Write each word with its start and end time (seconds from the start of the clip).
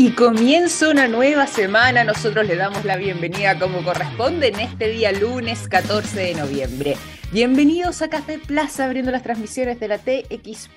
Y 0.00 0.12
comienza 0.12 0.90
una 0.90 1.08
nueva 1.08 1.48
semana. 1.48 2.04
Nosotros 2.04 2.46
le 2.46 2.54
damos 2.54 2.84
la 2.84 2.96
bienvenida 2.96 3.58
como 3.58 3.82
corresponde 3.82 4.46
en 4.46 4.60
este 4.60 4.90
día 4.90 5.10
lunes 5.10 5.66
14 5.66 6.20
de 6.20 6.34
noviembre. 6.34 6.96
Bienvenidos 7.32 8.00
a 8.00 8.08
Café 8.08 8.38
Plaza, 8.38 8.84
abriendo 8.84 9.10
las 9.10 9.24
transmisiones 9.24 9.80
de 9.80 9.88
la 9.88 9.98
TX 9.98 10.68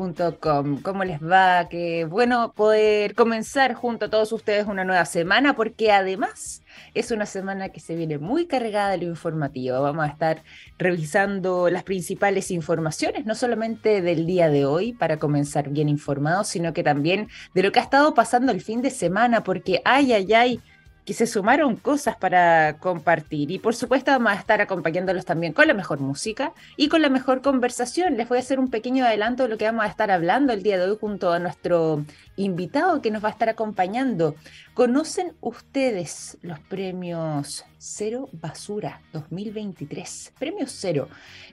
¿Cómo 0.00 1.04
les 1.04 1.20
va? 1.20 1.68
Qué 1.68 2.06
bueno 2.06 2.54
poder 2.54 3.14
comenzar 3.14 3.74
junto 3.74 4.06
a 4.06 4.08
todos 4.08 4.32
ustedes 4.32 4.66
una 4.66 4.82
nueva 4.82 5.04
semana, 5.04 5.54
porque 5.54 5.92
además 5.92 6.62
es 6.94 7.10
una 7.10 7.26
semana 7.26 7.68
que 7.68 7.80
se 7.80 7.94
viene 7.96 8.16
muy 8.16 8.46
cargada 8.46 8.92
de 8.92 8.96
lo 8.96 9.04
informativo. 9.04 9.82
Vamos 9.82 10.06
a 10.06 10.08
estar 10.08 10.42
revisando 10.78 11.68
las 11.68 11.82
principales 11.82 12.50
informaciones, 12.50 13.26
no 13.26 13.34
solamente 13.34 14.00
del 14.00 14.24
día 14.24 14.48
de 14.48 14.64
hoy, 14.64 14.94
para 14.94 15.18
comenzar 15.18 15.68
bien 15.68 15.90
informados, 15.90 16.48
sino 16.48 16.72
que 16.72 16.82
también 16.82 17.28
de 17.52 17.62
lo 17.62 17.70
que 17.70 17.80
ha 17.80 17.82
estado 17.82 18.14
pasando 18.14 18.52
el 18.52 18.62
fin 18.62 18.80
de 18.80 18.88
semana, 18.88 19.44
porque 19.44 19.82
ay, 19.84 20.14
ay, 20.14 20.32
ay 20.32 20.62
que 21.04 21.14
se 21.14 21.26
sumaron 21.26 21.76
cosas 21.76 22.16
para 22.16 22.76
compartir. 22.78 23.50
Y 23.50 23.58
por 23.58 23.74
supuesto 23.74 24.10
vamos 24.10 24.32
a 24.32 24.36
estar 24.36 24.60
acompañándolos 24.60 25.24
también 25.24 25.52
con 25.52 25.66
la 25.66 25.74
mejor 25.74 26.00
música 26.00 26.52
y 26.76 26.88
con 26.88 27.02
la 27.02 27.08
mejor 27.08 27.42
conversación. 27.42 28.16
Les 28.16 28.28
voy 28.28 28.38
a 28.38 28.40
hacer 28.40 28.60
un 28.60 28.70
pequeño 28.70 29.04
adelanto 29.04 29.44
de 29.44 29.48
lo 29.48 29.58
que 29.58 29.64
vamos 29.64 29.84
a 29.84 29.88
estar 29.88 30.10
hablando 30.10 30.52
el 30.52 30.62
día 30.62 30.78
de 30.78 30.90
hoy 30.90 30.98
junto 31.00 31.32
a 31.32 31.38
nuestro 31.38 32.04
invitado 32.36 33.02
que 33.02 33.10
nos 33.10 33.24
va 33.24 33.28
a 33.28 33.32
estar 33.32 33.48
acompañando. 33.48 34.34
¿Conocen 34.74 35.32
ustedes 35.40 36.38
los 36.42 36.58
premios 36.60 37.64
Cero 37.78 38.28
Basura 38.32 39.02
2023? 39.12 40.32
Premios 40.38 40.70
Cero, 40.78 41.08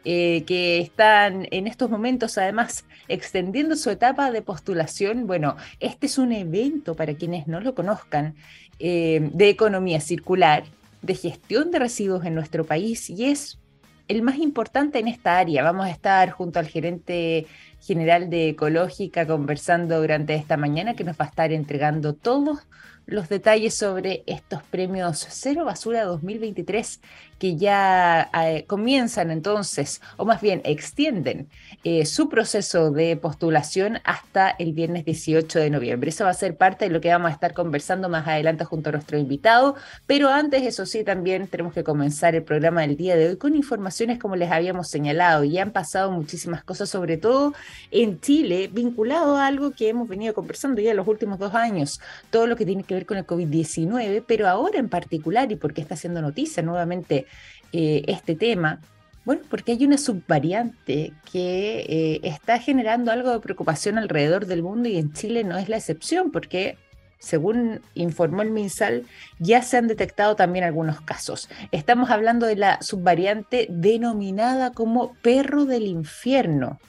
eh, 0.05 0.43
que 0.45 0.79
están 0.79 1.47
en 1.51 1.67
estos 1.67 1.89
momentos 1.89 2.37
además 2.37 2.85
extendiendo 3.07 3.75
su 3.75 3.89
etapa 3.89 4.31
de 4.31 4.41
postulación. 4.41 5.27
Bueno, 5.27 5.57
este 5.79 6.05
es 6.05 6.17
un 6.17 6.31
evento 6.31 6.95
para 6.95 7.15
quienes 7.15 7.47
no 7.47 7.59
lo 7.59 7.75
conozcan 7.75 8.35
eh, 8.79 9.29
de 9.33 9.49
economía 9.49 9.99
circular, 9.99 10.63
de 11.01 11.15
gestión 11.15 11.71
de 11.71 11.79
residuos 11.79 12.25
en 12.25 12.35
nuestro 12.35 12.63
país 12.63 13.09
y 13.09 13.25
es 13.25 13.59
el 14.07 14.21
más 14.21 14.37
importante 14.37 14.99
en 14.99 15.07
esta 15.07 15.37
área. 15.37 15.63
Vamos 15.63 15.85
a 15.85 15.91
estar 15.91 16.31
junto 16.31 16.59
al 16.59 16.67
gerente 16.67 17.45
general 17.81 18.29
de 18.29 18.49
Ecológica 18.49 19.27
conversando 19.27 19.99
durante 19.99 20.35
esta 20.35 20.57
mañana 20.57 20.95
que 20.95 21.03
nos 21.03 21.19
va 21.19 21.25
a 21.25 21.29
estar 21.29 21.51
entregando 21.51 22.13
todos 22.13 22.67
los 23.07 23.29
detalles 23.29 23.73
sobre 23.73 24.23
estos 24.27 24.61
premios 24.63 25.25
Cero 25.29 25.65
Basura 25.65 26.03
2023 26.03 26.99
que 27.39 27.55
ya 27.55 28.29
eh, 28.33 28.65
comienzan 28.67 29.31
entonces, 29.31 30.01
o 30.17 30.25
más 30.25 30.41
bien 30.41 30.61
extienden 30.63 31.49
eh, 31.83 32.05
su 32.05 32.29
proceso 32.29 32.91
de 32.91 33.15
postulación 33.15 33.99
hasta 34.03 34.49
el 34.49 34.73
viernes 34.73 35.05
18 35.05 35.59
de 35.59 35.69
noviembre. 35.69 36.09
Eso 36.09 36.23
va 36.23 36.31
a 36.31 36.33
ser 36.33 36.57
parte 36.57 36.85
de 36.85 36.91
lo 36.91 37.01
que 37.01 37.09
vamos 37.09 37.29
a 37.29 37.33
estar 37.33 37.53
conversando 37.53 38.09
más 38.09 38.27
adelante 38.27 38.65
junto 38.65 38.89
a 38.89 38.93
nuestro 38.93 39.17
invitado, 39.17 39.75
pero 40.05 40.29
antes, 40.29 40.63
eso 40.63 40.85
sí, 40.85 41.03
también 41.03 41.47
tenemos 41.47 41.73
que 41.73 41.83
comenzar 41.83 42.35
el 42.35 42.43
programa 42.43 42.81
del 42.81 42.97
día 42.97 43.15
de 43.15 43.29
hoy 43.29 43.37
con 43.37 43.55
informaciones 43.55 44.19
como 44.19 44.35
les 44.35 44.51
habíamos 44.51 44.89
señalado. 44.89 45.43
Y 45.43 45.57
han 45.59 45.71
pasado 45.71 46.11
muchísimas 46.11 46.63
cosas, 46.63 46.89
sobre 46.89 47.17
todo 47.17 47.53
en 47.91 48.19
Chile, 48.19 48.69
vinculado 48.71 49.37
a 49.37 49.47
algo 49.47 49.71
que 49.71 49.89
hemos 49.89 50.07
venido 50.07 50.33
conversando 50.33 50.81
ya 50.81 50.91
en 50.91 50.97
los 50.97 51.07
últimos 51.07 51.39
dos 51.39 51.53
años, 51.53 52.01
todo 52.31 52.47
lo 52.47 52.55
que 52.55 52.65
tiene 52.65 52.83
que 52.83 52.95
con 53.05 53.17
el 53.17 53.25
COVID-19, 53.25 54.23
pero 54.27 54.47
ahora 54.47 54.79
en 54.79 54.89
particular, 54.89 55.51
y 55.51 55.55
porque 55.55 55.81
está 55.81 55.93
haciendo 55.93 56.21
noticia 56.21 56.63
nuevamente 56.63 57.25
eh, 57.71 58.03
este 58.07 58.35
tema, 58.35 58.81
bueno, 59.25 59.41
porque 59.49 59.73
hay 59.73 59.85
una 59.85 59.97
subvariante 59.97 61.11
que 61.29 61.79
eh, 61.89 62.19
está 62.23 62.59
generando 62.59 63.11
algo 63.11 63.31
de 63.31 63.41
preocupación 63.41 63.97
alrededor 63.97 64.45
del 64.45 64.63
mundo 64.63 64.87
y 64.87 64.97
en 64.97 65.11
Chile 65.11 65.43
no 65.43 65.57
es 65.57 65.67
la 65.67 65.75
excepción, 65.75 66.31
porque 66.31 66.77
según 67.19 67.81
informó 67.93 68.41
el 68.41 68.51
MinSal, 68.51 69.05
ya 69.39 69.61
se 69.63 69.77
han 69.77 69.87
detectado 69.87 70.35
también 70.35 70.63
algunos 70.63 71.01
casos. 71.01 71.49
Estamos 71.71 72.09
hablando 72.09 72.45
de 72.45 72.55
la 72.55 72.81
subvariante 72.81 73.67
denominada 73.69 74.71
como 74.71 75.13
perro 75.15 75.65
del 75.65 75.87
infierno. 75.87 76.79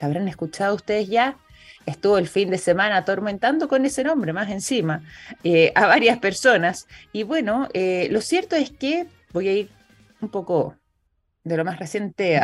¿La 0.00 0.06
habrán 0.06 0.28
escuchado 0.28 0.76
ustedes 0.76 1.08
ya? 1.08 1.36
Estuvo 1.86 2.18
el 2.18 2.28
fin 2.28 2.50
de 2.50 2.58
semana 2.58 2.98
atormentando 2.98 3.68
con 3.68 3.84
ese 3.84 4.04
nombre 4.04 4.32
más 4.32 4.50
encima 4.50 5.02
eh, 5.42 5.72
a 5.74 5.86
varias 5.86 6.18
personas. 6.18 6.86
Y 7.12 7.22
bueno, 7.22 7.68
eh, 7.74 8.08
lo 8.10 8.20
cierto 8.20 8.56
es 8.56 8.70
que 8.70 9.06
voy 9.32 9.48
a 9.48 9.52
ir 9.52 9.70
un 10.20 10.28
poco 10.28 10.76
de 11.42 11.56
lo 11.56 11.64
más 11.64 11.78
reciente 11.78 12.40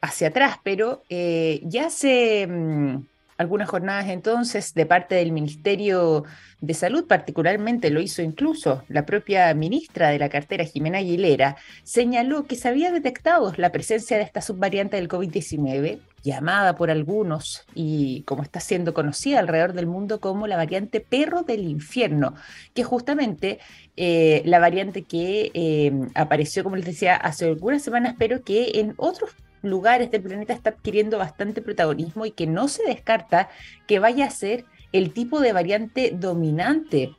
hacia 0.00 0.28
atrás, 0.28 0.58
pero 0.62 1.02
eh, 1.08 1.60
ya 1.64 1.86
hace 1.86 2.46
mm, 2.46 2.98
algunas 3.38 3.68
jornadas 3.68 4.08
entonces 4.08 4.74
de 4.74 4.84
parte 4.84 5.14
del 5.14 5.32
Ministerio 5.32 6.24
de 6.60 6.74
Salud, 6.74 7.06
particularmente 7.06 7.90
lo 7.90 8.00
hizo 8.00 8.20
incluso 8.20 8.82
la 8.88 9.06
propia 9.06 9.54
ministra 9.54 10.10
de 10.10 10.18
la 10.18 10.28
cartera, 10.28 10.64
Jimena 10.64 10.98
Aguilera, 10.98 11.56
señaló 11.84 12.46
que 12.46 12.56
se 12.56 12.68
había 12.68 12.90
detectado 12.90 13.54
la 13.56 13.70
presencia 13.70 14.16
de 14.16 14.24
esta 14.24 14.40
subvariante 14.42 14.96
del 14.96 15.08
COVID-19 15.08 16.00
llamada 16.24 16.74
por 16.74 16.90
algunos 16.90 17.64
y 17.76 18.22
como 18.22 18.42
está 18.42 18.58
siendo 18.58 18.92
conocida 18.92 19.38
alrededor 19.38 19.72
del 19.72 19.86
mundo 19.86 20.18
como 20.18 20.48
la 20.48 20.56
variante 20.56 21.00
perro 21.00 21.44
del 21.44 21.68
infierno, 21.68 22.34
que 22.74 22.82
justamente 22.82 23.60
eh, 23.96 24.42
la 24.44 24.58
variante 24.58 25.04
que 25.04 25.52
eh, 25.54 25.92
apareció, 26.16 26.64
como 26.64 26.74
les 26.74 26.86
decía, 26.86 27.14
hace 27.14 27.46
algunas 27.46 27.82
semanas, 27.82 28.16
pero 28.18 28.42
que 28.42 28.80
en 28.80 28.94
otros 28.96 29.30
lugares 29.62 30.10
del 30.10 30.22
planeta 30.22 30.52
está 30.52 30.70
adquiriendo 30.70 31.18
bastante 31.18 31.62
protagonismo 31.62 32.26
y 32.26 32.30
que 32.30 32.46
no 32.46 32.68
se 32.68 32.84
descarta 32.84 33.48
que 33.86 33.98
vaya 33.98 34.26
a 34.26 34.30
ser 34.30 34.64
el 34.92 35.12
tipo 35.12 35.40
de 35.40 35.52
variante 35.52 36.12
dominante 36.14 37.14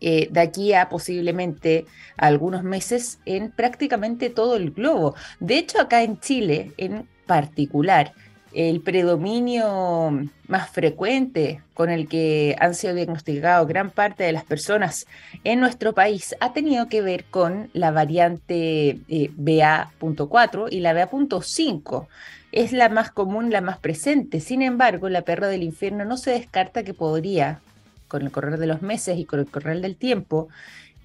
eh, 0.00 0.28
de 0.30 0.40
aquí 0.40 0.74
a 0.74 0.88
posiblemente 0.88 1.86
algunos 2.16 2.62
meses 2.62 3.18
en 3.24 3.50
prácticamente 3.50 4.28
todo 4.28 4.56
el 4.56 4.70
globo. 4.70 5.14
De 5.40 5.58
hecho, 5.58 5.80
acá 5.80 6.02
en 6.02 6.20
Chile, 6.20 6.72
en 6.76 7.08
particular, 7.26 8.12
el 8.56 8.80
predominio 8.80 10.30
más 10.48 10.70
frecuente 10.70 11.60
con 11.74 11.90
el 11.90 12.08
que 12.08 12.56
han 12.58 12.74
sido 12.74 12.94
diagnosticados 12.94 13.68
gran 13.68 13.90
parte 13.90 14.24
de 14.24 14.32
las 14.32 14.44
personas 14.44 15.06
en 15.44 15.60
nuestro 15.60 15.92
país 15.92 16.34
ha 16.40 16.54
tenido 16.54 16.88
que 16.88 17.02
ver 17.02 17.24
con 17.24 17.68
la 17.74 17.90
variante 17.90 18.98
eh, 19.08 19.30
BA.4 19.36 20.68
y 20.70 20.80
la 20.80 20.94
BA.5. 20.94 22.06
Es 22.50 22.72
la 22.72 22.88
más 22.88 23.10
común, 23.10 23.50
la 23.50 23.60
más 23.60 23.76
presente. 23.76 24.40
Sin 24.40 24.62
embargo, 24.62 25.10
la 25.10 25.20
perra 25.20 25.48
del 25.48 25.62
infierno 25.62 26.06
no 26.06 26.16
se 26.16 26.30
descarta 26.30 26.82
que 26.82 26.94
podría, 26.94 27.60
con 28.08 28.22
el 28.22 28.30
correr 28.30 28.58
de 28.58 28.66
los 28.66 28.80
meses 28.80 29.18
y 29.18 29.26
con 29.26 29.40
el 29.40 29.50
correr 29.50 29.82
del 29.82 29.96
tiempo, 29.96 30.48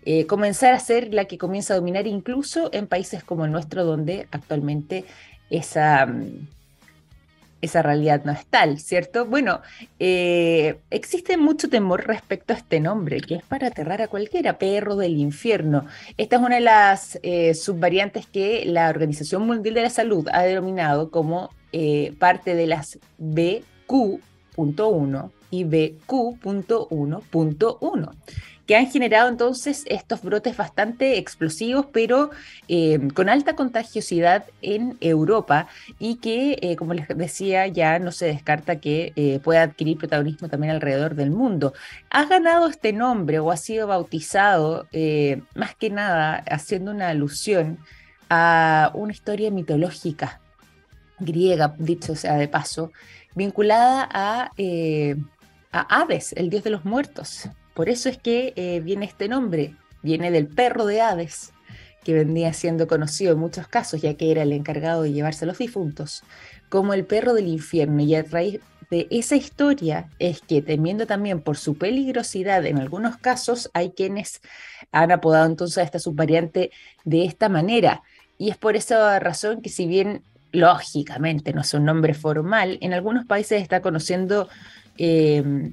eh, 0.05 0.25
comenzar 0.25 0.73
a 0.73 0.79
ser 0.79 1.13
la 1.13 1.25
que 1.25 1.37
comienza 1.37 1.73
a 1.73 1.77
dominar 1.77 2.07
incluso 2.07 2.69
en 2.71 2.87
países 2.87 3.25
como 3.25 3.43
el 3.43 3.51
nuestro, 3.51 3.83
donde 3.83 4.29
actualmente 4.31 5.03
esa, 5.49 6.05
mm, 6.05 6.47
esa 7.61 7.81
realidad 7.81 8.23
no 8.25 8.31
es 8.31 8.45
tal, 8.45 8.79
¿cierto? 8.79 9.25
Bueno, 9.25 9.61
eh, 9.99 10.79
existe 10.89 11.35
mucho 11.37 11.69
temor 11.69 12.07
respecto 12.07 12.53
a 12.53 12.57
este 12.57 12.79
nombre, 12.79 13.21
que 13.21 13.35
es 13.35 13.43
para 13.43 13.67
aterrar 13.67 14.01
a 14.01 14.07
cualquiera, 14.07 14.57
perro 14.57 14.95
del 14.95 15.17
infierno. 15.17 15.85
Esta 16.17 16.37
es 16.37 16.41
una 16.41 16.55
de 16.55 16.61
las 16.61 17.19
eh, 17.23 17.53
subvariantes 17.53 18.25
que 18.25 18.63
la 18.65 18.89
Organización 18.89 19.45
Mundial 19.45 19.75
de 19.75 19.81
la 19.83 19.89
Salud 19.89 20.27
ha 20.31 20.41
denominado 20.41 21.11
como 21.11 21.51
eh, 21.71 22.13
parte 22.19 22.55
de 22.55 22.67
las 22.67 22.99
BQ.1 23.19 25.31
y 25.51 25.63
BQ.1.1 25.65 28.11
que 28.71 28.77
han 28.77 28.89
generado 28.89 29.27
entonces 29.27 29.83
estos 29.87 30.21
brotes 30.21 30.55
bastante 30.55 31.17
explosivos, 31.17 31.87
pero 31.91 32.31
eh, 32.69 33.09
con 33.13 33.27
alta 33.27 33.53
contagiosidad 33.53 34.45
en 34.61 34.95
Europa 35.01 35.67
y 35.99 36.15
que, 36.21 36.57
eh, 36.61 36.77
como 36.77 36.93
les 36.93 37.05
decía, 37.09 37.67
ya 37.67 37.99
no 37.99 38.13
se 38.13 38.27
descarta 38.27 38.79
que 38.79 39.11
eh, 39.17 39.41
pueda 39.43 39.63
adquirir 39.63 39.97
protagonismo 39.97 40.47
también 40.47 40.71
alrededor 40.71 41.15
del 41.15 41.31
mundo. 41.31 41.73
Ha 42.11 42.23
ganado 42.27 42.69
este 42.69 42.93
nombre 42.93 43.39
o 43.39 43.51
ha 43.51 43.57
sido 43.57 43.87
bautizado 43.87 44.87
más 45.53 45.75
que 45.75 45.89
nada 45.89 46.41
haciendo 46.49 46.91
una 46.91 47.09
alusión 47.09 47.77
a 48.29 48.91
una 48.93 49.11
historia 49.11 49.51
mitológica 49.51 50.39
griega, 51.19 51.75
dicho 51.77 52.15
sea 52.15 52.35
de 52.35 52.47
paso, 52.47 52.93
vinculada 53.35 54.07
a, 54.09 54.51
a 55.73 56.01
Hades, 56.01 56.31
el 56.37 56.49
dios 56.49 56.63
de 56.63 56.69
los 56.69 56.85
muertos. 56.85 57.49
Por 57.81 57.89
eso 57.89 58.09
es 58.09 58.19
que 58.19 58.53
eh, 58.57 58.79
viene 58.79 59.07
este 59.07 59.27
nombre, 59.27 59.75
viene 60.03 60.29
del 60.29 60.45
perro 60.45 60.85
de 60.85 61.01
Hades, 61.01 61.51
que 62.03 62.13
vendría 62.13 62.53
siendo 62.53 62.85
conocido 62.85 63.33
en 63.33 63.39
muchos 63.39 63.67
casos, 63.67 64.03
ya 64.03 64.13
que 64.13 64.29
era 64.29 64.43
el 64.43 64.53
encargado 64.53 65.01
de 65.01 65.13
llevarse 65.13 65.45
a 65.45 65.47
los 65.47 65.57
difuntos, 65.57 66.23
como 66.69 66.93
el 66.93 67.05
perro 67.05 67.33
del 67.33 67.47
infierno. 67.47 68.03
Y 68.03 68.13
a 68.13 68.21
raíz 68.21 68.59
de 68.91 69.07
esa 69.09 69.35
historia 69.35 70.11
es 70.19 70.41
que, 70.41 70.61
temiendo 70.61 71.07
también 71.07 71.41
por 71.41 71.57
su 71.57 71.75
peligrosidad 71.75 72.63
en 72.67 72.77
algunos 72.77 73.17
casos, 73.17 73.71
hay 73.73 73.93
quienes 73.93 74.41
han 74.91 75.11
apodado 75.11 75.47
entonces 75.47 75.79
a 75.79 75.81
esta 75.81 75.97
subvariante 75.97 76.69
de 77.03 77.25
esta 77.25 77.49
manera. 77.49 78.03
Y 78.37 78.51
es 78.51 78.57
por 78.57 78.75
esa 78.75 79.17
razón 79.19 79.63
que 79.63 79.69
si 79.69 79.87
bien 79.87 80.21
lógicamente 80.51 81.51
no 81.51 81.61
es 81.61 81.73
un 81.73 81.85
nombre 81.85 82.13
formal, 82.13 82.77
en 82.81 82.93
algunos 82.93 83.25
países 83.25 83.59
está 83.59 83.81
conociendo... 83.81 84.49
Eh, 84.99 85.71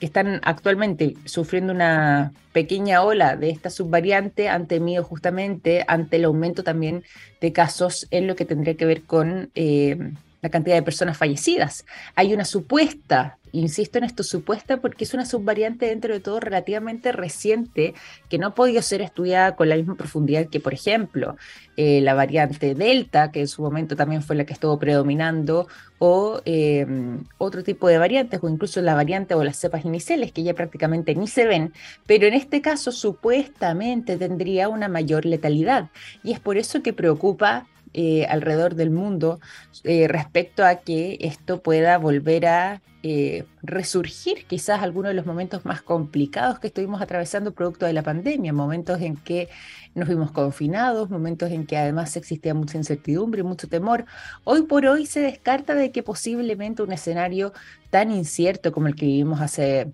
que 0.00 0.06
están 0.06 0.40
actualmente 0.44 1.14
sufriendo 1.26 1.72
una 1.72 2.32
pequeña 2.52 3.02
ola 3.02 3.36
de 3.36 3.50
esta 3.50 3.68
subvariante 3.68 4.48
han 4.48 4.66
temido 4.66 5.04
justamente 5.04 5.84
ante 5.86 6.16
el 6.16 6.24
aumento 6.24 6.64
también 6.64 7.04
de 7.40 7.52
casos 7.52 8.08
en 8.10 8.26
lo 8.26 8.34
que 8.34 8.46
tendría 8.46 8.74
que 8.76 8.86
ver 8.86 9.02
con 9.02 9.50
eh, 9.54 9.98
la 10.40 10.48
cantidad 10.48 10.74
de 10.74 10.82
personas 10.82 11.18
fallecidas. 11.18 11.84
Hay 12.14 12.32
una 12.32 12.46
supuesta, 12.46 13.38
insisto 13.52 13.98
en 13.98 14.04
esto, 14.04 14.22
supuesta 14.22 14.78
porque 14.78 15.04
es 15.04 15.14
una 15.14 15.26
subvariante 15.26 15.86
dentro 15.86 16.12
de 16.12 16.20
todo 16.20 16.40
relativamente 16.40 17.12
reciente 17.12 17.94
que 18.28 18.38
no 18.38 18.48
ha 18.48 18.54
podido 18.54 18.82
ser 18.82 19.02
estudiada 19.02 19.56
con 19.56 19.68
la 19.68 19.76
misma 19.76 19.96
profundidad 19.96 20.46
que, 20.46 20.60
por 20.60 20.74
ejemplo, 20.74 21.36
eh, 21.76 22.00
la 22.00 22.14
variante 22.14 22.74
Delta, 22.74 23.30
que 23.30 23.40
en 23.40 23.48
su 23.48 23.62
momento 23.62 23.96
también 23.96 24.22
fue 24.22 24.36
la 24.36 24.44
que 24.44 24.52
estuvo 24.52 24.78
predominando, 24.78 25.66
o 25.98 26.40
em, 26.44 27.24
otro 27.38 27.62
tipo 27.62 27.88
de 27.88 27.98
variantes, 27.98 28.40
o 28.42 28.48
incluso 28.48 28.80
la 28.80 28.94
variante 28.94 29.34
o 29.34 29.44
las 29.44 29.58
cepas 29.58 29.84
iniciales, 29.84 30.32
que 30.32 30.42
ya 30.42 30.54
prácticamente 30.54 31.14
ni 31.14 31.26
se 31.26 31.46
ven, 31.46 31.72
pero 32.06 32.26
en 32.26 32.34
este 32.34 32.60
caso 32.60 32.90
supuestamente 32.90 34.16
tendría 34.16 34.68
una 34.68 34.88
mayor 34.88 35.26
letalidad. 35.26 35.90
Y 36.22 36.32
es 36.32 36.40
por 36.40 36.56
eso 36.56 36.82
que 36.82 36.92
preocupa 36.92 37.66
eh, 37.92 38.26
alrededor 38.26 38.74
del 38.74 38.90
mundo 38.90 39.40
eh, 39.84 40.06
respecto 40.08 40.64
a 40.64 40.76
que 40.76 41.18
esto 41.20 41.60
pueda 41.62 41.98
volver 41.98 42.46
a 42.46 42.82
eh, 43.02 43.46
resurgir 43.62 44.44
quizás 44.46 44.82
algunos 44.82 45.08
de 45.08 45.14
los 45.14 45.24
momentos 45.24 45.64
más 45.64 45.80
complicados 45.80 46.58
que 46.58 46.66
estuvimos 46.66 47.00
atravesando 47.00 47.52
producto 47.54 47.86
de 47.86 47.94
la 47.94 48.02
pandemia, 48.02 48.52
momentos 48.52 49.00
en 49.00 49.16
que 49.16 49.48
nos 49.94 50.06
vimos 50.06 50.32
confinados, 50.32 51.08
momentos 51.08 51.50
en 51.50 51.66
que 51.66 51.78
además 51.78 52.14
existía 52.16 52.52
mucha 52.52 52.76
incertidumbre, 52.76 53.42
mucho 53.42 53.68
temor. 53.68 54.04
Hoy 54.44 54.62
por 54.62 54.84
hoy 54.84 55.06
se 55.06 55.20
descarta 55.20 55.74
de 55.74 55.92
que 55.92 56.02
posiblemente 56.02 56.82
un 56.82 56.92
escenario 56.92 57.54
tan 57.88 58.12
incierto 58.12 58.70
como 58.70 58.88
el 58.88 58.94
que 58.94 59.06
vivimos 59.06 59.40
hace 59.40 59.90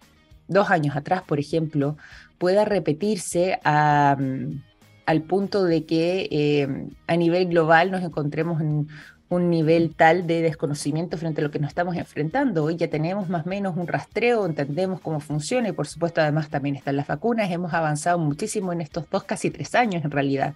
dos 0.49 0.70
años 0.70 0.96
atrás, 0.96 1.22
por 1.22 1.38
ejemplo, 1.38 1.96
pueda 2.38 2.64
repetirse 2.64 3.60
a 3.64 4.16
al 5.06 5.22
punto 5.22 5.64
de 5.64 5.84
que 5.84 6.28
eh, 6.30 6.88
a 7.06 7.16
nivel 7.16 7.48
global 7.48 7.90
nos 7.90 8.02
encontremos 8.02 8.60
en 8.60 8.88
un 9.28 9.50
nivel 9.50 9.94
tal 9.94 10.26
de 10.26 10.40
desconocimiento 10.40 11.16
frente 11.16 11.40
a 11.40 11.44
lo 11.44 11.50
que 11.50 11.58
nos 11.58 11.68
estamos 11.68 11.96
enfrentando. 11.96 12.64
Hoy 12.64 12.76
ya 12.76 12.88
tenemos 12.88 13.28
más 13.28 13.46
o 13.46 13.48
menos 13.48 13.76
un 13.76 13.86
rastreo, 13.86 14.46
entendemos 14.46 15.00
cómo 15.00 15.18
funciona 15.20 15.68
y 15.68 15.72
por 15.72 15.86
supuesto 15.86 16.20
además 16.20 16.48
también 16.48 16.76
están 16.76 16.96
las 16.96 17.08
vacunas. 17.08 17.50
Hemos 17.50 17.72
avanzado 17.74 18.18
muchísimo 18.18 18.72
en 18.72 18.80
estos 18.80 19.08
dos, 19.10 19.24
casi 19.24 19.50
tres 19.50 19.74
años 19.74 20.04
en 20.04 20.10
realidad 20.10 20.54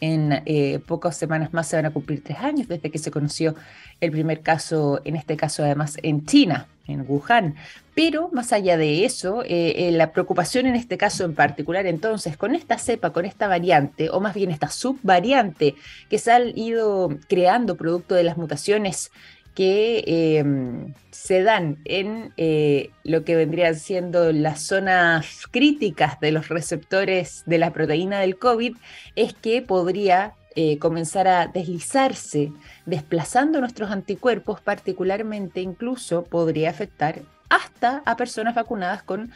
en 0.00 0.42
eh, 0.46 0.80
pocas 0.86 1.16
semanas 1.16 1.52
más 1.52 1.68
se 1.68 1.76
van 1.76 1.86
a 1.86 1.90
cumplir 1.90 2.22
tres 2.24 2.38
años 2.38 2.68
desde 2.68 2.90
que 2.90 2.98
se 2.98 3.10
conoció 3.10 3.54
el 4.00 4.10
primer 4.10 4.40
caso, 4.40 5.00
en 5.04 5.16
este 5.16 5.36
caso 5.36 5.62
además 5.62 5.96
en 6.02 6.24
China, 6.26 6.66
en 6.86 7.04
Wuhan. 7.06 7.54
Pero 7.94 8.30
más 8.32 8.52
allá 8.52 8.76
de 8.76 9.04
eso, 9.04 9.42
eh, 9.42 9.88
eh, 9.88 9.92
la 9.92 10.12
preocupación 10.12 10.66
en 10.66 10.74
este 10.74 10.96
caso 10.96 11.24
en 11.24 11.34
particular, 11.34 11.86
entonces, 11.86 12.36
con 12.36 12.54
esta 12.54 12.78
cepa, 12.78 13.12
con 13.12 13.24
esta 13.24 13.46
variante, 13.46 14.10
o 14.10 14.20
más 14.20 14.34
bien 14.34 14.50
esta 14.50 14.68
subvariante 14.68 15.74
que 16.08 16.18
se 16.18 16.32
ha 16.32 16.40
ido 16.40 17.10
creando 17.28 17.76
producto 17.76 18.14
de 18.14 18.24
las 18.24 18.36
mutaciones 18.36 19.10
que 19.54 20.04
em, 20.38 20.94
se 21.10 21.42
dan 21.42 21.78
en 21.84 22.32
eh, 22.36 22.90
lo 23.04 23.24
que 23.24 23.36
vendrían 23.36 23.74
siendo 23.74 24.32
las 24.32 24.62
zonas 24.62 25.46
críticas 25.50 26.20
de 26.20 26.32
los 26.32 26.48
receptores 26.48 27.42
de 27.46 27.58
la 27.58 27.72
proteína 27.72 28.20
del 28.20 28.38
COVID, 28.38 28.76
es 29.16 29.34
que 29.34 29.62
podría 29.62 30.34
eh, 30.56 30.78
comenzar 30.78 31.28
a 31.28 31.46
deslizarse, 31.46 32.52
desplazando 32.86 33.60
nuestros 33.60 33.90
anticuerpos, 33.90 34.60
particularmente 34.60 35.60
incluso 35.60 36.24
podría 36.24 36.70
afectar 36.70 37.20
hasta 37.48 38.02
a 38.04 38.16
personas 38.16 38.54
vacunadas 38.54 39.02
con 39.02 39.30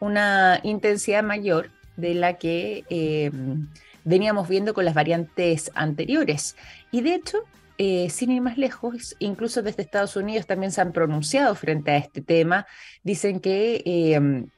una 0.00 0.60
intensidad 0.62 1.22
mayor 1.22 1.70
de 1.96 2.14
la 2.14 2.34
que 2.34 2.84
em, 2.90 3.68
veníamos 4.04 4.48
viendo 4.48 4.74
con 4.74 4.84
las 4.84 4.94
variantes 4.94 5.70
anteriores. 5.74 6.56
Y 6.90 7.00
de 7.02 7.14
hecho, 7.14 7.44
eh, 7.78 8.10
sin 8.10 8.32
ir 8.32 8.42
más 8.42 8.58
lejos, 8.58 9.14
incluso 9.20 9.62
desde 9.62 9.82
Estados 9.82 10.16
Unidos 10.16 10.46
también 10.46 10.72
se 10.72 10.80
han 10.80 10.92
pronunciado 10.92 11.54
frente 11.54 11.92
a 11.92 11.96
este 11.96 12.20
tema. 12.20 12.66
Dicen 13.04 13.38
que 13.38 13.82
em, 13.86 14.48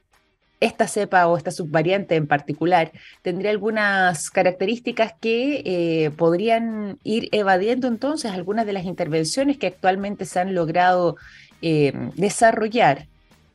esta 0.59 0.87
cepa 0.87 1.27
o 1.27 1.37
esta 1.37 1.51
subvariante 1.51 2.15
en 2.15 2.25
particular 2.25 2.91
tendría 3.21 3.51
algunas 3.51 4.31
características 4.31 5.13
que 5.21 5.61
eh, 5.65 6.11
podrían 6.11 6.99
ir 7.03 7.29
evadiendo 7.31 7.87
entonces 7.87 8.31
algunas 8.31 8.65
de 8.65 8.73
las 8.73 8.85
intervenciones 8.85 9.57
que 9.57 9.67
actualmente 9.67 10.25
se 10.25 10.39
han 10.39 10.55
logrado 10.55 11.15
em, 11.61 12.09
desarrollar 12.15 13.07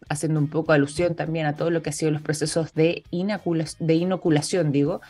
haciendo 0.08 0.40
un 0.40 0.48
poco 0.48 0.72
alusión 0.72 1.14
también 1.14 1.46
a 1.46 1.56
todo 1.56 1.70
lo 1.70 1.82
que 1.82 1.90
ha 1.90 1.92
sido 1.92 2.10
los 2.10 2.22
procesos 2.22 2.74
de, 2.74 3.04
inoculación, 3.10 4.72
digo, 4.72 5.00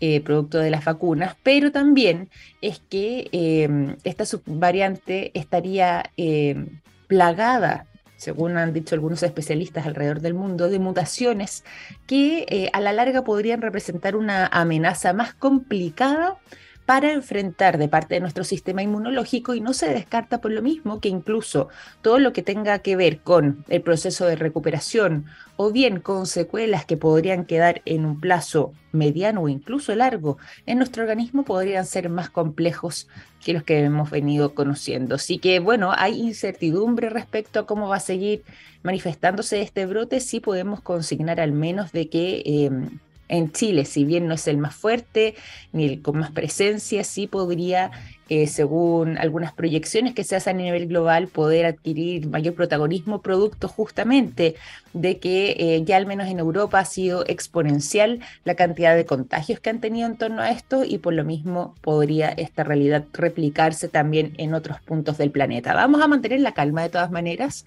eh, 0.00 0.20
producto 0.20 0.58
de 0.58 0.70
las 0.70 0.84
vacunas, 0.84 1.36
pero 1.42 1.72
también 1.72 2.30
es 2.60 2.80
que 2.88 3.28
em, 3.32 3.96
esta 4.04 4.26
subvariante 4.26 5.30
estaría 5.34 6.10
em, 6.16 6.80
plagada 7.06 7.86
según 8.16 8.56
han 8.56 8.72
dicho 8.72 8.94
algunos 8.94 9.22
especialistas 9.22 9.86
alrededor 9.86 10.20
del 10.20 10.32
mundo, 10.34 10.68
de 10.68 10.78
mutaciones 10.78 11.64
que 12.06 12.46
eh, 12.48 12.70
a 12.72 12.80
la 12.80 12.92
larga 12.92 13.24
podrían 13.24 13.60
representar 13.60 14.16
una 14.16 14.46
amenaza 14.46 15.12
más 15.12 15.34
complicada 15.34 16.38
para 16.86 17.12
enfrentar 17.12 17.78
de 17.78 17.88
parte 17.88 18.14
de 18.14 18.20
nuestro 18.20 18.44
sistema 18.44 18.80
inmunológico 18.80 19.54
y 19.54 19.60
no 19.60 19.72
se 19.72 19.92
descarta 19.92 20.40
por 20.40 20.52
lo 20.52 20.62
mismo 20.62 21.00
que 21.00 21.08
incluso 21.08 21.68
todo 22.00 22.20
lo 22.20 22.32
que 22.32 22.42
tenga 22.42 22.78
que 22.78 22.94
ver 22.94 23.18
con 23.18 23.64
el 23.68 23.82
proceso 23.82 24.24
de 24.24 24.36
recuperación 24.36 25.26
o 25.56 25.72
bien 25.72 25.98
con 25.98 26.26
secuelas 26.26 26.86
que 26.86 26.96
podrían 26.96 27.44
quedar 27.44 27.82
en 27.86 28.06
un 28.06 28.20
plazo 28.20 28.72
mediano 28.92 29.42
o 29.42 29.48
incluso 29.48 29.94
largo 29.96 30.38
en 30.64 30.78
nuestro 30.78 31.02
organismo 31.02 31.44
podrían 31.44 31.84
ser 31.86 32.08
más 32.08 32.30
complejos 32.30 33.08
que 33.44 33.52
los 33.52 33.64
que 33.64 33.80
hemos 33.80 34.10
venido 34.10 34.54
conociendo. 34.54 35.16
Así 35.16 35.38
que 35.38 35.58
bueno, 35.58 35.92
hay 35.96 36.20
incertidumbre 36.20 37.10
respecto 37.10 37.58
a 37.58 37.66
cómo 37.66 37.88
va 37.88 37.96
a 37.96 38.00
seguir 38.00 38.44
manifestándose 38.84 39.60
este 39.60 39.86
brote, 39.86 40.20
sí 40.20 40.38
podemos 40.38 40.80
consignar 40.80 41.40
al 41.40 41.50
menos 41.50 41.90
de 41.90 42.08
que... 42.08 42.42
Em, 42.46 43.00
en 43.28 43.52
Chile, 43.52 43.84
si 43.84 44.04
bien 44.04 44.28
no 44.28 44.34
es 44.34 44.46
el 44.48 44.58
más 44.58 44.74
fuerte 44.74 45.34
ni 45.72 45.84
el 45.84 46.02
con 46.02 46.18
más 46.18 46.30
presencia, 46.30 47.04
sí 47.04 47.26
podría, 47.26 47.90
eh, 48.28 48.46
según 48.46 49.18
algunas 49.18 49.52
proyecciones 49.52 50.14
que 50.14 50.24
se 50.24 50.36
hacen 50.36 50.58
a 50.58 50.62
nivel 50.62 50.86
global, 50.86 51.28
poder 51.28 51.66
adquirir 51.66 52.28
mayor 52.28 52.54
protagonismo 52.54 53.22
producto 53.22 53.68
justamente 53.68 54.54
de 54.92 55.18
que 55.18 55.56
eh, 55.58 55.82
ya 55.84 55.96
al 55.96 56.06
menos 56.06 56.28
en 56.28 56.38
Europa 56.38 56.78
ha 56.78 56.84
sido 56.84 57.24
exponencial 57.26 58.20
la 58.44 58.54
cantidad 58.54 58.94
de 58.94 59.06
contagios 59.06 59.60
que 59.60 59.70
han 59.70 59.80
tenido 59.80 60.06
en 60.06 60.16
torno 60.16 60.42
a 60.42 60.50
esto 60.50 60.84
y 60.84 60.98
por 60.98 61.14
lo 61.14 61.24
mismo 61.24 61.74
podría 61.82 62.28
esta 62.28 62.64
realidad 62.64 63.04
replicarse 63.12 63.88
también 63.88 64.34
en 64.38 64.54
otros 64.54 64.80
puntos 64.80 65.18
del 65.18 65.30
planeta. 65.30 65.74
Vamos 65.74 66.00
a 66.00 66.08
mantener 66.08 66.40
la 66.40 66.54
calma 66.54 66.82
de 66.82 66.90
todas 66.90 67.10
maneras 67.10 67.66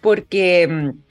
porque 0.00 0.66
mm, 0.68 1.09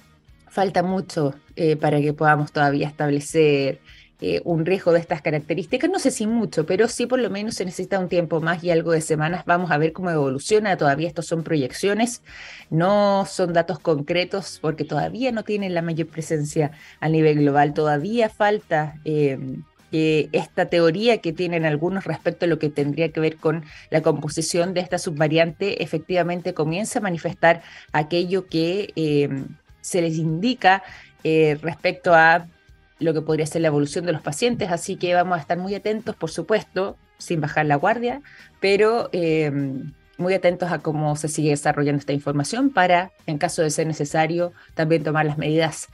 falta 0.50 0.84
mucho 0.84 1.34
eh, 1.56 1.76
para 1.76 2.00
que 2.02 2.14
podamos 2.14 2.52
todavía 2.52 2.88
establecer 2.88 3.80
eh, 4.22 4.42
un 4.44 4.66
riesgo 4.66 4.92
de 4.92 5.00
estas 5.00 5.22
características. 5.22 5.90
No 5.90 5.98
sé 5.98 6.12
si 6.12 6.28
mucho, 6.28 6.66
pero 6.66 6.90
sí 6.90 7.06
por 7.06 7.20
lo 7.20 7.30
menos 7.30 7.56
se 7.56 7.64
necesita 7.64 8.00
un 8.00 8.10
tiempo 8.10 8.42
más 8.42 8.62
y 8.66 8.70
algo 8.70 8.92
de 8.92 9.00
semanas. 9.00 9.46
Vamos 9.46 9.72
a 9.72 9.78
ver 9.78 9.94
cómo 9.94 10.10
evoluciona. 10.10 10.76
Todavía 10.76 11.08
estos 11.08 11.26
son 11.26 11.44
proyecciones, 11.44 12.22
no 12.70 13.26
son 13.26 13.54
datos 13.54 13.80
concretos 13.80 14.60
porque 14.62 14.84
todavía 14.84 15.32
no 15.32 15.44
tienen 15.44 15.74
la 15.74 15.82
mayor 15.82 16.08
presencia 16.08 16.72
a 17.00 17.08
nivel 17.08 17.40
global. 17.40 17.74
Todavía 17.74 18.28
falta 18.28 18.96
em, 19.06 19.64
que 19.90 20.28
esta 20.34 20.66
teoría 20.66 21.20
que 21.20 21.32
tienen 21.32 21.66
algunos 21.66 22.04
respecto 22.04 22.44
a 22.44 22.50
lo 22.50 22.60
que 22.60 22.70
tendría 22.70 23.14
que 23.14 23.22
ver 23.22 23.38
con 23.38 23.64
la 23.90 24.02
composición 24.02 24.74
de 24.74 24.82
esta 24.82 24.98
subvariante 24.98 25.82
efectivamente 25.82 26.54
comience 26.54 26.98
a 26.98 27.02
manifestar 27.02 27.62
aquello 27.94 28.48
que 28.48 28.92
em, 28.98 29.48
se 29.90 30.02
les 30.02 30.18
indica 30.18 30.84
eh, 31.24 31.58
respecto 31.62 32.14
a 32.14 32.48
lo 33.00 33.14
que 33.14 33.22
podría 33.22 33.46
ser 33.46 33.62
la 33.62 33.70
evolución 33.70 34.06
de 34.06 34.12
los 34.12 34.22
pacientes, 34.22 34.72
así 34.72 34.98
que 34.98 35.14
vamos 35.16 35.38
a 35.38 35.42
estar 35.42 35.58
muy 35.58 35.74
atentos, 35.74 36.16
por 36.16 36.30
supuesto, 36.30 36.98
sin 37.18 37.42
bajar 37.42 37.66
la 37.66 37.76
guardia, 37.76 38.22
pero 38.60 39.10
eh, 39.14 39.52
muy 40.18 40.34
atentos 40.34 40.72
a 40.72 40.80
cómo 40.80 41.16
se 41.16 41.28
sigue 41.28 41.50
desarrollando 41.50 42.00
esta 42.00 42.14
información 42.14 42.70
para, 42.70 43.12
en 43.26 43.38
caso 43.38 43.62
de 43.62 43.72
ser 43.72 43.88
necesario, 43.88 44.54
también 44.76 45.04
tomar 45.04 45.26
las 45.26 45.38
medidas 45.38 45.88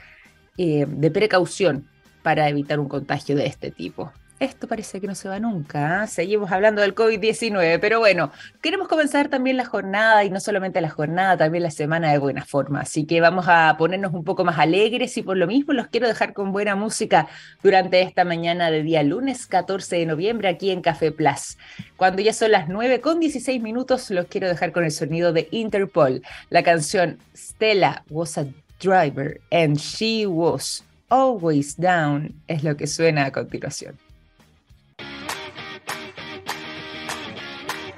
eh, 0.58 0.86
de 0.88 1.12
precaución 1.12 1.88
para 2.22 2.50
evitar 2.50 2.80
un 2.80 2.90
contagio 2.90 3.36
de 3.36 3.46
este 3.46 3.72
tipo. 3.72 4.12
Esto 4.38 4.68
parece 4.68 5.00
que 5.00 5.08
no 5.08 5.16
se 5.16 5.30
va 5.30 5.40
nunca. 5.40 6.02
¿ah? 6.02 6.08
Seguimos 6.08 6.52
hablando 6.52 6.82
del 6.82 6.94
COVID-19, 6.94 7.80
pero 7.80 8.00
bueno, 8.00 8.34
queremos 8.62 8.90
comenzar 8.90 9.30
también 9.30 9.56
la 9.56 9.64
jornada 9.64 10.26
y 10.26 10.30
no 10.30 10.42
solamente 10.42 10.82
la 10.82 10.90
jornada, 10.90 11.38
también 11.38 11.64
la 11.64 11.72
semana 11.72 12.12
de 12.12 12.18
buena 12.18 12.44
forma. 12.44 12.82
Así 12.82 13.06
que 13.06 13.22
vamos 13.22 13.46
a 13.48 13.74
ponernos 13.78 14.14
un 14.14 14.26
poco 14.26 14.44
más 14.44 14.60
alegres 14.60 15.16
y 15.18 15.22
por 15.22 15.38
lo 15.38 15.48
mismo 15.48 15.72
los 15.72 15.88
quiero 15.88 16.10
dejar 16.10 16.34
con 16.34 16.52
buena 16.52 16.76
música 16.76 17.30
durante 17.64 18.02
esta 18.02 18.26
mañana 18.26 18.70
de 18.70 18.84
día 18.84 19.04
lunes 19.04 19.48
14 19.48 19.96
de 19.96 20.06
noviembre 20.06 20.50
aquí 20.50 20.70
en 20.70 20.82
Café 20.82 21.14
Plus. 21.14 21.58
Cuando 21.96 22.22
ya 22.22 22.34
son 22.34 22.52
las 22.52 22.68
9 22.68 23.00
con 23.00 23.22
16 23.22 23.62
minutos, 23.62 24.12
los 24.12 24.26
quiero 24.26 24.50
dejar 24.50 24.74
con 24.74 24.84
el 24.84 24.92
sonido 24.92 25.32
de 25.32 25.48
Interpol, 25.52 26.22
la 26.50 26.62
canción 26.62 27.20
Stella 27.34 28.04
Was 28.10 28.38
a 28.38 28.48
driver 28.82 29.40
and 29.50 29.78
she 29.78 30.26
was 30.26 30.84
always 31.08 31.78
down 31.78 32.34
es 32.48 32.66
lo 32.66 32.76
que 32.76 32.86
suena 32.86 33.28
a 33.28 33.32
continuación. 33.32 34.05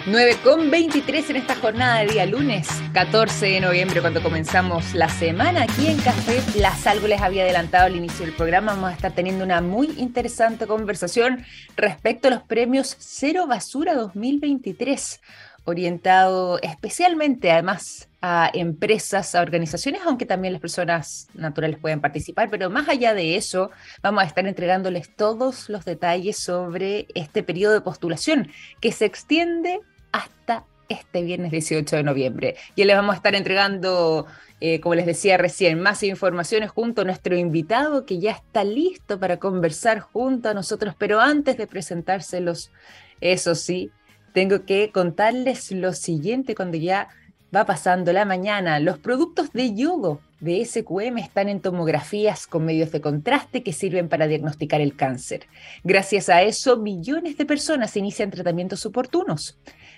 9 0.10 0.38
con 0.42 0.72
23 0.72 1.32
en 1.32 1.36
esta 1.36 1.54
jornada 1.56 2.00
de 2.00 2.08
día 2.08 2.26
lunes 2.26 2.70
14 2.94 3.46
de 3.46 3.60
noviembre 3.60 4.00
cuando 4.00 4.24
comenzamos 4.24 4.94
la 4.94 5.10
semana 5.10 5.64
aquí 5.64 5.88
en 5.88 5.98
Café 5.98 6.42
Plaza. 6.54 6.92
Algo 6.92 7.08
les 7.08 7.22
había 7.22 7.44
adelantado 7.44 7.88
al 7.88 7.96
inicio 7.98 8.26
del 8.26 8.34
programa. 8.34 8.72
Vamos 8.72 8.92
a 8.92 8.94
estar 8.94 9.12
teniendo 9.12 9.44
una 9.44 9.60
muy 9.60 9.88
interesante 9.98 10.66
conversación 10.66 11.44
respecto 11.76 12.30
a 12.30 12.32
los 12.32 12.44
premios 12.44 12.96
Cero 13.00 13.48
Basura 13.48 13.96
2023 13.96 15.20
orientado 15.66 16.58
especialmente 16.62 17.52
además 17.52 18.08
a 18.22 18.50
empresas, 18.54 19.36
a 19.36 19.42
organizaciones, 19.42 20.02
aunque 20.06 20.26
también 20.26 20.54
las 20.54 20.62
personas 20.62 21.28
naturales 21.34 21.80
pueden 21.80 22.00
participar, 22.00 22.50
pero 22.50 22.70
más 22.70 22.88
allá 22.88 23.14
de 23.14 23.36
eso, 23.36 23.72
vamos 24.02 24.24
a 24.24 24.28
estar 24.28 24.48
entregándoles 24.48 25.14
todos 25.14 25.68
los 25.68 25.84
detalles 25.84 26.38
sobre 26.38 27.08
este 27.14 27.44
periodo 27.44 27.74
de 27.74 27.82
postulación 27.82 28.50
que 28.80 28.94
se 28.94 29.04
extiende 29.04 29.82
hasta 30.12 30.66
este 30.90 31.22
viernes 31.24 31.52
18 31.52 31.98
de 31.98 32.04
noviembre. 32.04 32.56
Y 32.76 32.84
les 32.84 32.96
vamos 32.96 33.14
a 33.14 33.18
estar 33.18 33.36
entregando, 33.36 34.26
eh, 34.62 34.80
como 34.80 34.96
les 34.96 35.06
decía 35.06 35.38
recién, 35.38 35.80
más 35.80 36.04
informaciones 36.04 36.72
junto 36.72 37.02
a 37.02 37.06
nuestro 37.06 37.36
invitado 37.36 38.06
que 38.06 38.20
ya 38.20 38.32
está 38.32 38.64
listo 38.64 39.20
para 39.20 39.38
conversar 39.38 40.00
junto 40.00 40.50
a 40.50 40.54
nosotros, 40.54 40.96
pero 40.98 41.20
antes 41.20 41.58
de 41.58 41.68
presentárselos, 41.68 42.72
eso 43.20 43.56
sí, 43.56 43.92
tengo 44.34 44.66
que 44.66 44.92
contarles 44.92 45.72
lo 45.72 45.94
siguiente 45.94 46.56
cuando 46.56 46.78
ya 46.78 47.10
va 47.56 47.66
pasando 47.66 48.14
la 48.14 48.26
mañana. 48.26 48.80
Los 48.80 49.00
productos 49.00 49.52
de 49.54 49.74
yogo 49.74 50.22
de 50.40 50.64
SQM 50.64 51.18
están 51.18 51.50
en 51.50 51.62
tomografías 51.62 52.46
con 52.46 52.66
medios 52.66 52.92
de 52.92 53.02
contraste 53.02 53.64
que 53.64 53.74
sirven 53.74 54.10
para 54.10 54.28
diagnosticar 54.28 54.82
el 54.82 54.96
cáncer. 54.96 55.48
Gracias 55.84 56.30
a 56.30 56.44
eso, 56.44 56.78
millones 56.78 57.38
de 57.38 57.46
personas 57.46 57.98
inician 57.98 58.30
tratamientos 58.30 58.86
oportunos. 58.86 59.58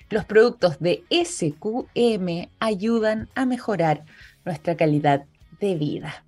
Los 0.09 0.25
productos 0.25 0.79
de 0.79 1.03
SQM 1.11 2.49
ayudan 2.59 3.29
a 3.35 3.45
mejorar 3.45 4.03
nuestra 4.43 4.75
calidad 4.75 5.25
de 5.59 5.75
vida. 5.75 6.23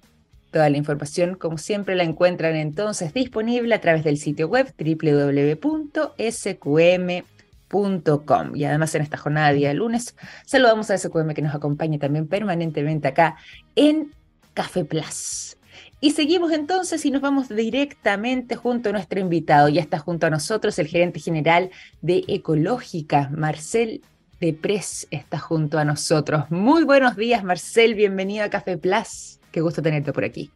Toda 0.52 0.70
la 0.70 0.78
información, 0.78 1.36
como 1.36 1.58
siempre, 1.58 1.96
la 1.96 2.04
encuentran 2.04 2.56
entonces 2.56 3.14
disponible 3.14 3.74
a 3.74 3.82
través 3.82 4.04
del 4.04 4.18
sitio 4.18 4.50
web 4.50 4.72
www.sqm.com. 4.78 5.56
Y 8.56 8.66
además 8.66 8.94
en 8.94 9.02
esta 9.02 9.18
jornada 9.18 9.48
de 9.50 9.56
día 9.56 9.74
lunes 9.74 10.16
saludamos 10.46 10.92
a 10.92 10.98
SQM 10.98 11.34
que 11.34 11.42
nos 11.42 11.56
acompaña 11.56 11.98
también 11.98 12.28
permanentemente 12.28 13.08
acá 13.08 13.38
en 13.76 14.12
Café 14.54 14.84
Plus. 14.84 15.58
Y 16.04 16.12
seguimos 16.12 16.52
entonces 16.52 17.06
y 17.06 17.12
nos 17.12 17.22
vamos 17.22 17.48
directamente 17.48 18.56
junto 18.56 18.90
a 18.90 18.92
nuestro 18.92 19.20
invitado. 19.20 19.70
Ya 19.70 19.82
está 19.82 20.00
junto 20.00 20.26
a 20.26 20.32
nosotros 20.32 20.80
el 20.80 20.88
gerente 20.88 21.20
general 21.20 21.70
de 22.02 22.24
Ecológica, 22.28 23.30
Marcel 23.32 24.02
Depres, 24.40 25.08
está 25.12 25.38
junto 25.38 25.78
a 25.78 25.86
nosotros. 25.86 26.50
Muy 26.50 26.86
buenos 26.86 27.16
días, 27.16 27.44
Marcel. 27.44 27.94
Bienvenido 27.94 28.44
a 28.44 28.50
Café 28.50 28.80
Plus. 28.80 29.40
Qué 29.52 29.62
gusto 29.62 29.84
tenerte 29.84 30.12
por 30.12 30.24
aquí. 30.24 30.50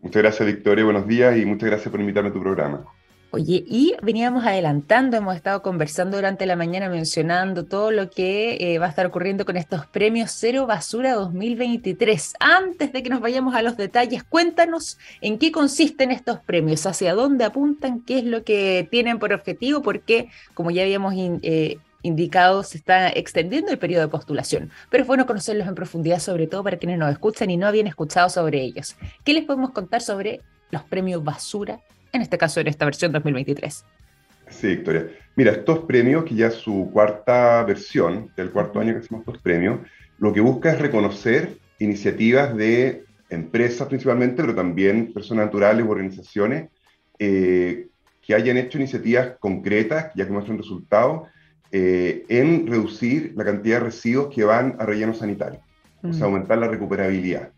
Muchas 0.00 0.22
gracias, 0.22 0.46
Victoria. 0.46 0.86
Buenos 0.86 1.06
días 1.06 1.36
y 1.36 1.44
muchas 1.44 1.68
gracias 1.68 1.90
por 1.90 2.00
invitarme 2.00 2.30
a 2.30 2.32
tu 2.32 2.40
programa. 2.40 2.86
Oye, 3.30 3.62
y 3.66 3.94
veníamos 4.02 4.46
adelantando, 4.46 5.18
hemos 5.18 5.36
estado 5.36 5.60
conversando 5.60 6.16
durante 6.16 6.46
la 6.46 6.56
mañana 6.56 6.88
mencionando 6.88 7.66
todo 7.66 7.90
lo 7.90 8.08
que 8.08 8.56
eh, 8.58 8.78
va 8.78 8.86
a 8.86 8.88
estar 8.88 9.04
ocurriendo 9.04 9.44
con 9.44 9.58
estos 9.58 9.84
premios 9.84 10.30
Cero 10.30 10.66
Basura 10.66 11.12
2023. 11.12 12.32
Antes 12.40 12.90
de 12.90 13.02
que 13.02 13.10
nos 13.10 13.20
vayamos 13.20 13.54
a 13.54 13.60
los 13.60 13.76
detalles, 13.76 14.24
cuéntanos 14.24 14.96
en 15.20 15.38
qué 15.38 15.52
consisten 15.52 16.10
estos 16.10 16.38
premios, 16.38 16.86
hacia 16.86 17.12
dónde 17.12 17.44
apuntan, 17.44 18.00
qué 18.00 18.20
es 18.20 18.24
lo 18.24 18.44
que 18.44 18.88
tienen 18.90 19.18
por 19.18 19.34
objetivo, 19.34 19.82
porque, 19.82 20.30
como 20.54 20.70
ya 20.70 20.84
habíamos 20.84 21.12
eh, 21.18 21.76
indicado, 22.00 22.62
se 22.62 22.78
está 22.78 23.10
extendiendo 23.10 23.70
el 23.70 23.78
periodo 23.78 24.04
de 24.04 24.08
postulación. 24.08 24.70
Pero 24.88 25.02
es 25.02 25.06
bueno 25.06 25.26
conocerlos 25.26 25.68
en 25.68 25.74
profundidad, 25.74 26.20
sobre 26.20 26.46
todo 26.46 26.64
para 26.64 26.78
quienes 26.78 26.98
nos 26.98 27.12
escuchan 27.12 27.50
y 27.50 27.58
no 27.58 27.66
habían 27.66 27.88
escuchado 27.88 28.30
sobre 28.30 28.62
ellos. 28.62 28.96
¿Qué 29.22 29.34
les 29.34 29.44
podemos 29.44 29.72
contar 29.72 30.00
sobre 30.00 30.40
los 30.70 30.82
premios 30.84 31.22
Basura 31.22 31.78
en 32.12 32.22
este 32.22 32.38
caso 32.38 32.60
en 32.60 32.68
esta 32.68 32.84
versión 32.84 33.12
2023. 33.12 33.84
Sí, 34.50 34.66
Victoria. 34.68 35.08
Mira, 35.36 35.52
estos 35.52 35.80
premios, 35.80 36.24
que 36.24 36.34
ya 36.34 36.48
es 36.48 36.54
su 36.54 36.90
cuarta 36.92 37.62
versión, 37.64 38.30
del 38.36 38.50
cuarto 38.50 38.80
año 38.80 38.92
que 38.92 39.00
hacemos 39.00 39.26
estos 39.26 39.42
premios, 39.42 39.80
lo 40.18 40.32
que 40.32 40.40
busca 40.40 40.72
es 40.72 40.78
reconocer 40.78 41.58
iniciativas 41.78 42.56
de 42.56 43.04
empresas 43.30 43.86
principalmente, 43.88 44.42
pero 44.42 44.54
también 44.54 45.12
personas 45.12 45.46
naturales 45.46 45.84
u 45.86 45.90
organizaciones 45.90 46.70
eh, 47.18 47.88
que 48.22 48.34
hayan 48.34 48.56
hecho 48.56 48.78
iniciativas 48.78 49.34
concretas, 49.38 50.12
ya 50.14 50.26
que 50.26 50.32
muestran 50.32 50.58
resultados, 50.58 51.28
eh, 51.70 52.24
en 52.28 52.66
reducir 52.66 53.32
la 53.36 53.44
cantidad 53.44 53.78
de 53.78 53.84
residuos 53.86 54.34
que 54.34 54.44
van 54.44 54.76
a 54.78 54.86
relleno 54.86 55.14
sanitario, 55.14 55.60
o 56.02 56.12
sea, 56.12 56.26
mm. 56.26 56.30
aumentar 56.30 56.58
la 56.58 56.68
recuperabilidad. 56.68 57.50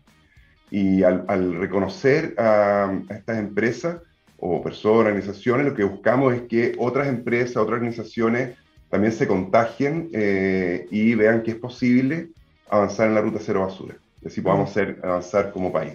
Y 0.69 1.03
al, 1.03 1.55
reconocer 1.59 2.33
a 2.37 2.93
estas 3.09 3.39
empresas, 3.39 3.97
o 4.41 4.61
personas, 4.61 5.05
organizaciones, 5.05 5.67
lo 5.67 5.75
que 5.75 5.83
buscamos 5.83 6.33
es 6.33 6.41
que 6.41 6.73
otras 6.79 7.07
empresas, 7.07 7.57
otras 7.57 7.75
organizaciones 7.75 8.57
también 8.89 9.13
se 9.13 9.27
contagien 9.27 10.09
eh, 10.13 10.87
y 10.89 11.13
vean 11.13 11.43
que 11.43 11.51
es 11.51 11.57
posible 11.57 12.29
avanzar 12.67 13.07
en 13.07 13.13
la 13.13 13.21
ruta 13.21 13.39
cero 13.39 13.61
basura. 13.61 13.95
Y 14.21 14.27
así 14.27 14.41
podamos 14.41 14.71
ser, 14.71 14.99
avanzar 15.03 15.51
como 15.51 15.71
país. 15.71 15.93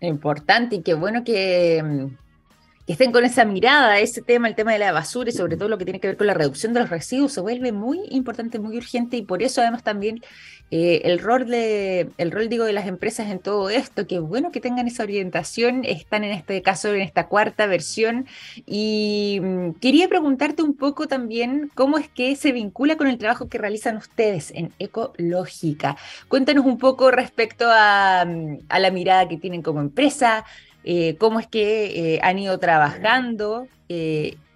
Importante 0.00 0.76
y 0.76 0.82
qué 0.82 0.94
bueno 0.94 1.24
que, 1.24 1.82
mm, 1.82 2.06
que 2.86 2.92
estén 2.92 3.12
con 3.12 3.24
esa 3.24 3.44
mirada, 3.44 3.98
ese 4.00 4.22
tema, 4.22 4.48
el 4.48 4.54
tema 4.54 4.72
de 4.72 4.78
la 4.78 4.92
basura 4.92 5.28
y 5.28 5.32
sobre 5.32 5.56
todo 5.58 5.68
lo 5.68 5.76
que 5.76 5.84
tiene 5.84 6.00
que 6.00 6.08
ver 6.08 6.16
con 6.16 6.26
la 6.26 6.34
reducción 6.34 6.72
de 6.72 6.80
los 6.80 6.90
residuos, 6.90 7.32
se 7.32 7.40
vuelve 7.42 7.70
muy 7.70 8.00
importante, 8.10 8.58
muy 8.58 8.78
urgente 8.78 9.18
y 9.18 9.22
por 9.22 9.42
eso 9.42 9.60
además 9.60 9.82
también 9.82 10.20
eh, 10.70 11.02
el 11.04 11.18
rol 11.18 11.46
de, 11.46 12.10
el 12.18 12.32
rol 12.32 12.48
digo 12.48 12.64
de 12.64 12.72
las 12.72 12.86
empresas 12.86 13.30
en 13.30 13.38
todo 13.38 13.70
esto, 13.70 14.06
que 14.06 14.18
bueno 14.18 14.50
que 14.50 14.60
tengan 14.60 14.88
esa 14.88 15.02
orientación, 15.02 15.84
están 15.84 16.24
en 16.24 16.32
este 16.32 16.62
caso 16.62 16.92
en 16.92 17.02
esta 17.02 17.28
cuarta 17.28 17.66
versión 17.66 18.26
y 18.66 19.38
mm, 19.40 19.72
quería 19.74 20.08
preguntarte 20.08 20.62
un 20.62 20.74
poco 20.74 21.06
también 21.06 21.70
cómo 21.74 21.98
es 21.98 22.08
que 22.08 22.34
se 22.34 22.50
vincula 22.52 22.96
con 22.96 23.06
el 23.06 23.18
trabajo 23.18 23.48
que 23.48 23.58
realizan 23.58 23.96
ustedes 23.96 24.50
en 24.52 24.72
Ecológica. 24.78 25.96
Cuéntanos 26.28 26.64
un 26.64 26.78
poco 26.78 27.10
respecto 27.10 27.66
a, 27.68 28.24
mm, 28.26 28.58
a 28.68 28.78
la 28.80 28.90
mirada 28.90 29.28
que 29.28 29.36
tienen 29.36 29.62
como 29.62 29.80
empresa, 29.80 30.44
eh, 30.82 31.16
cómo 31.18 31.40
es 31.40 31.46
que 31.46 32.14
eh, 32.14 32.20
han 32.22 32.38
ido 32.38 32.58
trabajando 32.58 33.68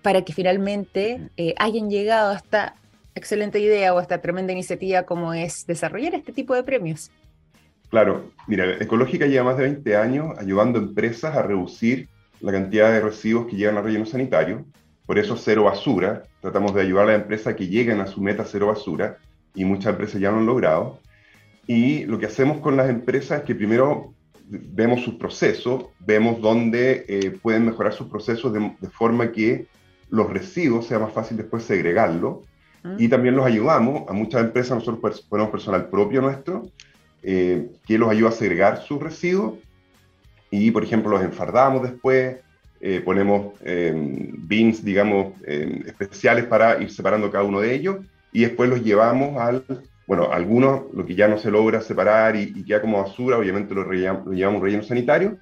para 0.02 0.22
que 0.22 0.32
finalmente 0.32 1.20
hayan 1.58 1.90
llegado 1.90 2.32
a 2.32 2.36
esta 2.36 2.74
excelente 3.14 3.60
idea 3.60 3.94
o 3.94 4.00
esta 4.00 4.20
tremenda 4.20 4.52
iniciativa 4.52 5.02
como 5.04 5.34
es 5.34 5.66
desarrollar 5.66 6.14
este 6.14 6.32
tipo 6.32 6.54
de 6.54 6.62
premios. 6.62 7.10
Claro, 7.90 8.30
mira, 8.46 8.76
Ecológica 8.80 9.26
lleva 9.26 9.44
más 9.44 9.56
de 9.56 9.64
20 9.64 9.96
años 9.96 10.38
ayudando 10.38 10.78
a 10.78 10.82
empresas 10.82 11.34
a 11.34 11.42
reducir 11.42 12.08
la 12.40 12.52
cantidad 12.52 12.92
de 12.92 13.00
residuos 13.00 13.46
que 13.46 13.56
llegan 13.56 13.76
al 13.76 13.84
relleno 13.84 14.06
sanitario. 14.06 14.64
Por 15.06 15.18
eso 15.18 15.36
cero 15.36 15.64
basura. 15.64 16.24
Tratamos 16.40 16.74
de 16.74 16.82
ayudar 16.82 17.04
a 17.04 17.12
las 17.12 17.22
empresas 17.22 17.54
que 17.54 17.66
lleguen 17.66 18.00
a 18.00 18.06
su 18.06 18.20
meta 18.20 18.44
cero 18.44 18.66
basura 18.66 19.16
y 19.54 19.64
muchas 19.64 19.92
empresas 19.92 20.20
ya 20.20 20.30
lo 20.30 20.38
han 20.38 20.46
logrado. 20.46 20.98
Y 21.66 22.04
lo 22.04 22.18
que 22.18 22.26
hacemos 22.26 22.58
con 22.60 22.76
las 22.76 22.88
empresas 22.88 23.40
es 23.40 23.44
que 23.44 23.54
primero 23.54 24.14
vemos 24.48 25.02
sus 25.02 25.14
procesos, 25.14 25.86
vemos 25.98 26.40
dónde 26.40 27.04
eh, 27.08 27.30
pueden 27.42 27.66
mejorar 27.66 27.92
sus 27.92 28.08
procesos 28.08 28.52
de, 28.52 28.88
forma 28.90 29.32
que 29.32 29.66
los 30.10 30.30
residuos 30.30 30.86
sea 30.86 30.98
más 30.98 31.12
fácil 31.12 31.36
después 31.36 31.64
segregarlo. 31.64 32.44
Y 32.96 33.08
también 33.08 33.36
los 33.36 33.44
ayudamos, 33.44 34.08
a 34.08 34.12
muchas 34.12 34.42
empresas 34.42 34.78
nosotros 34.78 35.26
ponemos 35.28 35.50
personal 35.50 35.88
propio 35.88 36.22
nuestro, 36.22 36.70
eh, 37.22 37.68
que 37.86 37.98
los 37.98 38.08
ayuda 38.08 38.30
a 38.30 38.32
segregar 38.32 38.82
sus 38.82 39.02
residuos. 39.02 39.54
Y, 40.50 40.70
por 40.70 40.84
ejemplo, 40.84 41.10
los 41.10 41.22
enfardamos 41.22 41.82
después, 41.82 42.36
eh, 42.80 43.02
ponemos 43.04 43.54
bins, 43.62 44.84
digamos, 44.84 45.34
especiales 45.42 46.44
para 46.44 46.80
ir 46.80 46.90
separando 46.90 47.30
cada 47.30 47.44
uno 47.44 47.60
de 47.60 47.74
ellos. 47.74 47.96
Y 48.32 48.42
después 48.42 48.70
los 48.70 48.82
llevamos 48.82 49.36
al 49.38 49.64
bueno, 50.08 50.32
algunos, 50.32 50.84
lo 50.94 51.04
que 51.04 51.14
ya 51.14 51.28
no 51.28 51.36
se 51.36 51.50
logra 51.50 51.82
separar 51.82 52.34
y, 52.34 52.64
queda 52.64 52.80
como 52.80 53.02
basura, 53.02 53.36
obviamente 53.36 53.74
lo, 53.74 53.84
llevamos 53.92 54.62
relleno 54.62 54.82
sanitario, 54.82 55.36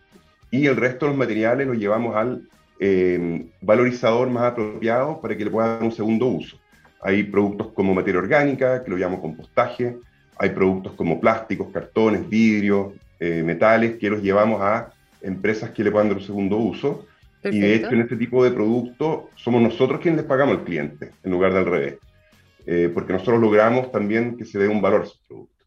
y 0.51 0.67
el 0.67 0.77
resto 0.77 1.07
de 1.07 1.11
los 1.11 1.19
materiales 1.19 1.69
los 1.69 1.77
llevamos 1.77 2.17
al 2.17 2.49
eh, 2.81 3.47
valorizador 3.61 4.29
más 4.29 4.43
apropiado 4.43 5.21
para 5.21 5.37
que 5.37 5.45
le 5.45 5.53
pueda 5.53 5.75
dar 5.75 5.85
un 5.85 5.93
segundo 5.93 6.27
uso. 6.27 6.59
Hay 7.01 7.25
productos 7.25 7.69
como 7.73 7.95
materia 7.95 8.21
orgánica, 8.21 8.83
que 8.83 8.91
lo 8.91 8.97
llamamos 8.97 9.21
compostaje, 9.21 9.99
hay 10.39 10.51
productos 10.51 10.93
como 10.93 11.21
plásticos, 11.21 11.69
cartones, 11.73 12.29
vidrios, 12.29 12.93
eh, 13.21 13.43
metales, 13.43 13.97
que 13.97 14.11
los 14.11 14.23
llevamos 14.23 14.61
a 14.61 14.93
empresas 15.23 15.71
que 15.71 15.83
le 15.85 15.91
puedan 15.91 16.09
dar 16.09 16.19
un 16.19 16.25
segundo 16.25 16.57
uso. 16.57 17.07
Y 17.45 17.61
de 17.61 17.75
hecho, 17.77 17.91
en 17.91 18.01
este 18.01 18.17
tipo 18.17 18.43
de 18.43 18.51
productos, 18.51 19.27
somos 19.37 19.63
nosotros 19.63 20.01
quienes 20.01 20.19
les 20.19 20.27
pagamos 20.27 20.59
al 20.59 20.65
cliente, 20.65 21.13
en 21.23 21.31
lugar 21.31 21.53
de 21.53 21.59
al 21.59 21.67
revés. 21.67 21.95
Eh, 22.67 22.91
porque 22.93 23.13
nosotros 23.13 23.41
logramos 23.41 23.93
también 23.93 24.37
que 24.37 24.45
se 24.45 24.59
dé 24.59 24.67
un 24.67 24.83
valor 24.83 25.03
a 25.03 25.07
su 25.07 25.19
producto. 25.29 25.65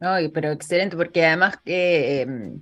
Ay, 0.00 0.28
pero 0.28 0.50
excelente, 0.50 0.96
porque 0.96 1.26
además 1.26 1.58
que... 1.62 2.22
Eh, 2.22 2.52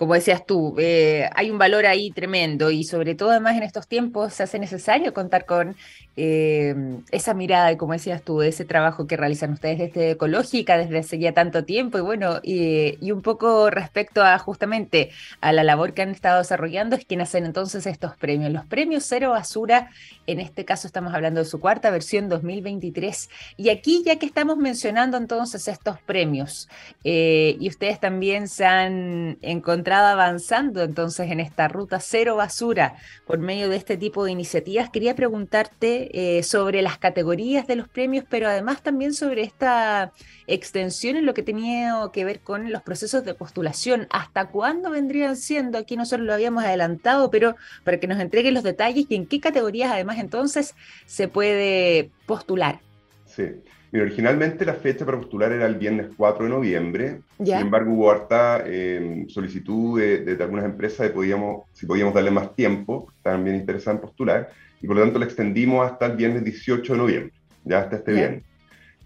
como 0.00 0.14
decías 0.14 0.46
tú, 0.46 0.76
eh, 0.78 1.28
hay 1.34 1.50
un 1.50 1.58
valor 1.58 1.84
ahí 1.84 2.10
tremendo 2.10 2.70
y 2.70 2.84
sobre 2.84 3.14
todo 3.14 3.32
además 3.32 3.58
en 3.58 3.64
estos 3.64 3.86
tiempos 3.86 4.32
se 4.32 4.42
hace 4.42 4.58
necesario 4.58 5.12
contar 5.12 5.44
con 5.44 5.76
eh, 6.22 6.74
esa 7.12 7.32
mirada 7.32 7.72
y 7.72 7.78
como 7.78 7.94
decías 7.94 8.20
tú, 8.20 8.42
ese 8.42 8.66
trabajo 8.66 9.06
que 9.06 9.16
realizan 9.16 9.54
ustedes 9.54 9.78
desde 9.78 10.10
Ecológica 10.10 10.76
desde 10.76 10.98
hace 10.98 11.18
ya 11.18 11.32
tanto 11.32 11.64
tiempo 11.64 11.96
y 11.96 12.02
bueno, 12.02 12.40
y, 12.42 13.10
un 13.10 13.22
poco 13.22 13.70
respecto 13.70 14.22
a 14.22 14.38
justamente 14.38 15.12
a 15.40 15.54
la 15.54 15.64
labor 15.64 15.94
que 15.94 16.02
han 16.02 16.10
estado 16.10 16.36
desarrollando 16.36 16.94
es 16.94 17.06
quien 17.06 17.22
hacen 17.22 17.46
entonces 17.46 17.86
estos 17.86 18.18
premios. 18.18 18.52
Los 18.52 18.66
premios 18.66 19.04
Cero 19.08 19.30
Basura, 19.30 19.88
en 20.26 20.40
este 20.40 20.66
caso 20.66 20.86
estamos 20.86 21.14
hablando 21.14 21.40
de 21.40 21.46
su 21.46 21.58
cuarta 21.58 21.88
versión 21.88 22.28
2023 22.28 23.30
y 23.56 23.70
aquí 23.70 24.02
ya 24.04 24.16
que 24.16 24.26
estamos 24.26 24.58
mencionando 24.58 25.16
entonces 25.16 25.68
estos 25.68 25.98
premios 26.02 26.68
eh, 27.02 27.56
y 27.58 27.68
ustedes 27.70 27.98
también 27.98 28.46
se 28.46 28.66
han 28.66 29.38
encontrado 29.40 30.08
avanzando 30.08 30.82
entonces 30.82 31.30
en 31.30 31.40
esta 31.40 31.66
ruta 31.66 31.98
cero 31.98 32.36
basura 32.36 32.96
por 33.26 33.38
medio 33.38 33.70
de 33.70 33.76
este 33.76 33.96
tipo 33.96 34.22
de 34.24 34.32
iniciativas. 34.32 34.90
Quería 34.90 35.16
preguntarte 35.16 36.09
eh, 36.12 36.42
sobre 36.42 36.82
las 36.82 36.98
categorías 36.98 37.66
de 37.66 37.76
los 37.76 37.88
premios, 37.88 38.24
pero 38.28 38.48
además 38.48 38.82
también 38.82 39.14
sobre 39.14 39.42
esta 39.42 40.12
extensión 40.46 41.16
en 41.16 41.26
lo 41.26 41.34
que 41.34 41.42
tenía 41.42 41.94
que 42.12 42.24
ver 42.24 42.40
con 42.40 42.72
los 42.72 42.82
procesos 42.82 43.24
de 43.24 43.34
postulación. 43.34 44.06
¿Hasta 44.10 44.48
cuándo 44.48 44.90
vendrían 44.90 45.36
siendo? 45.36 45.78
Aquí 45.78 45.96
nosotros 45.96 46.26
lo 46.26 46.34
habíamos 46.34 46.64
adelantado, 46.64 47.30
pero 47.30 47.56
para 47.84 48.00
que 48.00 48.06
nos 48.06 48.20
entreguen 48.20 48.54
los 48.54 48.64
detalles 48.64 49.06
y 49.08 49.14
en 49.14 49.26
qué 49.26 49.40
categorías 49.40 49.92
además 49.92 50.18
entonces 50.18 50.74
se 51.06 51.28
puede 51.28 52.10
postular. 52.26 52.80
Sí 53.26 53.54
originalmente 53.98 54.64
la 54.64 54.74
fecha 54.74 55.04
para 55.04 55.18
postular 55.18 55.50
era 55.50 55.66
el 55.66 55.74
viernes 55.74 56.08
4 56.16 56.44
de 56.44 56.50
noviembre, 56.50 57.20
sin 57.38 57.54
embargo 57.54 57.92
hubo 57.92 58.10
harta 58.10 58.62
eh, 58.64 59.24
solicitud 59.28 60.00
de, 60.00 60.36
algunas 60.40 60.64
empresas 60.64 61.08
de 61.08 61.10
podíamos, 61.10 61.64
si 61.72 61.86
podíamos 61.86 62.14
darle 62.14 62.30
más 62.30 62.54
tiempo, 62.54 63.12
interesadas 63.24 63.96
en 63.96 64.00
postular, 64.00 64.50
y 64.80 64.86
por 64.86 64.96
lo 64.96 65.02
tanto 65.02 65.18
la 65.18 65.26
extendimos 65.26 65.90
hasta 65.90 66.06
el 66.06 66.16
viernes 66.16 66.44
18 66.44 66.92
de 66.92 66.98
noviembre, 66.98 67.32
ya 67.64 67.80
hasta 67.80 67.96
este 67.96 68.12
viernes. 68.12 68.44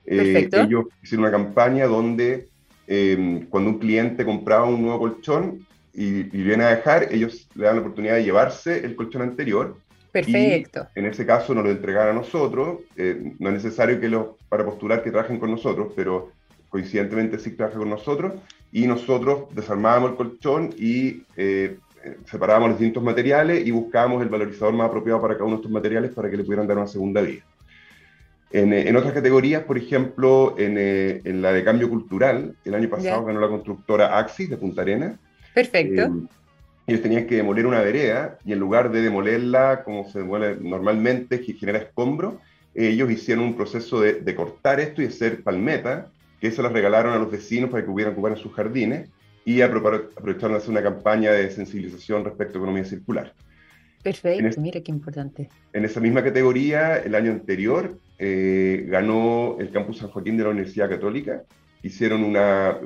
Eh, 0.06 0.50
ellos 0.52 0.86
hicieron 1.02 1.26
una 1.26 1.32
campaña 1.32 1.88
donde 1.88 2.50
em, 2.88 3.46
cuando 3.48 3.72
un 3.72 3.80
cliente 3.80 4.26
compraba 4.26 4.66
un 4.66 4.82
nuevo 4.82 5.00
colchón 5.00 5.66
y, 5.94 6.24
viene 6.24 6.66
a 6.66 6.76
dejar, 6.76 7.08
ellos 7.12 7.48
le 7.56 7.66
dan 7.66 7.76
la 7.76 7.82
oportunidad 7.82 8.16
de 8.16 8.24
llevarse 8.24 8.86
el 8.86 8.96
colchón 8.96 9.22
anterior. 9.22 9.78
Perfecto. 10.12 10.88
en 10.96 11.08
ese 11.08 11.26
caso 11.26 11.54
nos 11.54 11.66
lo 11.66 11.72
entregan 11.72 12.08
a 12.08 12.14
nosotros. 12.14 12.80
Eh, 12.96 13.34
no 13.38 13.50
es 13.50 13.56
necesario 13.56 14.00
que 14.00 14.08
los, 14.08 14.28
para 14.48 14.64
postular 14.64 15.04
que 15.04 15.12
trabajen 15.12 15.40
con 15.40 15.52
nosotros, 15.52 15.92
pero 15.94 16.32
coincidentemente 16.70 17.38
sí 17.38 17.52
trabaja 17.52 17.78
con 17.78 17.90
nosotros, 17.90 18.34
y 18.72 18.88
nosotros 18.88 19.54
desarmábamos 19.54 20.12
el 20.12 20.18
colchón 20.18 20.74
y 20.78 21.24
eh, 21.38 21.78
separábamos 22.30 22.72
los 22.72 22.80
distintos 22.80 23.04
materiales 23.04 23.66
y 23.66 23.72
buscábamos 23.72 24.22
el 24.22 24.30
valorizador 24.30 24.74
más 24.74 24.88
apropiado 24.88 25.22
para 25.22 25.36
cada 25.36 25.46
uno 25.46 25.56
de 25.56 25.62
estos 25.62 25.72
materiales 25.72 26.12
para 26.12 26.30
que 26.30 26.38
le 26.38 26.44
pudieran 26.44 26.68
dar 26.68 26.78
una 26.78 26.88
segunda 26.88 27.22
vida. 27.22 27.44
En, 28.56 28.72
eh, 28.72 28.88
en 28.88 28.96
otras 28.96 29.12
categorías, 29.12 29.64
por 29.64 29.78
ejemplo, 29.78 30.56
en, 30.58 30.78
eh, 30.78 31.20
en, 31.26 31.42
la 31.42 31.52
de 31.52 31.62
cambio 31.66 31.90
cultural, 31.90 32.56
el 32.64 32.74
año 32.74 32.90
pasado 32.90 33.26
ganó 33.26 33.42
la 33.42 33.50
constructora 33.50 34.18
Axis 34.18 34.50
de 34.50 34.56
Punta 34.56 34.82
Arena. 34.82 35.20
Perfecto. 35.54 36.30
ellos 36.88 37.02
tenían 37.02 37.28
que 37.28 37.36
demoler 37.36 37.66
una 37.66 37.82
vereda 37.82 38.38
y 38.46 38.54
en 38.54 38.60
lugar 38.60 38.94
de 38.94 39.02
demolerla 39.02 39.84
como 39.84 40.10
se 40.10 40.20
demuele 40.20 40.56
normalmente, 40.56 41.42
que 41.42 41.52
genera 41.52 41.80
escombro, 41.80 42.40
ellos 42.74 43.12
hicieron 43.12 43.44
un 43.44 43.58
proceso 43.58 44.00
de, 44.00 44.22
de 44.22 44.36
cortar 44.36 44.80
esto 44.80 45.02
y 45.02 45.08
hacer 45.08 45.44
palmeta 45.44 46.08
que 46.40 46.50
se 46.50 46.62
las 46.62 46.72
regalaron 46.72 47.12
a 47.12 47.18
los 47.18 47.30
vecinos 47.30 47.70
para 47.70 47.84
que 47.84 47.92
pudieran 47.92 48.14
ocupar 48.14 48.32
en 48.32 48.38
sus 48.38 48.54
jardines 48.54 49.10
y 49.44 49.60
aprovecharon 49.60 50.54
de 50.54 50.58
hacer 50.58 50.70
una 50.70 50.82
campaña 50.82 51.34
de 51.34 51.52
sensibilización 51.52 52.24
respecto 52.24 52.58
a 52.58 52.62
economía 52.62 52.86
circular. 52.86 53.34
Perfecto, 54.02 54.62
mira 54.62 54.80
qué 54.80 54.92
importante. 54.92 55.50
En 55.74 55.84
esa 55.84 56.00
misma 56.00 56.24
categoría, 56.24 57.00
el 57.00 57.16
año 57.16 57.32
anterior, 57.32 57.98
eh, 58.18 58.86
ganó 58.88 59.58
el 59.60 59.72
campus 59.72 59.98
San 59.98 60.10
Joaquín 60.10 60.38
de 60.38 60.44
la 60.44 60.50
Universidad 60.50 60.90
Católica. 60.90 61.44
Hicieron 61.84 62.24
una, 62.24 62.80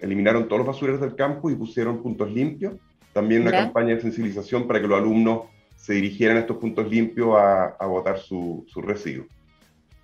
eliminaron 0.00 0.48
todos 0.48 0.58
los 0.58 0.66
basureros 0.66 1.00
del 1.00 1.14
campus 1.14 1.52
y 1.52 1.56
pusieron 1.56 2.02
puntos 2.02 2.30
limpios. 2.32 2.74
También 3.12 3.42
una 3.42 3.50
campaña 3.50 3.94
de 3.94 4.00
sensibilización 4.00 4.66
para 4.66 4.80
que 4.80 4.88
los 4.88 4.98
alumnos 4.98 5.44
se 5.76 5.94
dirigieran 5.94 6.36
a 6.36 6.40
estos 6.40 6.58
puntos 6.58 6.90
limpios 6.90 7.36
a, 7.36 7.66
a 7.78 7.86
botar 7.86 8.18
sus 8.18 8.70
su 8.70 8.82
residuos 8.82 9.26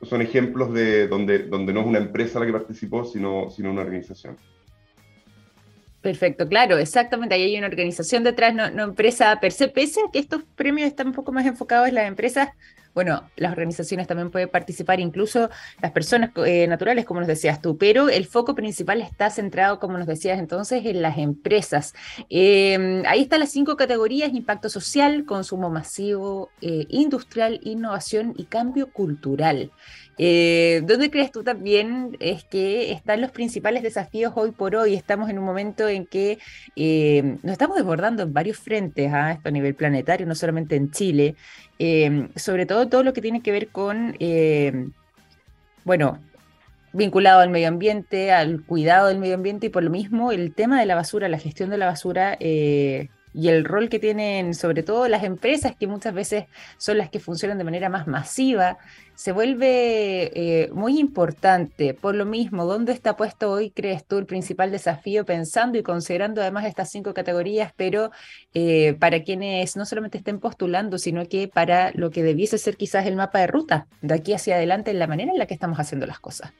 son 0.02 0.20
ejemplos 0.22 0.72
de 0.72 1.06
donde, 1.06 1.40
donde 1.40 1.72
no 1.72 1.80
es 1.80 1.86
una 1.86 1.98
empresa 1.98 2.40
la 2.40 2.46
que 2.46 2.52
participó, 2.52 3.04
sino, 3.04 3.50
sino 3.50 3.70
una 3.70 3.82
organización. 3.82 4.36
Perfecto, 6.00 6.48
claro, 6.48 6.78
exactamente. 6.78 7.36
Ahí 7.36 7.42
hay 7.42 7.56
una 7.56 7.68
organización 7.68 8.24
detrás, 8.24 8.52
no, 8.54 8.70
no 8.70 8.82
empresa 8.82 9.38
per 9.40 9.52
se, 9.52 9.68
pese 9.68 10.00
a 10.00 10.10
que 10.12 10.18
estos 10.18 10.42
premios 10.56 10.88
están 10.88 11.08
un 11.08 11.12
poco 11.12 11.30
más 11.30 11.46
enfocados 11.46 11.88
en 11.88 11.94
las 11.94 12.08
empresas 12.08 12.48
bueno, 12.94 13.30
las 13.36 13.52
organizaciones 13.52 14.06
también 14.06 14.30
pueden 14.30 14.48
participar, 14.48 15.00
incluso 15.00 15.48
las 15.80 15.92
personas 15.92 16.30
eh, 16.44 16.66
naturales, 16.66 17.04
como 17.04 17.20
nos 17.20 17.26
decías 17.26 17.60
tú, 17.60 17.78
pero 17.78 18.08
el 18.08 18.26
foco 18.26 18.54
principal 18.54 19.00
está 19.00 19.30
centrado, 19.30 19.78
como 19.78 19.98
nos 19.98 20.06
decías 20.06 20.38
entonces, 20.38 20.84
en 20.84 21.02
las 21.02 21.18
empresas. 21.18 21.94
Em, 22.28 23.02
ahí 23.06 23.22
están 23.22 23.40
las 23.40 23.50
cinco 23.50 23.76
categorías, 23.76 24.32
impacto 24.34 24.68
social, 24.68 25.24
consumo 25.24 25.70
masivo, 25.70 26.50
eh, 26.60 26.86
industrial, 26.88 27.60
innovación 27.62 28.34
y 28.36 28.44
cambio 28.44 28.92
cultural. 28.92 29.70
Eh, 30.18 30.82
¿Dónde 30.84 31.10
crees 31.10 31.32
tú 31.32 31.42
también 31.42 32.16
es 32.20 32.44
que 32.44 32.92
están 32.92 33.20
los 33.20 33.30
principales 33.30 33.82
desafíos 33.82 34.32
hoy 34.36 34.50
por 34.50 34.76
hoy? 34.76 34.94
Estamos 34.94 35.30
en 35.30 35.38
un 35.38 35.44
momento 35.44 35.88
en 35.88 36.06
que 36.06 36.38
eh, 36.76 37.38
nos 37.42 37.52
estamos 37.52 37.76
desbordando 37.76 38.22
en 38.22 38.32
varios 38.32 38.58
frentes 38.58 39.10
¿ah? 39.12 39.32
esto 39.32 39.48
a 39.48 39.52
nivel 39.52 39.74
planetario, 39.74 40.26
no 40.26 40.34
solamente 40.34 40.76
en 40.76 40.90
Chile, 40.90 41.34
eh, 41.78 42.28
sobre 42.36 42.66
todo 42.66 42.88
todo 42.88 43.02
lo 43.02 43.12
que 43.12 43.22
tiene 43.22 43.42
que 43.42 43.52
ver 43.52 43.68
con, 43.68 44.16
bueno, 45.84 46.18
vinculado 46.92 47.40
al 47.40 47.50
medio 47.50 47.68
ambiente, 47.68 48.32
al 48.32 48.62
cuidado 48.64 49.08
del 49.08 49.18
medio 49.18 49.34
ambiente 49.34 49.66
y 49.66 49.70
por 49.70 49.82
lo 49.82 49.90
mismo 49.90 50.30
el 50.30 50.54
tema 50.54 50.78
de 50.78 50.86
la 50.86 50.94
basura, 50.94 51.28
la 51.28 51.38
gestión 51.38 51.70
de 51.70 51.78
la 51.78 51.86
basura 51.86 52.36
y 53.34 53.48
el 53.48 53.64
rol 53.64 53.88
que 53.88 53.98
tienen 53.98 54.54
sobre 54.54 54.82
todo 54.82 55.08
las 55.08 55.24
empresas, 55.24 55.74
que 55.76 55.86
muchas 55.86 56.14
veces 56.14 56.44
son 56.76 56.98
las 56.98 57.08
que 57.10 57.20
funcionan 57.20 57.58
de 57.58 57.64
manera 57.64 57.88
más 57.88 58.06
masiva, 58.06 58.78
se 59.14 59.32
vuelve 59.32 60.32
eh, 60.34 60.70
muy 60.72 60.98
importante. 60.98 61.94
Por 61.94 62.14
lo 62.14 62.24
mismo, 62.24 62.64
¿dónde 62.64 62.92
está 62.92 63.16
puesto 63.16 63.50
hoy, 63.50 63.70
crees 63.70 64.04
tú, 64.04 64.18
el 64.18 64.26
principal 64.26 64.70
desafío, 64.70 65.24
pensando 65.24 65.78
y 65.78 65.82
considerando 65.82 66.40
además 66.40 66.64
estas 66.66 66.90
cinco 66.90 67.14
categorías, 67.14 67.72
pero 67.76 68.10
eh, 68.54 68.94
para 68.98 69.22
quienes 69.22 69.76
no 69.76 69.86
solamente 69.86 70.18
estén 70.18 70.38
postulando, 70.38 70.98
sino 70.98 71.26
que 71.26 71.48
para 71.48 71.92
lo 71.94 72.10
que 72.10 72.22
debiese 72.22 72.58
ser 72.58 72.76
quizás 72.76 73.06
el 73.06 73.16
mapa 73.16 73.40
de 73.40 73.46
ruta 73.46 73.86
de 74.00 74.14
aquí 74.14 74.32
hacia 74.32 74.56
adelante 74.56 74.90
en 74.90 74.98
la 74.98 75.06
manera 75.06 75.32
en 75.32 75.38
la 75.38 75.46
que 75.46 75.54
estamos 75.54 75.78
haciendo 75.78 76.06
las 76.06 76.20
cosas? 76.20 76.52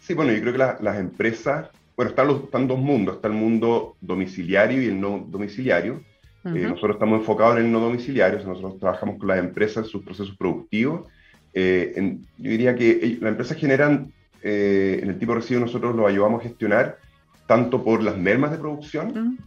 Sí, 0.00 0.14
bueno, 0.14 0.32
yo 0.32 0.40
creo 0.42 0.52
que 0.52 0.82
las 0.84 0.98
empresas 0.98 1.68
bueno, 1.96 2.10
están, 2.10 2.26
los, 2.26 2.44
están 2.44 2.66
dos 2.66 2.78
mundos, 2.78 3.16
está 3.16 3.28
el 3.28 3.34
mundo 3.34 3.96
domiciliario 4.00 4.82
y 4.82 4.86
el 4.86 5.00
no 5.00 5.24
domiciliario. 5.28 6.02
Eh, 6.44 6.66
nosotros 6.68 6.96
estamos 6.96 7.20
enfocados 7.20 7.56
en 7.56 7.66
el 7.66 7.72
no 7.72 7.80
domiciliario, 7.80 8.44
nosotros 8.44 8.78
trabajamos 8.78 9.18
con 9.18 9.28
las 9.28 9.38
empresas 9.38 9.84
en 9.84 9.90
sus 9.90 10.02
procesos 10.02 10.36
productivos. 10.36 11.08
Eh, 11.54 12.18
yo 12.36 12.50
diría 12.50 12.74
que 12.74 13.16
las 13.20 13.30
empresas 13.30 13.56
generan, 13.56 14.12
eh, 14.42 15.00
en 15.02 15.08
el 15.08 15.18
tipo 15.18 15.32
de 15.32 15.40
residuo 15.40 15.64
nosotros 15.64 15.96
lo 15.96 16.06
ayudamos 16.06 16.40
a 16.40 16.48
gestionar 16.48 16.98
tanto 17.46 17.82
por 17.82 18.02
las 18.02 18.18
mermas 18.18 18.50
de 18.50 18.58
producción, 18.58 19.38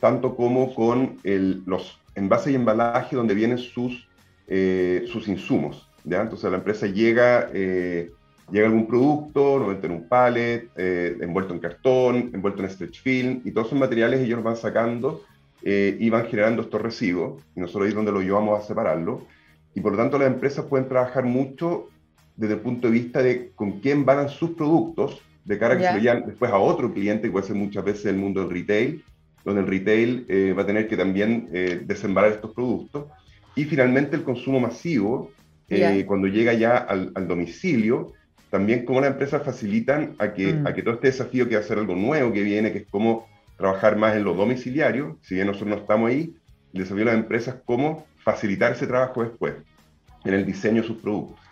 tanto 0.00 0.36
como 0.36 0.74
con 0.74 1.18
el, 1.24 1.62
los 1.66 1.98
envases 2.14 2.52
y 2.52 2.56
embalaje 2.56 3.16
donde 3.16 3.34
vienen 3.34 3.58
sus, 3.58 4.06
sus 4.46 5.26
insumos. 5.26 5.88
¿ya? 6.04 6.20
Entonces 6.22 6.50
la 6.50 6.58
empresa 6.58 6.86
llega 6.86 7.50
llega 8.50 8.66
algún 8.66 8.86
producto, 8.86 9.58
lo 9.58 9.66
meten 9.66 9.92
en 9.92 9.96
un 9.98 10.08
pallet, 10.08 10.70
eh, 10.76 11.16
envuelto 11.20 11.54
en 11.54 11.60
cartón, 11.60 12.30
envuelto 12.32 12.62
en 12.62 12.70
stretch 12.70 13.02
film, 13.02 13.42
y 13.44 13.52
todos 13.52 13.68
esos 13.68 13.78
materiales 13.78 14.20
ellos 14.20 14.42
van 14.42 14.56
sacando 14.56 15.22
eh, 15.62 15.96
y 15.98 16.08
van 16.10 16.26
generando 16.26 16.62
estos 16.62 16.80
residuos, 16.80 17.42
y 17.54 17.60
nosotros 17.60 17.84
ahí 17.84 17.88
es 17.90 17.94
donde 17.94 18.12
lo 18.12 18.22
llevamos 18.22 18.58
a 18.58 18.66
separarlo, 18.66 19.26
y 19.74 19.80
por 19.80 19.92
lo 19.92 19.98
tanto 19.98 20.18
las 20.18 20.28
empresas 20.28 20.64
pueden 20.64 20.88
trabajar 20.88 21.24
mucho 21.24 21.88
desde 22.36 22.54
el 22.54 22.60
punto 22.60 22.86
de 22.88 22.92
vista 22.92 23.22
de 23.22 23.50
con 23.54 23.80
quién 23.80 24.04
van 24.04 24.28
sus 24.28 24.50
productos, 24.50 25.20
de 25.44 25.58
cara 25.58 25.74
a 25.74 25.78
que 25.78 25.84
se 25.84 25.94
lo 25.94 25.98
llevan 25.98 26.26
después 26.26 26.50
a 26.50 26.58
otro 26.58 26.92
cliente, 26.92 27.28
que 27.28 27.32
puede 27.32 27.46
ser 27.46 27.56
muchas 27.56 27.84
veces 27.84 28.06
el 28.06 28.16
mundo 28.16 28.40
del 28.40 28.50
retail, 28.50 29.02
donde 29.44 29.62
el 29.62 29.66
retail 29.66 30.26
eh, 30.28 30.52
va 30.56 30.62
a 30.62 30.66
tener 30.66 30.88
que 30.88 30.96
también 30.96 31.48
desembalar 31.86 32.32
estos 32.32 32.52
productos, 32.52 33.06
y 33.54 33.64
finalmente 33.64 34.16
el 34.16 34.24
consumo 34.24 34.60
masivo, 34.60 35.32
cuando 36.06 36.28
llega 36.28 36.54
ya 36.54 36.76
al, 36.76 37.12
al 37.14 37.28
domicilio, 37.28 38.12
también 38.50 38.84
cómo 38.84 39.00
las 39.00 39.10
empresas 39.10 39.42
facilitan 39.42 40.16
a 40.18 40.32
que, 40.32 40.54
mm. 40.54 40.66
a 40.66 40.74
que 40.74 40.82
todo 40.82 40.94
este 40.94 41.08
desafío 41.08 41.48
que 41.48 41.56
va 41.56 41.60
a 41.60 41.64
ser 41.64 41.78
algo 41.78 41.94
nuevo 41.94 42.32
que 42.32 42.42
viene, 42.42 42.72
que 42.72 42.78
es 42.78 42.86
cómo 42.88 43.26
trabajar 43.56 43.96
más 43.96 44.16
en 44.16 44.24
lo 44.24 44.34
domiciliario, 44.34 45.18
si 45.22 45.34
bien 45.34 45.46
nosotros 45.46 45.70
no 45.70 45.76
estamos 45.76 46.10
ahí, 46.10 46.34
el 46.72 46.80
desafío 46.80 47.04
de 47.04 47.12
las 47.12 47.14
empresas 47.14 47.56
cómo 47.64 48.06
facilitar 48.18 48.72
ese 48.72 48.86
trabajo 48.86 49.22
después, 49.22 49.54
en 50.24 50.34
el 50.34 50.46
diseño 50.46 50.82
de 50.82 50.88
sus 50.88 50.98
productos. 50.98 51.47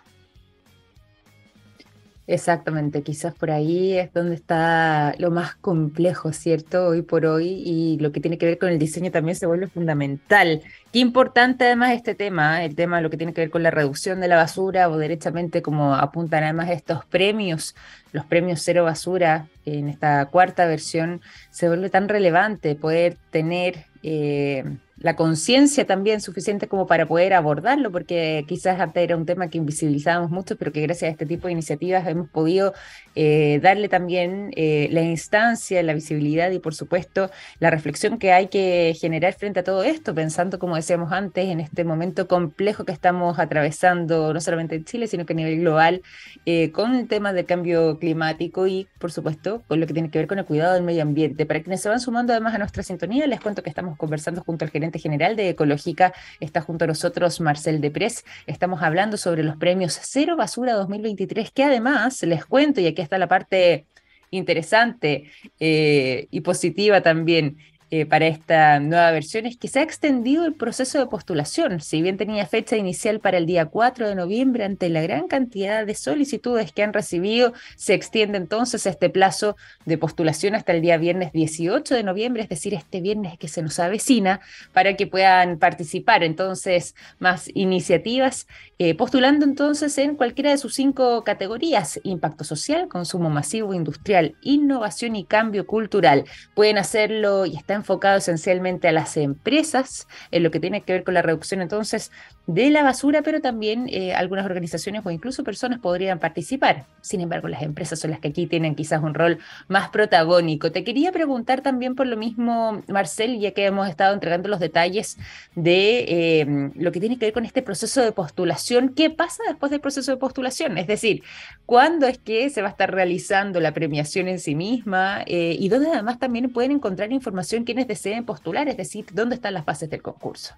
Exactamente, 2.28 3.02
quizás 3.02 3.34
por 3.34 3.52
ahí 3.52 3.96
es 3.96 4.12
donde 4.12 4.34
está 4.34 5.14
lo 5.18 5.30
más 5.30 5.54
complejo, 5.54 6.32
¿cierto? 6.32 6.88
Hoy 6.88 7.02
por 7.02 7.24
hoy 7.24 7.62
y 7.64 7.98
lo 8.00 8.10
que 8.10 8.18
tiene 8.20 8.36
que 8.36 8.46
ver 8.46 8.58
con 8.58 8.68
el 8.68 8.80
diseño 8.80 9.12
también 9.12 9.36
se 9.36 9.46
vuelve 9.46 9.68
fundamental. 9.68 10.62
Qué 10.92 10.98
importante 10.98 11.66
además 11.66 11.92
este 11.92 12.16
tema, 12.16 12.64
el 12.64 12.74
tema 12.74 12.96
de 12.96 13.04
lo 13.04 13.10
que 13.10 13.16
tiene 13.16 13.32
que 13.32 13.42
ver 13.42 13.50
con 13.50 13.62
la 13.62 13.70
reducción 13.70 14.20
de 14.20 14.26
la 14.26 14.34
basura 14.36 14.88
o 14.88 14.98
derechamente 14.98 15.62
como 15.62 15.94
apuntan 15.94 16.42
además 16.42 16.70
estos 16.70 17.04
premios, 17.04 17.76
los 18.10 18.24
premios 18.24 18.60
cero 18.60 18.82
basura 18.82 19.46
en 19.64 19.88
esta 19.88 20.26
cuarta 20.26 20.66
versión, 20.66 21.20
se 21.50 21.68
vuelve 21.68 21.90
tan 21.90 22.08
relevante 22.08 22.74
poder 22.74 23.16
tener... 23.30 23.86
Eh, 24.02 24.64
la 24.98 25.14
conciencia 25.14 25.86
también 25.86 26.20
suficiente 26.20 26.68
como 26.68 26.86
para 26.86 27.06
poder 27.06 27.34
abordarlo, 27.34 27.92
porque 27.92 28.44
quizás 28.48 28.80
antes 28.80 29.02
era 29.02 29.16
un 29.16 29.26
tema 29.26 29.48
que 29.48 29.58
invisibilizábamos 29.58 30.30
mucho, 30.30 30.56
pero 30.56 30.72
que 30.72 30.80
gracias 30.80 31.08
a 31.08 31.12
este 31.12 31.26
tipo 31.26 31.48
de 31.48 31.52
iniciativas 31.52 32.06
hemos 32.06 32.30
podido 32.30 32.72
eh, 33.14 33.60
darle 33.62 33.88
también 33.88 34.52
eh, 34.56 34.88
la 34.90 35.02
instancia, 35.02 35.82
la 35.82 35.92
visibilidad 35.92 36.50
y 36.50 36.58
por 36.60 36.74
supuesto 36.74 37.30
la 37.58 37.70
reflexión 37.70 38.18
que 38.18 38.32
hay 38.32 38.48
que 38.48 38.96
generar 38.98 39.34
frente 39.34 39.60
a 39.60 39.64
todo 39.64 39.82
esto, 39.82 40.14
pensando, 40.14 40.58
como 40.58 40.76
decíamos 40.76 41.12
antes, 41.12 41.46
en 41.46 41.60
este 41.60 41.84
momento 41.84 42.26
complejo 42.26 42.84
que 42.84 42.92
estamos 42.92 43.38
atravesando, 43.38 44.32
no 44.32 44.40
solamente 44.40 44.76
en 44.76 44.84
Chile, 44.84 45.08
sino 45.08 45.26
que 45.26 45.34
a 45.34 45.36
nivel 45.36 45.60
global, 45.60 46.02
eh, 46.46 46.72
con 46.72 46.94
el 46.94 47.06
tema 47.06 47.34
del 47.34 47.44
cambio 47.44 47.98
climático 47.98 48.66
y, 48.66 48.88
por 48.98 49.12
supuesto, 49.12 49.62
con 49.68 49.78
lo 49.78 49.86
que 49.86 49.92
tiene 49.92 50.10
que 50.10 50.18
ver 50.18 50.26
con 50.26 50.38
el 50.38 50.46
cuidado 50.46 50.74
del 50.74 50.84
medio 50.84 51.02
ambiente. 51.02 51.44
Para 51.44 51.60
quienes 51.60 51.82
se 51.82 51.90
van 51.90 52.00
sumando 52.00 52.32
además 52.32 52.54
a 52.54 52.58
nuestra 52.58 52.82
sintonía, 52.82 53.26
les 53.26 53.40
cuento 53.40 53.62
que 53.62 53.68
estamos 53.68 53.96
conversando 53.98 54.42
junto 54.42 54.64
al 54.64 54.70
gerente 54.70 54.85
general 54.92 55.36
de 55.36 55.50
Ecológica. 55.50 56.12
Está 56.40 56.60
junto 56.60 56.84
a 56.84 56.88
nosotros 56.88 57.40
Marcel 57.40 57.80
Deprez. 57.80 58.24
Estamos 58.46 58.82
hablando 58.82 59.16
sobre 59.16 59.42
los 59.42 59.56
premios 59.56 59.98
Cero 60.02 60.36
Basura 60.36 60.74
2023, 60.74 61.50
que 61.50 61.64
además 61.64 62.22
les 62.22 62.44
cuento, 62.44 62.80
y 62.80 62.86
aquí 62.86 63.02
está 63.02 63.18
la 63.18 63.28
parte 63.28 63.86
interesante 64.30 65.30
eh, 65.60 66.26
y 66.30 66.40
positiva 66.40 67.00
también. 67.00 67.58
Eh, 67.92 68.04
para 68.04 68.26
esta 68.26 68.80
nueva 68.80 69.12
versión 69.12 69.46
es 69.46 69.56
que 69.56 69.68
se 69.68 69.78
ha 69.78 69.82
extendido 69.84 70.44
el 70.44 70.54
proceso 70.54 70.98
de 70.98 71.06
postulación. 71.06 71.80
Si 71.80 72.02
bien 72.02 72.16
tenía 72.16 72.44
fecha 72.44 72.76
inicial 72.76 73.20
para 73.20 73.38
el 73.38 73.46
día 73.46 73.66
4 73.66 74.08
de 74.08 74.16
noviembre, 74.16 74.64
ante 74.64 74.88
la 74.88 75.02
gran 75.02 75.28
cantidad 75.28 75.86
de 75.86 75.94
solicitudes 75.94 76.72
que 76.72 76.82
han 76.82 76.92
recibido, 76.92 77.52
se 77.76 77.94
extiende 77.94 78.38
entonces 78.38 78.86
este 78.86 79.08
plazo 79.08 79.56
de 79.84 79.98
postulación 79.98 80.56
hasta 80.56 80.72
el 80.72 80.82
día 80.82 80.96
viernes 80.96 81.32
18 81.32 81.94
de 81.94 82.02
noviembre, 82.02 82.42
es 82.42 82.48
decir, 82.48 82.74
este 82.74 83.00
viernes 83.00 83.38
que 83.38 83.46
se 83.46 83.62
nos 83.62 83.78
avecina, 83.78 84.40
para 84.72 84.96
que 84.96 85.06
puedan 85.06 85.58
participar 85.60 86.24
entonces 86.24 86.96
más 87.20 87.48
iniciativas, 87.54 88.48
eh, 88.78 88.94
postulando 88.94 89.46
entonces 89.46 89.96
en 89.96 90.16
cualquiera 90.16 90.50
de 90.50 90.58
sus 90.58 90.74
cinco 90.74 91.24
categorías, 91.24 91.98
impacto 92.02 92.44
social, 92.44 92.88
consumo 92.88 93.30
masivo 93.30 93.72
industrial, 93.72 94.36
innovación 94.42 95.16
y 95.16 95.24
cambio 95.24 95.66
cultural. 95.66 96.24
Pueden 96.54 96.76
hacerlo 96.76 97.46
y 97.46 97.56
están 97.56 97.78
enfocado 97.78 98.18
esencialmente 98.18 98.86
a 98.86 98.92
las 98.92 99.16
empresas, 99.16 100.06
en 100.30 100.42
lo 100.42 100.50
que 100.50 100.60
tiene 100.60 100.82
que 100.82 100.92
ver 100.92 101.04
con 101.04 101.14
la 101.14 101.22
reducción 101.22 101.62
entonces 101.62 102.10
de 102.46 102.70
la 102.70 102.82
basura, 102.82 103.22
pero 103.22 103.40
también 103.40 103.88
eh, 103.90 104.14
algunas 104.14 104.44
organizaciones 104.44 105.02
o 105.04 105.10
incluso 105.10 105.42
personas 105.42 105.80
podrían 105.80 106.18
participar. 106.18 106.84
Sin 107.00 107.20
embargo, 107.20 107.48
las 107.48 107.62
empresas 107.62 107.98
son 107.98 108.10
las 108.10 108.20
que 108.20 108.28
aquí 108.28 108.46
tienen 108.46 108.74
quizás 108.74 109.02
un 109.02 109.14
rol 109.14 109.38
más 109.68 109.88
protagónico. 109.88 110.70
Te 110.70 110.84
quería 110.84 111.12
preguntar 111.12 111.62
también 111.62 111.94
por 111.94 112.06
lo 112.06 112.16
mismo, 112.16 112.82
Marcel, 112.88 113.40
ya 113.40 113.52
que 113.52 113.64
hemos 113.64 113.88
estado 113.88 114.12
entregando 114.12 114.48
los 114.48 114.60
detalles 114.60 115.16
de 115.54 116.40
em, 116.40 116.72
lo 116.76 116.92
que 116.92 117.00
tiene 117.00 117.18
que 117.18 117.26
ver 117.26 117.32
con 117.32 117.46
este 117.46 117.62
proceso 117.62 118.02
de 118.02 118.12
postulación. 118.12 118.65
¿Qué 118.94 119.10
pasa 119.10 119.42
después 119.46 119.70
del 119.70 119.80
proceso 119.80 120.10
de 120.10 120.16
postulación? 120.16 120.78
Es 120.78 120.86
decir, 120.86 121.22
¿cuándo 121.66 122.06
es 122.06 122.18
que 122.18 122.48
se 122.50 122.62
va 122.62 122.68
a 122.68 122.70
estar 122.72 122.92
realizando 122.92 123.60
la 123.60 123.72
premiación 123.72 124.28
en 124.28 124.40
sí 124.40 124.54
misma? 124.54 125.22
Eh, 125.26 125.56
y 125.58 125.68
dónde 125.68 125.90
además 125.90 126.18
también 126.18 126.52
pueden 126.52 126.72
encontrar 126.72 127.12
información 127.12 127.64
quienes 127.64 127.86
deseen 127.86 128.24
postular, 128.24 128.68
es 128.68 128.76
decir, 128.76 129.06
dónde 129.12 129.36
están 129.36 129.54
las 129.54 129.64
bases 129.64 129.88
del 129.88 130.02
concurso. 130.02 130.54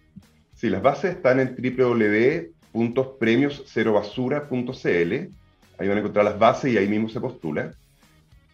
Sí, 0.54 0.70
las 0.70 0.82
bases 0.82 1.16
están 1.16 1.40
en 1.40 1.54
www.premioscerobasura.cl. 2.72 5.12
Ahí 5.80 5.86
van 5.86 5.96
a 5.96 6.00
encontrar 6.00 6.24
las 6.24 6.38
bases 6.38 6.72
y 6.72 6.78
ahí 6.78 6.88
mismo 6.88 7.08
se 7.08 7.20
postula. 7.20 7.72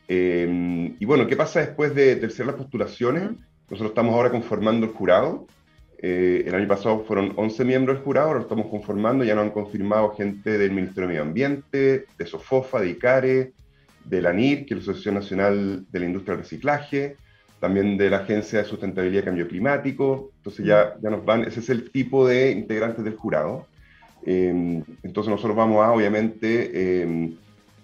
Eh, 0.09 0.95
y 0.99 1.05
bueno, 1.05 1.27
¿qué 1.27 1.37
pasa 1.37 1.61
después 1.61 1.95
de, 1.95 2.17
tercer 2.17 2.47
las 2.47 2.57
postulaciones? 2.57 3.31
Nosotros 3.71 3.93
estamos 3.93 4.15
ahora 4.15 4.31
conformando 4.31 4.87
el 4.87 4.93
jurado. 4.93 5.47
Eh, 5.99 6.45
el 6.47 6.55
año 6.55 6.69
pasado 6.69 7.05
fueron 7.05 7.33
11 7.37 7.65
miembros 7.65 7.97
del 7.97 8.05
jurado, 8.05 8.35
lo 8.35 8.41
estamos 8.41 8.67
conformando, 8.67 9.25
ya 9.25 9.35
nos 9.35 9.45
han 9.45 9.51
confirmado 9.51 10.15
gente 10.15 10.59
del 10.59 10.73
Ministerio 10.73 11.03
de 11.03 11.09
Medio 11.09 11.23
Ambiente, 11.23 12.07
de 12.19 12.27
SOFOFA, 12.27 12.81
de 12.81 12.91
ICARE, 12.91 13.53
de 14.05 14.23
la 14.23 14.33
NIR, 14.33 14.67
que 14.67 14.75
es 14.75 14.79
la 14.79 14.83
Asociación 14.83 15.15
Nacional 15.15 15.87
de 15.91 16.01
la 16.01 16.07
Industria 16.07 16.35
del 16.35 16.45
Reciclaje, 16.45 17.17
también 17.61 17.97
de 17.97 18.11
la 18.11 18.19
Agencia 18.19 18.59
de 18.59 18.65
Sustentabilidad 18.67 19.23
y 19.23 19.25
Cambio 19.25 19.49
Climático. 19.49 20.31
Entonces 20.37 20.67
ya, 20.67 20.95
ya 21.01 21.11
nos 21.11 21.25
van, 21.25 21.45
ese 21.45 21.61
es 21.61 21.71
el 21.71 21.91
tipo 21.91 22.27
de 22.27 22.51
integrantes 22.51 23.05
del 23.05 23.17
jurado. 23.17 23.67
Em, 24.27 24.83
entonces 25.03 25.31
nosotros 25.31 25.57
vamos 25.57 25.85
a, 25.85 25.93
obviamente, 25.93 27.03
em, 27.03 27.37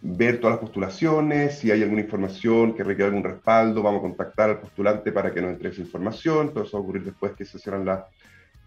ver 0.02 0.38
todas 0.38 0.54
las 0.54 0.60
postulaciones, 0.60 1.58
si 1.58 1.70
hay 1.70 1.82
alguna 1.82 2.00
información 2.00 2.74
que 2.74 2.82
requiere 2.82 3.08
algún 3.08 3.24
respaldo, 3.24 3.82
vamos 3.82 4.00
a 4.00 4.02
contactar 4.02 4.50
al 4.50 4.60
postulante 4.60 5.12
para 5.12 5.32
que 5.32 5.42
nos 5.42 5.50
entregue 5.50 5.74
esa 5.74 5.82
información, 5.82 6.52
todo 6.52 6.64
eso 6.64 6.78
va 6.78 6.80
a 6.80 6.82
ocurrir 6.82 7.04
después 7.04 7.32
que 7.32 7.44
se 7.44 7.58
cierran 7.58 7.84
la, 7.84 8.06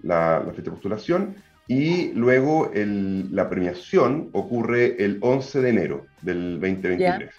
la, 0.04 0.44
la 0.46 0.52
fecha 0.52 0.66
de 0.66 0.72
postulación. 0.72 1.36
Y 1.68 2.12
luego 2.14 2.72
el, 2.74 3.34
la 3.34 3.50
premiación 3.50 4.30
ocurre 4.34 5.04
el 5.04 5.18
11 5.22 5.62
de 5.62 5.70
enero 5.70 6.06
del 6.22 6.60
2023. 6.60 7.30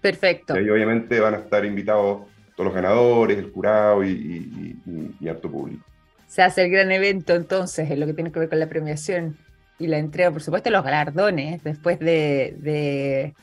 Perfecto. 0.00 0.58
Y 0.58 0.68
obviamente 0.70 1.20
van 1.20 1.34
a 1.34 1.38
estar 1.38 1.64
invitados 1.64 2.22
todos 2.56 2.66
los 2.66 2.74
ganadores, 2.74 3.38
el 3.38 3.50
jurado 3.50 4.04
y, 4.04 4.78
y, 5.20 5.28
harto 5.28 5.50
público. 5.50 5.84
Se 6.26 6.42
hace 6.42 6.64
el 6.64 6.70
gran 6.70 6.90
evento 6.92 7.34
entonces 7.34 7.90
en 7.90 8.00
lo 8.00 8.06
que 8.06 8.14
tiene 8.14 8.32
que 8.32 8.38
ver 8.38 8.48
con 8.48 8.58
la 8.58 8.68
premiación 8.68 9.36
y 9.78 9.86
la 9.86 9.98
entrega, 9.98 10.30
por 10.30 10.42
supuesto, 10.42 10.70
los 10.70 10.84
galardones 10.84 11.62
después 11.64 11.98
de, 11.98 13.34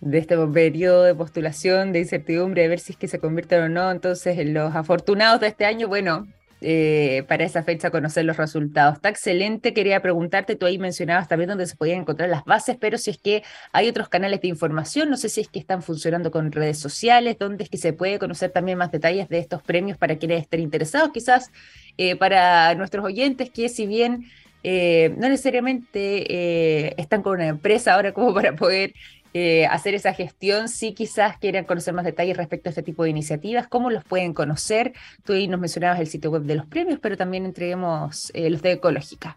de 0.00 0.18
este 0.18 0.36
periodo 0.48 1.02
de 1.02 1.14
postulación, 1.14 1.92
de 1.92 2.00
incertidumbre, 2.00 2.62
de 2.62 2.68
ver 2.68 2.80
si 2.80 2.92
es 2.92 2.98
que 2.98 3.08
se 3.08 3.18
convierten 3.18 3.62
o 3.62 3.68
no. 3.68 3.90
Entonces, 3.90 4.46
los 4.46 4.74
afortunados 4.74 5.40
de 5.40 5.48
este 5.48 5.64
año, 5.64 5.88
bueno, 5.88 6.26
eh, 6.62 7.24
para 7.28 7.44
esa 7.44 7.62
fecha 7.62 7.90
conocer 7.90 8.24
los 8.24 8.38
resultados. 8.38 8.94
Está 8.94 9.10
excelente, 9.10 9.74
quería 9.74 10.00
preguntarte, 10.00 10.56
tú 10.56 10.64
ahí 10.64 10.78
mencionabas 10.78 11.28
también 11.28 11.50
dónde 11.50 11.66
se 11.66 11.76
podían 11.76 12.00
encontrar 12.00 12.30
las 12.30 12.44
bases, 12.44 12.78
pero 12.80 12.96
si 12.96 13.10
es 13.10 13.18
que 13.18 13.42
hay 13.72 13.88
otros 13.88 14.08
canales 14.08 14.40
de 14.40 14.48
información, 14.48 15.10
no 15.10 15.18
sé 15.18 15.28
si 15.28 15.42
es 15.42 15.48
que 15.48 15.58
están 15.58 15.82
funcionando 15.82 16.30
con 16.30 16.50
redes 16.50 16.78
sociales, 16.78 17.36
dónde 17.38 17.64
es 17.64 17.70
que 17.70 17.76
se 17.76 17.92
puede 17.92 18.18
conocer 18.18 18.52
también 18.52 18.78
más 18.78 18.90
detalles 18.90 19.28
de 19.28 19.38
estos 19.38 19.62
premios 19.62 19.98
para 19.98 20.16
quienes 20.16 20.40
estén 20.40 20.60
interesados, 20.60 21.10
quizás 21.12 21.50
eh, 21.98 22.16
para 22.16 22.74
nuestros 22.74 23.04
oyentes, 23.04 23.50
que 23.50 23.68
si 23.68 23.86
bien 23.86 24.24
eh, 24.68 25.14
no 25.16 25.28
necesariamente 25.28 27.00
están 27.00 27.22
con 27.22 27.34
una 27.34 27.46
empresa 27.46 27.94
ahora 27.94 28.12
como 28.12 28.34
para 28.34 28.56
poder 28.56 28.94
eh, 29.38 29.66
hacer 29.66 29.94
esa 29.94 30.14
gestión, 30.14 30.70
si 30.70 30.94
quizás 30.94 31.36
quieran 31.36 31.66
conocer 31.66 31.92
más 31.92 32.06
detalles 32.06 32.38
respecto 32.38 32.68
a 32.68 32.70
este 32.70 32.82
tipo 32.82 33.04
de 33.04 33.10
iniciativas, 33.10 33.68
cómo 33.68 33.90
los 33.90 34.02
pueden 34.02 34.32
conocer. 34.32 34.94
Tú 35.24 35.34
ahí 35.34 35.46
nos 35.46 35.60
mencionabas 35.60 36.00
el 36.00 36.06
sitio 36.06 36.30
web 36.30 36.44
de 36.44 36.54
los 36.54 36.64
premios, 36.64 36.98
pero 37.00 37.18
también 37.18 37.44
entreguemos 37.44 38.30
eh, 38.32 38.48
los 38.48 38.62
de 38.62 38.72
Ecológica. 38.72 39.36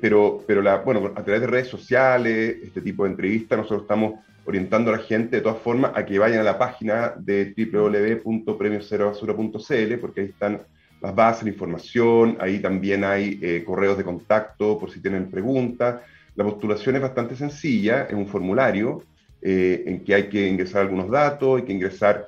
pero 0.00 0.42
pero 0.46 0.62
la, 0.62 0.78
bueno, 0.78 1.12
a 1.14 1.22
través 1.22 1.42
de 1.42 1.46
redes 1.46 1.68
sociales, 1.68 2.56
este 2.62 2.80
tipo 2.80 3.04
de 3.04 3.10
entrevistas, 3.10 3.58
nosotros 3.58 3.82
estamos 3.82 4.14
orientando 4.44 4.92
a 4.92 4.96
la 4.96 5.02
gente 5.02 5.36
de 5.36 5.42
todas 5.42 5.62
formas 5.62 5.92
a 5.94 6.04
que 6.04 6.18
vayan 6.18 6.40
a 6.40 6.44
la 6.44 6.58
página 6.58 7.14
de 7.16 7.54
www.premioserobasura.cl 7.56 9.98
porque 10.00 10.22
ahí 10.22 10.26
están 10.26 10.62
las 11.00 11.14
bases, 11.14 11.44
la 11.44 11.50
información, 11.50 12.36
ahí 12.40 12.58
también 12.58 13.04
hay 13.04 13.38
eh, 13.42 13.62
correos 13.64 13.96
de 13.96 14.02
contacto 14.04 14.76
por 14.78 14.90
si 14.90 15.00
tienen 15.00 15.30
preguntas. 15.30 16.00
La 16.34 16.44
postulación 16.44 16.96
es 16.96 17.02
bastante 17.02 17.36
sencilla, 17.36 18.02
es 18.04 18.14
un 18.14 18.26
formulario 18.26 19.04
eh, 19.40 19.84
en 19.86 20.04
que 20.04 20.14
hay 20.14 20.28
que 20.28 20.46
ingresar 20.46 20.82
algunos 20.82 21.10
datos, 21.10 21.60
hay 21.60 21.66
que 21.66 21.72
ingresar, 21.72 22.26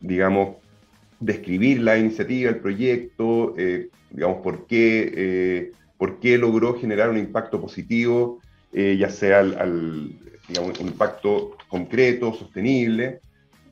digamos, 0.00 0.56
describir 1.24 1.80
la 1.80 1.96
iniciativa, 1.96 2.50
el 2.50 2.58
proyecto, 2.58 3.54
eh, 3.56 3.88
digamos, 4.10 4.42
por 4.42 4.66
qué, 4.66 5.72
por 5.98 6.20
qué 6.20 6.38
logró 6.38 6.78
generar 6.78 7.10
un 7.10 7.16
impacto 7.16 7.60
positivo, 7.60 8.40
ya 8.72 9.08
sea 9.10 9.40
al 9.40 10.16
digamos, 10.48 10.78
un 10.80 10.88
impacto 10.88 11.56
concreto, 11.68 12.34
sostenible, 12.34 13.20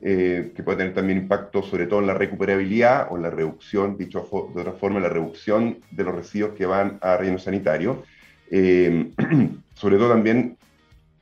eh, 0.01 0.51
que 0.55 0.63
puede 0.63 0.79
tener 0.79 0.93
también 0.93 1.19
impacto 1.19 1.63
sobre 1.63 1.87
todo 1.87 2.01
en 2.01 2.07
la 2.07 2.13
recuperabilidad 2.13 3.07
o 3.09 3.15
en 3.15 3.23
la 3.23 3.29
reducción, 3.29 3.97
dicho 3.97 4.27
de 4.53 4.61
otra 4.61 4.73
forma, 4.73 4.99
la 4.99 5.09
reducción 5.09 5.77
de 5.91 6.03
los 6.03 6.13
residuos 6.13 6.55
que 6.55 6.65
van 6.65 6.97
a 7.01 7.15
relleno 7.17 7.39
sanitario. 7.39 8.03
Eh, 8.51 9.11
sobre 9.75 9.97
todo 9.97 10.09
también 10.09 10.57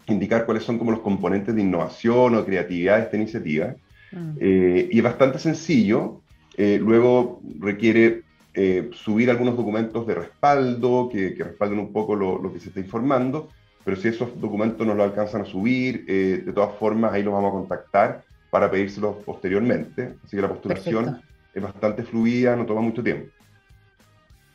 indicar 0.08 0.46
cuáles 0.46 0.64
son 0.64 0.78
como 0.78 0.92
los 0.92 1.02
componentes 1.02 1.54
de 1.54 1.62
innovación 1.62 2.36
o 2.36 2.44
creatividad 2.44 2.98
de 2.98 3.04
esta 3.04 3.18
iniciativa. 3.18 3.76
Mm. 4.12 4.38
Eh, 4.40 4.90
y 4.92 4.98
es 4.98 5.04
bastante 5.04 5.38
sencillo. 5.38 6.21
Luego 6.58 7.42
requiere 7.60 8.24
subir 8.92 9.30
algunos 9.30 9.56
documentos 9.56 10.06
de 10.06 10.16
respaldo 10.16 11.10
que, 11.12 11.34
que 11.34 11.44
respalden 11.44 11.80
un 11.80 11.94
poco 11.94 12.16
lo, 12.16 12.42
lo, 12.42 12.52
que 12.52 12.60
se 12.60 12.70
está 12.70 12.80
informando 12.82 13.50
pero 13.84 13.98
si 13.98 14.08
esos 14.10 14.40
documentos 14.40 14.86
no 14.86 14.94
los 14.94 15.06
alcanzan 15.06 15.42
a 15.42 15.46
subir, 15.46 16.06
eh, 16.08 16.44
de 16.46 16.54
todas 16.54 16.76
formas 16.78 17.14
ahí 17.14 17.24
los 17.24 17.34
vamos 17.34 17.50
a 17.50 17.54
contactar 17.54 18.24
para 18.50 18.70
pedírselos 18.70 19.18
posteriormente. 19.26 20.16
Así 20.24 20.36
que 20.36 20.42
la 20.42 20.50
postulación 20.50 21.22
es 21.54 21.64
bastante 21.64 22.04
fluida, 22.04 22.56
no 22.56 22.66
toma 22.66 22.82
mucho 22.82 23.02
tiempo. 23.02 23.32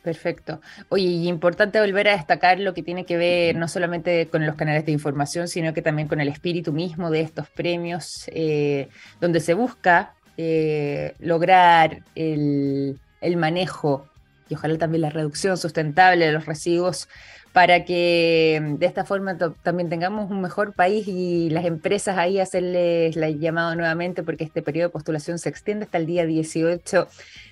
Perfecto. 0.03 0.61
Oye, 0.87 1.03
y 1.03 1.27
importante 1.27 1.81
volver 1.81 2.07
a 2.07 2.13
destacar 2.13 2.61
lo 2.61 2.73
que 2.73 2.81
tiene 2.81 3.05
que 3.05 3.17
ver 3.17 3.57
no 3.57 3.67
solamente 3.67 4.27
con 4.27 4.45
los 4.45 4.55
canales 4.55 4.85
de 4.85 4.93
información, 4.93 5.49
sino 5.49 5.73
que 5.73 5.81
también 5.81 6.07
con 6.07 6.21
el 6.21 6.29
espíritu 6.29 6.71
mismo 6.71 7.11
de 7.11 7.21
estos 7.21 7.49
premios, 7.49 8.29
eh, 8.33 8.87
donde 9.19 9.41
se 9.41 9.53
busca 9.53 10.13
eh, 10.37 11.15
lograr 11.19 12.03
el, 12.15 12.99
el 13.21 13.37
manejo 13.37 14.07
y 14.49 14.55
ojalá 14.55 14.77
también 14.77 15.01
la 15.01 15.09
reducción 15.09 15.57
sustentable 15.57 16.25
de 16.25 16.31
los 16.31 16.45
residuos 16.45 17.09
para 17.57 17.85
que 17.85 18.61
mm, 18.61 18.75
de 18.75 18.85
esta 18.85 19.03
forma 19.03 19.35
también 19.63 19.89
tengamos 19.89 20.29
un 20.29 20.41
mejor 20.41 20.75
país 20.75 21.07
y 21.07 21.49
las 21.49 21.65
empresas 21.65 22.15
ahí 22.15 22.39
hacerles 22.39 23.15
la 23.15 23.31
llamado 23.31 23.73
nuevamente 23.73 24.21
porque 24.21 24.43
este 24.43 24.61
periodo 24.61 24.89
de 24.89 24.93
postulación 24.93 25.39
se 25.39 25.49
extiende 25.49 25.85
hasta 25.85 25.97
el 25.97 26.05
día 26.05 26.27
18 26.27 27.07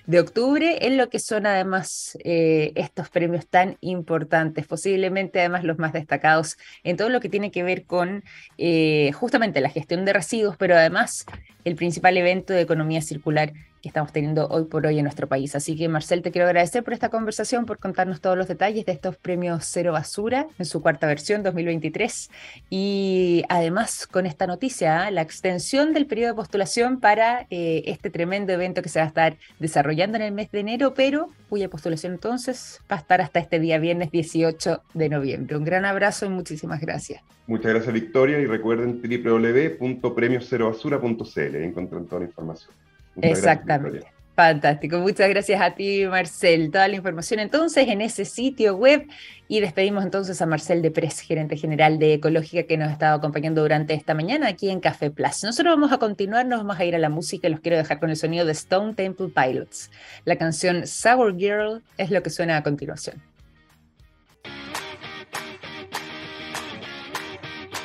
de 0.06 0.20
octubre, 0.20 0.86
en 0.86 0.96
lo 0.96 1.08
que 1.08 1.18
son 1.18 1.44
además 1.44 2.16
eh, 2.22 2.70
estos 2.76 3.08
premios 3.08 3.48
tan 3.48 3.78
importantes, 3.80 4.68
posiblemente 4.68 5.40
además 5.40 5.64
los 5.64 5.76
más 5.80 5.92
destacados 5.92 6.56
en 6.84 6.96
todo 6.96 7.08
lo 7.08 7.18
que 7.18 7.28
tiene 7.28 7.50
que 7.50 7.64
ver 7.64 7.82
con 7.82 8.22
eh, 8.58 9.10
justamente 9.10 9.60
la 9.60 9.70
gestión 9.70 10.04
de 10.04 10.12
residuos, 10.12 10.56
pero 10.56 10.76
además 10.76 11.26
el 11.64 11.74
principal 11.74 12.16
evento 12.16 12.52
de 12.52 12.60
economía 12.60 13.02
circular 13.02 13.52
estamos 13.86 14.12
teniendo 14.12 14.46
hoy 14.48 14.64
por 14.64 14.86
hoy 14.86 14.98
en 14.98 15.04
nuestro 15.04 15.26
país. 15.26 15.54
Así 15.54 15.76
que 15.76 15.88
Marcel, 15.88 16.22
te 16.22 16.30
quiero 16.30 16.46
agradecer 16.46 16.84
por 16.84 16.92
esta 16.92 17.08
conversación, 17.08 17.66
por 17.66 17.78
contarnos 17.78 18.20
todos 18.20 18.36
los 18.36 18.48
detalles 18.48 18.86
de 18.86 18.92
estos 18.92 19.16
premios 19.16 19.64
Cero 19.64 19.92
Basura 19.92 20.46
en 20.58 20.66
su 20.66 20.82
cuarta 20.82 21.06
versión 21.06 21.42
2023 21.42 22.30
y 22.70 23.44
además 23.48 24.06
con 24.06 24.26
esta 24.26 24.46
noticia, 24.46 25.04
¿ah? 25.04 25.10
la 25.10 25.22
extensión 25.22 25.92
del 25.92 26.06
periodo 26.06 26.32
de 26.32 26.36
postulación 26.36 27.00
para 27.00 27.46
eh, 27.50 27.82
este 27.86 28.10
tremendo 28.10 28.52
evento 28.52 28.82
que 28.82 28.88
se 28.88 28.98
va 28.98 29.04
a 29.04 29.08
estar 29.08 29.36
desarrollando 29.58 30.16
en 30.16 30.22
el 30.22 30.32
mes 30.32 30.50
de 30.50 30.60
enero, 30.60 30.94
pero 30.94 31.28
cuya 31.48 31.68
postulación 31.68 32.14
entonces 32.14 32.80
va 32.90 32.96
a 32.96 33.00
estar 33.00 33.20
hasta 33.20 33.40
este 33.40 33.60
día 33.60 33.78
viernes 33.78 34.10
18 34.10 34.82
de 34.94 35.08
noviembre. 35.08 35.56
Un 35.56 35.64
gran 35.64 35.84
abrazo 35.84 36.26
y 36.26 36.28
muchísimas 36.28 36.80
gracias. 36.80 37.22
Muchas 37.46 37.72
gracias 37.72 37.94
Victoria 37.94 38.40
y 38.40 38.46
recuerden 38.46 39.00
www.premioserobasura.cl, 39.00 41.56
encuentran 41.56 42.06
toda 42.06 42.20
la 42.20 42.26
información. 42.26 42.74
Exactamente. 43.22 44.16
Fantástico. 44.36 44.98
Muchas 44.98 45.30
gracias 45.30 45.62
a 45.62 45.74
ti, 45.74 46.04
Marcel. 46.06 46.70
Toda 46.70 46.88
la 46.88 46.96
información 46.96 47.40
entonces 47.40 47.88
en 47.88 48.02
ese 48.02 48.26
sitio 48.26 48.76
web. 48.76 49.06
Y 49.48 49.60
despedimos 49.60 50.04
entonces 50.04 50.42
a 50.42 50.46
Marcel 50.46 50.82
de 50.82 50.90
Pres, 50.90 51.20
gerente 51.20 51.56
general 51.56 51.98
de 51.98 52.14
Ecológica, 52.14 52.64
que 52.64 52.76
nos 52.76 52.90
ha 52.90 52.92
estado 52.92 53.16
acompañando 53.16 53.62
durante 53.62 53.94
esta 53.94 54.12
mañana 54.12 54.48
aquí 54.48 54.68
en 54.68 54.80
Café 54.80 55.10
Plus. 55.10 55.42
Nosotros 55.42 55.74
vamos 55.74 55.90
a 55.90 55.96
continuar, 55.96 56.44
nos 56.44 56.58
vamos 56.58 56.78
a 56.78 56.84
ir 56.84 56.94
a 56.94 56.98
la 56.98 57.08
música 57.08 57.48
y 57.48 57.50
los 57.50 57.60
quiero 57.60 57.78
dejar 57.78 57.98
con 57.98 58.10
el 58.10 58.16
sonido 58.16 58.44
de 58.44 58.52
Stone 58.52 58.92
Temple 58.92 59.28
Pilots. 59.34 59.90
La 60.26 60.36
canción 60.36 60.86
Sour 60.86 61.34
Girl 61.38 61.82
es 61.96 62.10
lo 62.10 62.22
que 62.22 62.28
suena 62.28 62.58
a 62.58 62.62
continuación. 62.62 63.22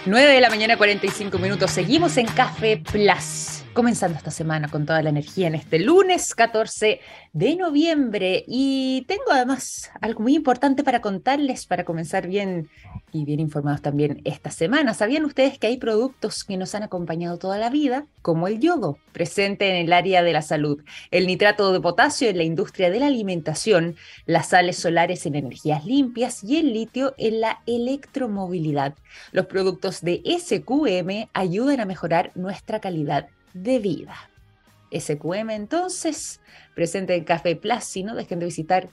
9 0.06 0.34
de 0.34 0.42
la 0.42 0.50
mañana, 0.50 0.76
45 0.76 1.38
minutos. 1.38 1.72
Seguimos 1.72 2.18
en 2.18 2.26
Café 2.26 2.82
Plus 2.92 3.61
comenzando 3.74 4.18
esta 4.18 4.32
semana 4.32 4.68
con 4.68 4.86
toda 4.86 5.02
la 5.02 5.10
energía 5.10 5.48
en 5.48 5.56
este 5.56 5.80
lunes 5.80 6.36
14 6.36 7.00
de 7.32 7.56
noviembre. 7.56 8.44
Y 8.48 9.06
tengo 9.08 9.32
además 9.32 9.92
algo 10.02 10.22
muy 10.22 10.36
importante 10.36 10.84
para 10.84 11.02
contarles 11.02 11.66
para 11.66 11.86
comenzar 11.86 12.28
bien 12.28 12.70
y 13.14 13.26
bien 13.26 13.40
informados 13.40 13.82
también 13.82 14.22
esta 14.26 14.52
semana. 14.52 14.94
¿Sabían 14.94 15.26
ustedes 15.26 15.58
que 15.58 15.68
hay 15.68 15.78
productos 15.78 16.44
que 16.44 16.58
nos 16.58 16.76
han 16.76 16.84
acompañado 16.84 17.38
toda 17.38 17.58
la 17.58 17.70
vida, 17.70 18.08
como 18.22 18.48
el 18.48 18.60
yodo, 18.60 18.98
presente 19.14 19.70
en 19.70 19.86
el 19.86 19.94
área 19.94 20.24
de 20.24 20.34
la 20.34 20.42
salud, 20.42 20.84
el 21.12 21.28
nitrato 21.28 21.72
de 21.72 21.80
potasio 21.80 22.30
en 22.30 22.38
la 22.38 22.44
industria 22.44 22.90
de 22.90 23.00
la 23.00 23.08
alimentación, 23.08 23.96
las 24.26 24.50
sales 24.50 24.78
solares 24.78 25.26
en 25.26 25.36
energías 25.36 25.86
limpias 25.86 26.44
y 26.44 26.58
el 26.58 26.74
litio 26.74 27.14
en 27.18 27.42
la 27.42 27.62
electromovilidad? 27.66 28.96
Los 29.32 29.46
productos 29.46 30.02
de 30.02 30.22
SQM 30.26 31.30
ayudan 31.34 31.80
a 31.80 31.86
mejorar 31.86 32.32
nuestra 32.36 32.80
calidad 32.80 33.28
de 33.54 33.80
vida. 33.80 34.16
SQM 34.92 35.52
entonces, 35.52 36.42
presente 36.76 37.16
en 37.16 37.24
Café 37.24 37.56
Plus, 37.56 37.98
no 38.04 38.16
dejen 38.16 38.40
de 38.40 38.46
visitar 38.46 38.90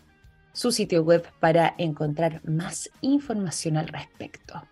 su 0.52 0.72
sitio 0.72 1.02
web 1.02 1.24
para 1.40 1.74
encontrar 1.78 2.40
más 2.44 2.90
información 3.00 3.76
al 3.76 3.88
respecto. 3.88 4.62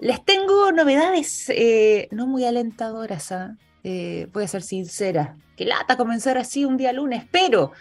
Les 0.00 0.24
tengo 0.24 0.72
novedades 0.72 1.48
eh, 1.50 2.08
no 2.10 2.26
muy 2.26 2.44
alentadoras, 2.44 3.32
¿ah? 3.32 3.56
Eh, 3.84 4.28
voy 4.32 4.44
a 4.44 4.48
ser 4.48 4.62
sincera, 4.62 5.36
que 5.56 5.66
lata 5.66 5.96
comenzar 5.96 6.38
así 6.38 6.64
un 6.64 6.76
día 6.76 6.92
lunes, 6.92 7.24
pero 7.30 7.72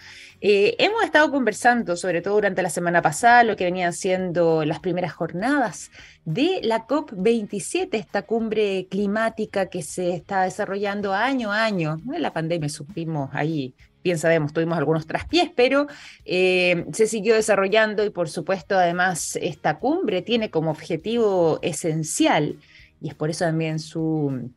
eh, 0.45 0.75
hemos 0.77 1.01
estado 1.05 1.31
conversando, 1.31 1.95
sobre 1.95 2.21
todo 2.21 2.33
durante 2.33 2.61
la 2.61 2.69
semana 2.69 3.01
pasada, 3.01 3.45
lo 3.45 3.55
que 3.55 3.63
venían 3.63 3.93
siendo 3.93 4.65
las 4.65 4.81
primeras 4.81 5.13
jornadas 5.13 5.89
de 6.25 6.59
la 6.63 6.85
COP27, 6.85 7.87
esta 7.93 8.23
cumbre 8.23 8.87
climática 8.89 9.69
que 9.69 9.81
se 9.81 10.13
está 10.13 10.43
desarrollando 10.43 11.13
año 11.13 11.53
a 11.53 11.63
año. 11.63 12.01
En 12.13 12.21
la 12.21 12.33
pandemia 12.33 12.67
supimos 12.67 13.29
ahí, 13.31 13.73
bien 14.03 14.17
sabemos, 14.17 14.51
tuvimos 14.51 14.77
algunos 14.77 15.07
traspiés, 15.07 15.49
pero 15.55 15.87
eh, 16.25 16.85
se 16.91 17.07
siguió 17.07 17.35
desarrollando 17.35 18.03
y 18.03 18.09
por 18.09 18.27
supuesto 18.27 18.77
además 18.77 19.37
esta 19.41 19.79
cumbre 19.79 20.21
tiene 20.21 20.49
como 20.49 20.71
objetivo 20.71 21.59
esencial, 21.61 22.57
y 23.01 23.07
es 23.07 23.15
por 23.15 23.29
eso 23.29 23.45
también 23.45 23.79
su 23.79 24.49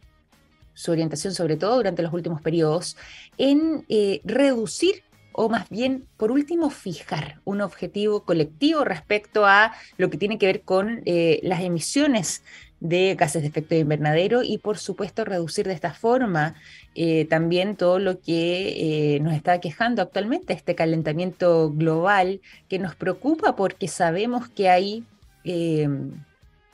su 0.76 0.92
orientación, 0.92 1.34
sobre 1.34 1.56
todo 1.56 1.76
durante 1.76 2.02
los 2.02 2.12
últimos 2.12 2.40
periodos, 2.42 2.96
en 3.38 3.84
eh, 3.88 4.20
reducir 4.24 5.02
o 5.38 5.50
más 5.50 5.68
bien, 5.68 6.06
por 6.16 6.32
último, 6.32 6.70
fijar 6.70 7.40
un 7.44 7.60
objetivo 7.60 8.24
colectivo 8.24 8.84
respecto 8.84 9.44
a 9.44 9.72
lo 9.98 10.08
que 10.08 10.16
tiene 10.16 10.38
que 10.38 10.46
ver 10.46 10.62
con 10.62 11.02
eh, 11.04 11.40
las 11.42 11.60
emisiones 11.60 12.42
de 12.80 13.14
gases 13.16 13.42
de 13.42 13.48
efecto 13.48 13.74
invernadero 13.74 14.42
y, 14.42 14.56
por 14.56 14.78
supuesto, 14.78 15.26
reducir 15.26 15.66
de 15.66 15.74
esta 15.74 15.92
forma 15.92 16.54
eh, 16.94 17.26
también 17.26 17.76
todo 17.76 17.98
lo 17.98 18.18
que 18.20 19.18
nos 19.20 19.34
está 19.34 19.60
quejando 19.60 20.00
actualmente, 20.00 20.54
este 20.54 20.74
calentamiento 20.74 21.70
global 21.70 22.40
que 22.68 22.78
nos 22.78 22.94
preocupa 22.94 23.56
porque 23.56 23.88
sabemos 23.88 24.48
que 24.48 24.70
hay 24.70 25.04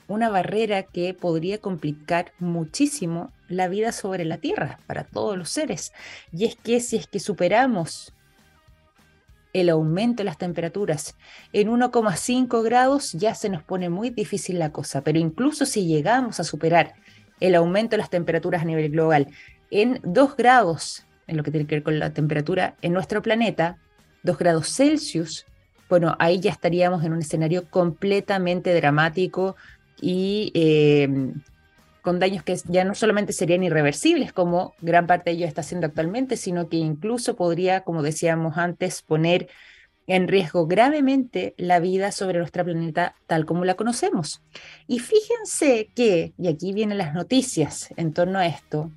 una 0.06 0.28
barrera 0.28 0.84
que 0.84 1.14
podría 1.14 1.58
complicar 1.58 2.32
muchísimo 2.38 3.32
la 3.52 3.68
vida 3.68 3.92
sobre 3.92 4.24
la 4.24 4.38
Tierra 4.38 4.78
para 4.86 5.04
todos 5.04 5.36
los 5.36 5.48
seres. 5.48 5.92
Y 6.32 6.44
es 6.44 6.56
que 6.56 6.80
si 6.80 6.96
es 6.96 7.06
que 7.06 7.20
superamos 7.20 8.12
el 9.52 9.68
aumento 9.68 10.18
de 10.18 10.24
las 10.24 10.38
temperaturas 10.38 11.14
en 11.52 11.68
1,5 11.68 12.62
grados 12.62 13.12
ya 13.12 13.34
se 13.34 13.50
nos 13.50 13.62
pone 13.62 13.90
muy 13.90 14.10
difícil 14.10 14.58
la 14.58 14.72
cosa, 14.72 15.02
pero 15.02 15.18
incluso 15.18 15.66
si 15.66 15.86
llegamos 15.86 16.40
a 16.40 16.44
superar 16.44 16.94
el 17.40 17.54
aumento 17.54 17.92
de 17.92 17.98
las 17.98 18.10
temperaturas 18.10 18.62
a 18.62 18.64
nivel 18.64 18.90
global 18.90 19.28
en 19.70 20.00
2 20.04 20.36
grados, 20.36 21.06
en 21.26 21.36
lo 21.36 21.42
que 21.42 21.50
tiene 21.50 21.66
que 21.66 21.76
ver 21.76 21.82
con 21.82 21.98
la 21.98 22.12
temperatura 22.12 22.76
en 22.82 22.92
nuestro 22.92 23.22
planeta, 23.22 23.78
2 24.22 24.38
grados 24.38 24.68
Celsius, 24.68 25.46
bueno, 25.88 26.16
ahí 26.18 26.40
ya 26.40 26.50
estaríamos 26.50 27.04
en 27.04 27.12
un 27.12 27.18
escenario 27.18 27.68
completamente 27.68 28.74
dramático 28.74 29.56
y 30.00 30.50
eh, 30.54 31.34
con 32.02 32.18
daños 32.18 32.42
que 32.42 32.56
ya 32.66 32.84
no 32.84 32.94
solamente 32.94 33.32
serían 33.32 33.62
irreversibles, 33.62 34.32
como 34.32 34.74
gran 34.80 35.06
parte 35.06 35.30
de 35.30 35.36
ello 35.36 35.46
está 35.46 35.62
haciendo 35.62 35.86
actualmente, 35.86 36.36
sino 36.36 36.68
que 36.68 36.76
incluso 36.76 37.36
podría, 37.36 37.82
como 37.82 38.02
decíamos 38.02 38.58
antes, 38.58 39.02
poner 39.02 39.48
en 40.08 40.26
riesgo 40.26 40.66
gravemente 40.66 41.54
la 41.56 41.78
vida 41.78 42.10
sobre 42.10 42.38
nuestro 42.38 42.64
planeta 42.64 43.14
tal 43.28 43.46
como 43.46 43.64
la 43.64 43.74
conocemos. 43.74 44.42
Y 44.88 44.98
fíjense 44.98 45.90
que, 45.94 46.32
y 46.36 46.48
aquí 46.48 46.72
vienen 46.72 46.98
las 46.98 47.14
noticias 47.14 47.88
en 47.96 48.12
torno 48.12 48.40
a 48.40 48.46
esto, 48.46 48.90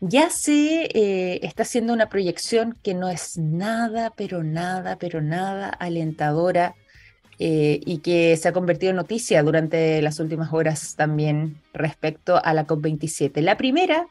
ya 0.00 0.30
se 0.30 0.84
eh, 0.84 1.40
está 1.42 1.64
haciendo 1.64 1.92
una 1.92 2.08
proyección 2.08 2.78
que 2.82 2.94
no 2.94 3.08
es 3.08 3.36
nada, 3.38 4.12
pero 4.16 4.44
nada, 4.44 4.96
pero 4.96 5.22
nada 5.22 5.70
alentadora 5.70 6.74
eh, 7.46 7.78
y 7.84 7.98
que 7.98 8.34
se 8.38 8.48
ha 8.48 8.54
convertido 8.54 8.88
en 8.88 8.96
noticia 8.96 9.42
durante 9.42 10.00
las 10.00 10.18
últimas 10.18 10.50
horas 10.54 10.94
también 10.96 11.60
respecto 11.74 12.42
a 12.42 12.54
la 12.54 12.66
COP27. 12.66 13.42
La 13.42 13.58
primera 13.58 14.06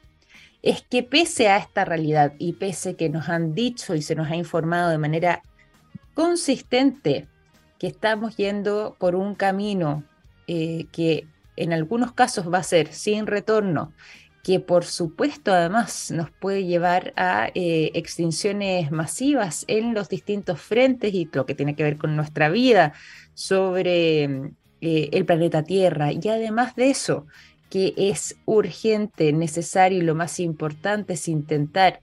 es 0.62 0.84
que 0.84 1.02
pese 1.02 1.50
a 1.50 1.58
esta 1.58 1.84
realidad 1.84 2.34
y 2.38 2.54
pese 2.54 2.96
que 2.96 3.10
nos 3.10 3.30
han 3.30 3.56
dicho 3.56 3.96
y 3.96 4.04
se 4.04 4.13
nos 4.13 4.30
ha 4.30 4.36
informado 4.36 4.91
de 4.91 5.00
manera 5.00 5.41
consistente 6.13 7.28
que 7.80 7.88
estamos 7.88 8.38
yendo 8.38 8.96
por 9.00 9.15
un 9.15 9.34
camino 9.34 10.04
eh, 10.46 10.86
que 10.91 11.26
en 11.56 11.74
algunos 11.74 12.12
casos 12.12 12.54
va 12.54 12.60
a 12.60 12.63
ser 12.63 12.93
sin 12.93 13.26
retorno 13.26 13.93
que 14.43 14.60
por 14.60 14.84
supuesto 14.84 15.54
además 15.54 16.12
nos 16.12 16.30
puede 16.30 16.65
llevar 16.65 17.13
a 17.15 17.48
eh, 17.56 17.91
extinciones 17.93 18.91
masivas 18.91 19.63
en 19.67 19.93
los 19.93 20.10
distintos 20.10 20.62
frentes 20.62 21.13
y 21.13 21.30
lo 21.32 21.46
que 21.46 21.56
tiene 21.56 21.76
que 21.76 21.84
ver 21.84 21.98
con 21.98 22.17
nuestra 22.17 22.50
vida 22.50 22.93
sobre 23.34 24.24
eh, 24.82 25.10
el 25.12 25.26
planeta 25.26 25.63
Tierra. 25.63 26.12
Y 26.12 26.28
además 26.28 26.76
de 26.76 26.89
eso, 26.89 27.26
que 27.69 27.93
es 27.98 28.36
urgente, 28.46 29.34
necesario 29.34 30.00
y 30.00 30.04
lo 30.04 30.15
más 30.15 30.39
importante 30.39 31.13
es 31.13 31.28
intentar, 31.28 32.02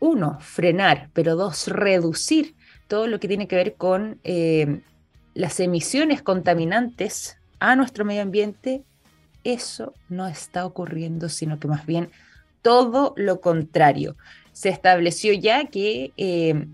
uno, 0.00 0.38
frenar, 0.40 1.10
pero 1.12 1.36
dos, 1.36 1.68
reducir 1.68 2.54
todo 2.88 3.06
lo 3.06 3.20
que 3.20 3.28
tiene 3.28 3.48
que 3.48 3.56
ver 3.56 3.74
con 3.74 4.20
eh, 4.24 4.82
las 5.34 5.60
emisiones 5.60 6.22
contaminantes 6.22 7.38
a 7.58 7.74
nuestro 7.76 8.04
medio 8.04 8.22
ambiente 8.22 8.82
eso 9.44 9.92
no 10.08 10.26
está 10.26 10.64
ocurriendo, 10.64 11.28
sino 11.28 11.60
que 11.60 11.68
más 11.68 11.86
bien 11.86 12.10
todo 12.62 13.12
lo 13.16 13.40
contrario. 13.40 14.16
Se 14.52 14.70
estableció 14.70 15.34
ya 15.34 15.66
que 15.66 16.12
eh, 16.16 16.66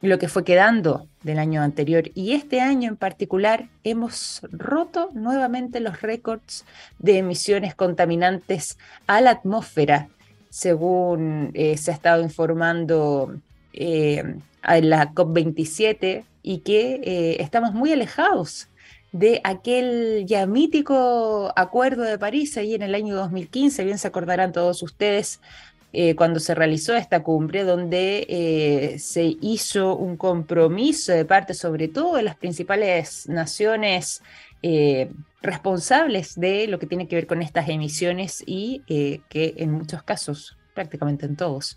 lo 0.00 0.18
que 0.18 0.28
fue 0.28 0.44
quedando 0.44 1.08
del 1.22 1.38
año 1.38 1.62
anterior. 1.62 2.10
Y 2.14 2.32
este 2.32 2.60
año 2.60 2.88
en 2.88 2.96
particular 2.96 3.68
hemos 3.84 4.40
roto 4.50 5.10
nuevamente 5.12 5.80
los 5.80 6.00
récords 6.02 6.64
de 6.98 7.18
emisiones 7.18 7.74
contaminantes 7.74 8.78
a 9.06 9.20
la 9.20 9.30
atmósfera, 9.30 10.08
según 10.48 11.50
eh, 11.54 11.76
se 11.76 11.90
ha 11.90 11.94
estado 11.94 12.22
informando 12.22 13.34
eh, 13.72 14.36
en 14.62 14.90
la 14.90 15.12
COP27 15.12 16.24
y 16.42 16.58
que 16.58 17.36
estamos 17.38 17.74
muy 17.74 17.92
alejados 17.92 18.70
de 19.12 19.40
aquel 19.42 20.24
ya 20.26 20.46
mítico 20.46 21.52
acuerdo 21.56 22.02
de 22.02 22.18
París 22.18 22.56
ahí 22.56 22.74
en 22.74 22.82
el 22.82 22.94
año 22.94 23.16
2015, 23.16 23.84
bien 23.84 23.98
se 23.98 24.08
acordarán 24.08 24.52
todos 24.52 24.82
ustedes, 24.82 25.40
eh, 25.92 26.14
cuando 26.14 26.38
se 26.38 26.54
realizó 26.54 26.94
esta 26.94 27.22
cumbre, 27.22 27.64
donde 27.64 28.26
eh, 28.28 28.98
se 28.98 29.36
hizo 29.40 29.96
un 29.96 30.16
compromiso 30.16 31.12
de 31.12 31.24
parte 31.24 31.52
sobre 31.54 31.88
todo 31.88 32.16
de 32.16 32.22
las 32.22 32.36
principales 32.36 33.28
naciones 33.28 34.22
eh, 34.62 35.10
responsables 35.42 36.38
de 36.38 36.68
lo 36.68 36.78
que 36.78 36.86
tiene 36.86 37.08
que 37.08 37.16
ver 37.16 37.26
con 37.26 37.42
estas 37.42 37.68
emisiones 37.68 38.42
y 38.46 38.82
que 38.86 39.54
en 39.56 39.72
muchos 39.72 40.02
casos, 40.02 40.56
prácticamente 40.74 41.26
en 41.26 41.36
todos, 41.36 41.76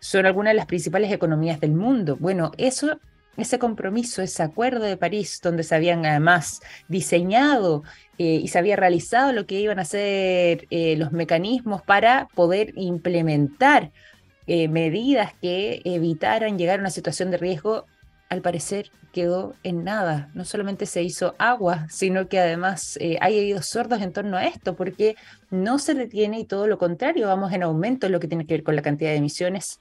son 0.00 0.26
algunas 0.26 0.52
de 0.52 0.56
las 0.56 0.66
principales 0.66 1.12
economías 1.12 1.60
del 1.60 1.72
mundo. 1.72 2.16
Bueno, 2.18 2.50
eso 2.56 2.98
ese 3.36 3.58
compromiso, 3.58 4.22
ese 4.22 4.42
acuerdo 4.42 4.84
de 4.84 4.96
París, 4.96 5.40
donde 5.42 5.62
se 5.62 5.74
habían 5.74 6.04
además 6.04 6.60
diseñado 6.88 7.82
eh, 8.18 8.40
y 8.42 8.48
se 8.48 8.58
había 8.58 8.76
realizado 8.76 9.32
lo 9.32 9.46
que 9.46 9.60
iban 9.60 9.78
a 9.78 9.84
ser 9.84 10.66
eh, 10.70 10.96
los 10.98 11.12
mecanismos 11.12 11.82
para 11.82 12.28
poder 12.34 12.72
implementar 12.76 13.90
eh, 14.46 14.68
medidas 14.68 15.32
que 15.40 15.80
evitaran 15.84 16.58
llegar 16.58 16.78
a 16.78 16.82
una 16.82 16.90
situación 16.90 17.30
de 17.30 17.38
riesgo, 17.38 17.86
al 18.28 18.42
parecer 18.42 18.90
quedó 19.12 19.54
en 19.62 19.84
nada. 19.84 20.30
No 20.34 20.44
solamente 20.44 20.86
se 20.86 21.02
hizo 21.02 21.34
agua, 21.38 21.86
sino 21.90 22.28
que 22.28 22.38
además 22.38 22.98
hay 23.20 23.38
oídos 23.38 23.66
sordos 23.66 24.00
en 24.00 24.12
torno 24.12 24.38
a 24.38 24.46
esto, 24.46 24.74
porque 24.74 25.16
no 25.50 25.78
se 25.78 25.92
detiene 25.92 26.40
y 26.40 26.44
todo 26.44 26.66
lo 26.66 26.78
contrario, 26.78 27.26
vamos 27.26 27.52
en 27.52 27.62
aumento 27.62 28.06
en 28.06 28.12
lo 28.12 28.20
que 28.20 28.28
tiene 28.28 28.46
que 28.46 28.54
ver 28.54 28.62
con 28.62 28.74
la 28.74 28.80
cantidad 28.80 29.10
de 29.10 29.16
emisiones 29.16 29.78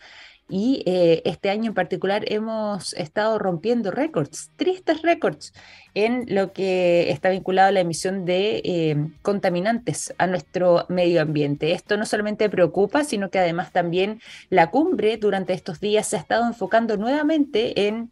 y 0.51 0.83
eh, 0.85 1.21
este 1.23 1.49
año 1.49 1.67
en 1.69 1.73
particular 1.73 2.25
hemos 2.27 2.93
estado 2.93 3.39
rompiendo 3.39 3.89
récords, 3.89 4.51
tristes 4.57 5.01
récords, 5.01 5.53
en 5.93 6.25
lo 6.27 6.51
que 6.51 7.09
está 7.09 7.29
vinculado 7.29 7.69
a 7.69 7.71
la 7.71 7.79
emisión 7.79 8.25
de 8.25 8.61
eh, 8.65 8.97
contaminantes 9.21 10.13
a 10.17 10.27
nuestro 10.27 10.85
medio 10.89 11.21
ambiente. 11.21 11.71
Esto 11.71 11.95
no 11.95 12.05
solamente 12.05 12.49
preocupa, 12.49 13.05
sino 13.05 13.29
que 13.29 13.39
además 13.39 13.71
también 13.71 14.19
la 14.49 14.71
cumbre 14.71 15.15
durante 15.15 15.53
estos 15.53 15.79
días 15.79 16.07
se 16.07 16.17
ha 16.17 16.19
estado 16.19 16.45
enfocando 16.45 16.97
nuevamente 16.97 17.87
en 17.87 18.11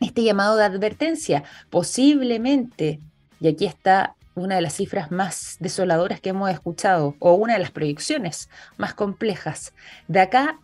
este 0.00 0.22
llamado 0.22 0.56
de 0.56 0.64
advertencia. 0.64 1.44
Posiblemente, 1.68 3.00
y 3.38 3.48
aquí 3.48 3.66
está 3.66 4.16
una 4.34 4.56
de 4.56 4.62
las 4.62 4.74
cifras 4.74 5.10
más 5.10 5.56
desoladoras 5.60 6.20
que 6.20 6.30
hemos 6.30 6.50
escuchado, 6.50 7.16
o 7.18 7.34
una 7.34 7.54
de 7.54 7.58
las 7.58 7.70
proyecciones 7.70 8.48
más 8.78 8.94
complejas. 8.94 9.74
De 10.08 10.20
acá 10.20 10.58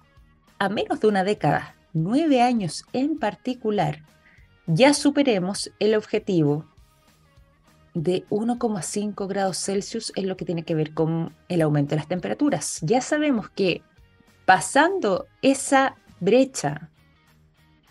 a 0.62 0.68
menos 0.68 1.00
de 1.00 1.08
una 1.08 1.24
década, 1.24 1.74
nueve 1.92 2.40
años 2.40 2.84
en 2.92 3.18
particular, 3.18 4.04
ya 4.68 4.94
superemos 4.94 5.72
el 5.80 5.96
objetivo 5.96 6.66
de 7.94 8.24
1,5 8.28 9.26
grados 9.26 9.58
Celsius 9.58 10.12
en 10.14 10.28
lo 10.28 10.36
que 10.36 10.44
tiene 10.44 10.62
que 10.62 10.76
ver 10.76 10.94
con 10.94 11.34
el 11.48 11.62
aumento 11.62 11.90
de 11.90 11.96
las 11.96 12.06
temperaturas. 12.06 12.78
Ya 12.82 13.00
sabemos 13.00 13.50
que 13.50 13.82
pasando 14.44 15.26
esa 15.42 15.96
brecha 16.20 16.90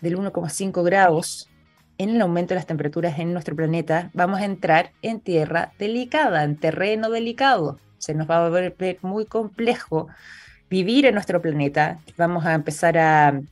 del 0.00 0.16
1,5 0.16 0.82
grados 0.82 1.50
en 1.98 2.08
el 2.08 2.22
aumento 2.22 2.54
de 2.54 2.60
las 2.60 2.66
temperaturas 2.66 3.18
en 3.18 3.34
nuestro 3.34 3.54
planeta, 3.54 4.10
vamos 4.14 4.40
a 4.40 4.46
entrar 4.46 4.92
en 5.02 5.20
tierra 5.20 5.74
delicada, 5.78 6.42
en 6.42 6.56
terreno 6.56 7.10
delicado. 7.10 7.78
Se 7.98 8.14
nos 8.14 8.30
va 8.30 8.46
a 8.46 8.48
ver 8.48 8.74
muy 9.02 9.26
complejo 9.26 10.08
vivir 10.72 11.04
en 11.04 11.12
nuestro 11.12 11.42
planeta. 11.42 11.98
Vamos 12.16 12.46
a 12.46 12.54
empezar 12.54 12.96
a, 12.96 13.42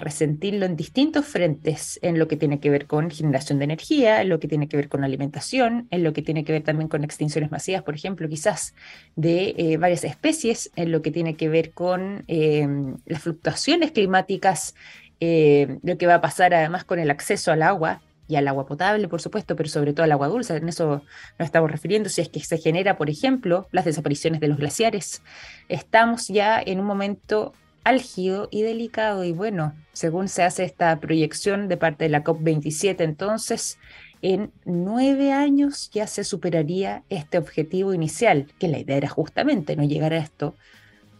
resentirlo 0.00 0.66
en 0.66 0.76
distintos 0.76 1.24
frentes, 1.24 1.98
en 2.02 2.18
lo 2.18 2.28
que 2.28 2.36
tiene 2.36 2.60
que 2.60 2.68
ver 2.68 2.84
con 2.86 3.10
generación 3.10 3.58
de 3.58 3.64
energía, 3.64 4.20
en 4.20 4.28
lo 4.28 4.38
que 4.38 4.46
tiene 4.46 4.68
que 4.68 4.76
ver 4.76 4.90
con 4.90 5.02
alimentación, 5.02 5.88
en 5.90 6.04
lo 6.04 6.12
que 6.12 6.20
tiene 6.20 6.44
que 6.44 6.52
ver 6.52 6.62
también 6.62 6.88
con 6.88 7.04
extinciones 7.04 7.50
masivas, 7.50 7.82
por 7.84 7.94
ejemplo, 7.94 8.28
quizás 8.28 8.74
de 9.16 9.54
eh, 9.56 9.78
varias 9.78 10.04
especies, 10.04 10.70
en 10.76 10.92
lo 10.92 11.00
que 11.00 11.10
tiene 11.10 11.36
que 11.36 11.48
ver 11.48 11.70
con 11.70 12.24
em, 12.26 12.96
las 13.06 13.22
fluctuaciones 13.22 13.92
climáticas, 13.92 14.74
eh, 15.20 15.78
lo 15.82 15.96
que 15.96 16.06
va 16.06 16.16
a 16.16 16.20
pasar 16.20 16.52
además 16.52 16.84
con 16.84 16.98
el 16.98 17.10
acceso 17.10 17.50
al 17.50 17.62
agua, 17.62 18.02
y 18.28 18.36
al 18.36 18.46
agua 18.46 18.66
potable, 18.66 19.08
por 19.08 19.20
supuesto, 19.20 19.56
pero 19.56 19.68
sobre 19.68 19.92
todo 19.92 20.04
al 20.04 20.12
agua 20.12 20.28
dulce. 20.28 20.54
En 20.56 20.68
eso 20.68 21.02
nos 21.38 21.46
estamos 21.46 21.70
refiriendo. 21.70 22.10
Si 22.10 22.20
es 22.20 22.28
que 22.28 22.40
se 22.40 22.58
genera, 22.58 22.96
por 22.96 23.10
ejemplo, 23.10 23.66
las 23.72 23.86
desapariciones 23.86 24.40
de 24.40 24.48
los 24.48 24.58
glaciares, 24.58 25.22
estamos 25.68 26.28
ya 26.28 26.62
en 26.64 26.78
un 26.78 26.86
momento 26.86 27.54
álgido 27.84 28.48
y 28.50 28.62
delicado. 28.62 29.24
Y 29.24 29.32
bueno, 29.32 29.74
según 29.92 30.28
se 30.28 30.42
hace 30.42 30.64
esta 30.64 31.00
proyección 31.00 31.68
de 31.68 31.78
parte 31.78 32.04
de 32.04 32.10
la 32.10 32.22
COP27, 32.22 33.00
entonces 33.00 33.78
en 34.20 34.52
nueve 34.64 35.32
años 35.32 35.90
ya 35.90 36.06
se 36.06 36.24
superaría 36.24 37.04
este 37.08 37.38
objetivo 37.38 37.94
inicial, 37.94 38.48
que 38.58 38.68
la 38.68 38.78
idea 38.78 38.96
era 38.96 39.08
justamente 39.08 39.76
no 39.76 39.84
llegar 39.84 40.12
a 40.12 40.18
esto, 40.18 40.54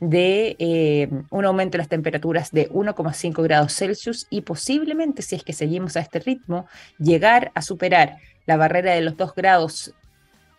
de 0.01 0.57
eh, 0.59 1.09
un 1.31 1.45
aumento 1.45 1.73
de 1.73 1.79
las 1.79 1.89
temperaturas 1.89 2.53
de 2.53 2.69
1,5 2.71 3.43
grados 3.43 3.75
Celsius 3.75 4.27
y 4.31 4.43
posiblemente, 4.43 5.23
si 5.23 5.37
es 5.37 5.43
que 5.43 5.53
seguimos 5.53 5.97
a 5.97 6.01
este 6.01 6.21
ritmo, 6.21 6.67
llegar 6.99 7.51
a 7.55 7.63
superar 7.63 8.19
la 8.47 8.57
barrera 8.57 8.93
de 8.93 9.01
los 9.01 9.17
2 9.17 9.35
grados 9.35 9.95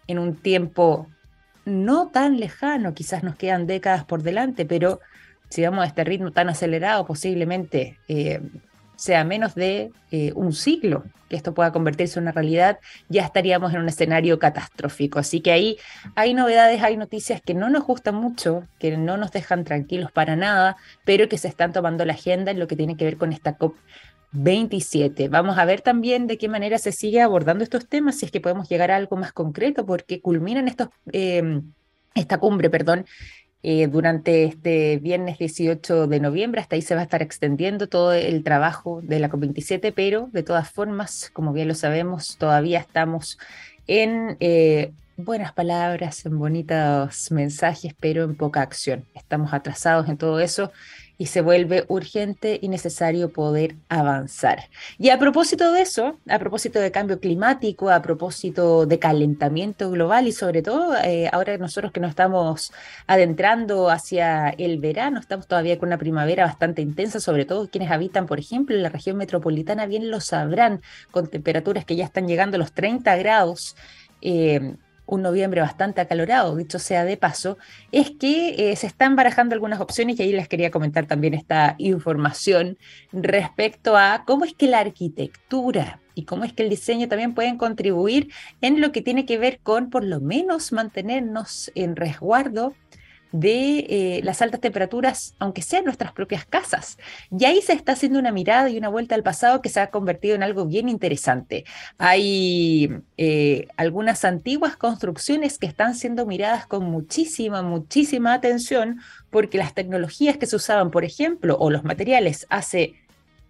en 0.07 0.19
un 0.19 0.35
tiempo 0.35 1.07
no 1.65 2.09
tan 2.09 2.39
lejano, 2.39 2.93
quizás 2.93 3.23
nos 3.23 3.35
quedan 3.35 3.67
décadas 3.67 4.03
por 4.03 4.23
delante, 4.23 4.65
pero 4.65 4.99
si 5.49 5.63
vamos 5.63 5.83
a 5.83 5.87
este 5.87 6.03
ritmo 6.03 6.31
tan 6.31 6.49
acelerado, 6.49 7.05
posiblemente 7.05 7.97
eh, 8.07 8.41
sea 8.99 9.23
menos 9.23 9.55
de 9.55 9.91
eh, 10.11 10.33
un 10.35 10.51
siglo 10.51 11.05
que 11.29 11.37
esto 11.37 11.53
pueda 11.53 11.71
convertirse 11.71 12.19
en 12.19 12.23
una 12.23 12.31
realidad, 12.31 12.79
ya 13.07 13.23
estaríamos 13.23 13.73
en 13.73 13.79
un 13.81 13.87
escenario 13.87 14.39
catastrófico. 14.39 15.19
Así 15.19 15.41
que 15.41 15.51
ahí 15.51 15.77
hay 16.15 16.33
novedades, 16.33 16.81
hay 16.81 16.97
noticias 16.97 17.39
que 17.39 17.53
no 17.53 17.69
nos 17.69 17.85
gustan 17.85 18.15
mucho, 18.15 18.67
que 18.79 18.97
no 18.97 19.15
nos 19.15 19.31
dejan 19.31 19.63
tranquilos 19.63 20.11
para 20.11 20.35
nada, 20.35 20.75
pero 21.05 21.29
que 21.29 21.37
se 21.37 21.47
están 21.47 21.71
tomando 21.71 22.03
la 22.03 22.13
agenda 22.13 22.51
en 22.51 22.59
lo 22.59 22.67
que 22.67 22.75
tiene 22.75 22.97
que 22.97 23.05
ver 23.05 23.17
con 23.17 23.31
esta 23.31 23.55
COP 23.55 23.75
27. 24.31 25.29
Vamos 25.29 25.57
a 25.57 25.65
ver 25.65 25.81
también 25.81 26.27
de 26.27 26.37
qué 26.37 26.49
manera 26.49 26.77
se 26.77 26.91
sigue 26.91 27.21
abordando 27.21 27.63
estos 27.63 27.87
temas, 27.87 28.17
si 28.17 28.25
es 28.25 28.31
que 28.31 28.41
podemos 28.41 28.67
llegar 28.67 28.91
a 28.91 28.95
algo 28.95 29.15
más 29.15 29.31
concreto, 29.31 29.85
porque 29.85 30.21
culminan 30.21 30.73
eh, 31.13 31.61
esta 32.15 32.37
cumbre, 32.39 32.69
perdón, 32.69 33.05
eh, 33.61 33.87
durante 33.87 34.45
este 34.45 34.97
viernes 34.97 35.37
18 35.37 36.07
de 36.07 36.19
noviembre. 36.19 36.61
Hasta 36.61 36.75
ahí 36.75 36.81
se 36.81 36.95
va 36.95 37.01
a 37.01 37.03
estar 37.03 37.21
extendiendo 37.21 37.87
todo 37.87 38.13
el 38.13 38.43
trabajo 38.43 39.01
de 39.03 39.19
la 39.19 39.29
COP27, 39.29 39.93
pero 39.95 40.29
de 40.31 40.43
todas 40.43 40.69
formas, 40.69 41.29
como 41.33 41.51
bien 41.53 41.67
lo 41.67 41.75
sabemos, 41.75 42.37
todavía 42.37 42.79
estamos 42.79 43.37
en 43.87 44.37
eh, 44.39 44.93
buenas 45.17 45.51
palabras, 45.53 46.25
en 46.25 46.39
bonitos 46.39 47.31
mensajes, 47.31 47.93
pero 47.99 48.23
en 48.23 48.35
poca 48.35 48.61
acción. 48.61 49.05
Estamos 49.13 49.53
atrasados 49.53 50.07
en 50.07 50.17
todo 50.17 50.39
eso 50.39 50.71
y 51.19 51.25
se 51.25 51.41
vuelve 51.41 51.83
urgente 51.89 52.57
y 52.61 52.69
necesario 52.69 53.29
poder 53.31 53.75
avanzar. 53.89 54.69
Y 54.97 55.09
a 55.09 55.19
propósito 55.19 55.73
de 55.73 55.81
eso, 55.81 56.17
a 56.29 56.39
propósito 56.39 56.79
de 56.79 56.91
cambio 56.91 57.19
climático, 57.19 57.89
a 57.89 58.01
propósito 58.01 58.85
de 58.85 58.99
calentamiento 58.99 59.91
global 59.91 60.27
y 60.27 60.31
sobre 60.31 60.61
todo 60.61 60.95
eh, 61.03 61.29
ahora 61.33 61.57
nosotros 61.57 61.91
que 61.91 61.99
nos 61.99 62.11
estamos 62.11 62.71
adentrando 63.05 63.89
hacia 63.89 64.49
el 64.51 64.79
verano, 64.79 65.19
estamos 65.19 65.45
todavía 65.45 65.77
con 65.77 65.89
una 65.89 65.97
primavera 65.97 66.45
bastante 66.45 66.81
intensa, 66.81 67.19
sobre 67.19 67.43
todo 67.43 67.69
quienes 67.69 67.91
habitan, 67.91 68.25
por 68.25 68.39
ejemplo, 68.39 68.73
en 68.77 68.83
la 68.83 68.89
región 68.89 69.17
metropolitana 69.17 69.87
bien 69.87 70.09
lo 70.09 70.21
sabrán, 70.21 70.81
con 71.11 71.27
temperaturas 71.27 71.83
que 71.83 71.97
ya 71.97 72.05
están 72.05 72.29
llegando 72.29 72.55
a 72.55 72.59
los 72.59 72.71
30 72.71 73.17
grados. 73.17 73.75
Eh, 74.21 74.75
un 75.09 75.23
noviembre 75.23 75.61
bastante 75.61 76.01
acalorado, 76.01 76.55
dicho 76.55 76.79
sea 76.79 77.03
de 77.03 77.17
paso, 77.17 77.57
es 77.91 78.11
que 78.11 78.71
eh, 78.71 78.75
se 78.75 78.87
están 78.87 79.15
barajando 79.15 79.55
algunas 79.55 79.79
opciones 79.81 80.19
y 80.19 80.23
ahí 80.23 80.31
les 80.31 80.47
quería 80.47 80.71
comentar 80.71 81.07
también 81.07 81.33
esta 81.33 81.75
información 81.79 82.77
respecto 83.11 83.97
a 83.97 84.23
cómo 84.25 84.45
es 84.45 84.53
que 84.53 84.67
la 84.67 84.79
arquitectura 84.79 85.99
y 86.13 86.25
cómo 86.25 86.43
es 86.43 86.53
que 86.53 86.63
el 86.63 86.69
diseño 86.69 87.07
también 87.07 87.33
pueden 87.33 87.57
contribuir 87.57 88.31
en 88.61 88.81
lo 88.81 88.91
que 88.91 89.01
tiene 89.01 89.25
que 89.25 89.37
ver 89.37 89.59
con 89.59 89.89
por 89.89 90.03
lo 90.03 90.19
menos 90.19 90.71
mantenernos 90.71 91.71
en 91.75 91.95
resguardo 91.95 92.75
de 93.31 93.79
eh, 93.89 94.21
las 94.23 94.41
altas 94.41 94.59
temperaturas, 94.59 95.35
aunque 95.39 95.61
sean 95.61 95.85
nuestras 95.85 96.11
propias 96.11 96.45
casas. 96.45 96.97
Y 97.31 97.45
ahí 97.45 97.61
se 97.61 97.73
está 97.73 97.93
haciendo 97.93 98.19
una 98.19 98.31
mirada 98.31 98.69
y 98.69 98.77
una 98.77 98.89
vuelta 98.89 99.15
al 99.15 99.23
pasado 99.23 99.61
que 99.61 99.69
se 99.69 99.79
ha 99.79 99.91
convertido 99.91 100.35
en 100.35 100.43
algo 100.43 100.65
bien 100.65 100.89
interesante. 100.89 101.65
Hay 101.97 102.91
eh, 103.17 103.67
algunas 103.77 104.25
antiguas 104.25 104.75
construcciones 104.75 105.57
que 105.57 105.67
están 105.67 105.95
siendo 105.95 106.25
miradas 106.25 106.65
con 106.65 106.85
muchísima, 106.85 107.61
muchísima 107.61 108.33
atención 108.33 108.99
porque 109.29 109.57
las 109.57 109.73
tecnologías 109.73 110.37
que 110.37 110.47
se 110.47 110.55
usaban, 110.55 110.91
por 110.91 111.03
ejemplo, 111.03 111.57
o 111.59 111.69
los 111.69 111.83
materiales 111.83 112.47
hace 112.49 112.95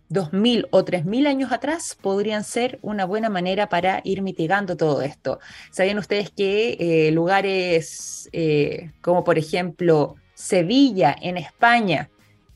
2.000 0.09 0.67
o 0.71 0.83
3.000 0.83 1.27
años 1.27 1.51
atrás 1.51 1.97
podrían 2.01 2.43
ser 2.43 2.79
una 2.81 3.05
buena 3.05 3.29
manera 3.29 3.69
para 3.69 4.01
ir 4.03 4.21
mitigando 4.21 4.75
todo 4.75 5.01
esto. 5.01 5.39
¿Sabían 5.71 5.99
ustedes 5.99 6.31
que 6.31 6.77
eh, 6.79 7.11
lugares 7.11 8.29
eh, 8.31 8.91
como 9.01 9.23
por 9.23 9.37
ejemplo 9.37 10.15
Sevilla 10.33 11.15
en 11.21 11.37
España, 11.37 12.09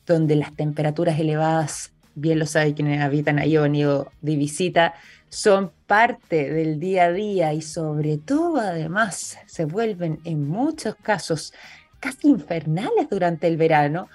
donde 0.06 0.36
las 0.36 0.56
temperaturas 0.56 1.20
elevadas, 1.20 1.92
bien 2.16 2.40
lo 2.40 2.46
saben 2.46 2.74
quienes 2.74 3.02
habitan 3.02 3.40
ahí 3.40 3.58
o 3.58 3.64
han 3.64 3.74
de 3.74 4.36
visita, 4.36 4.94
son 5.30 5.72
parte 5.88 6.52
del 6.52 6.80
día 6.80 7.06
a 7.06 7.12
día 7.12 7.54
y 7.54 7.62
sobre 7.62 8.18
todo 8.18 8.60
además 8.60 9.38
se 9.48 9.66
vuelven 9.66 10.20
en 10.24 10.48
muchos 10.48 10.96
casos 10.96 11.54
casi 12.00 12.28
infernales 12.28 13.10
durante 13.10 13.48
el 13.48 13.58
verano, 13.58 14.10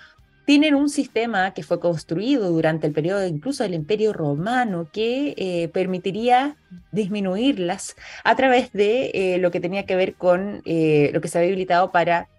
tienen 0.48 0.74
un 0.74 0.88
sistema 0.88 1.52
que 1.52 1.62
fue 1.62 1.78
construido 1.78 2.48
durante 2.48 2.86
el 2.86 2.94
periodo 2.94 3.26
incluso 3.26 3.64
del 3.64 3.74
Imperio 3.74 4.14
Romano 4.14 4.88
que 4.90 5.34
eh, 5.36 5.68
permitiría 5.74 6.56
disminuirlas 6.90 7.96
a 8.24 8.34
través 8.34 8.72
de 8.72 9.10
eh, 9.12 9.38
lo 9.40 9.50
que 9.50 9.60
tenía 9.60 9.84
que 9.84 9.94
ver 9.94 10.14
con 10.14 10.62
eh, 10.64 11.10
lo 11.12 11.20
que 11.20 11.28
se 11.28 11.36
había 11.36 11.50
habilitado 11.50 11.92
para 11.92 12.30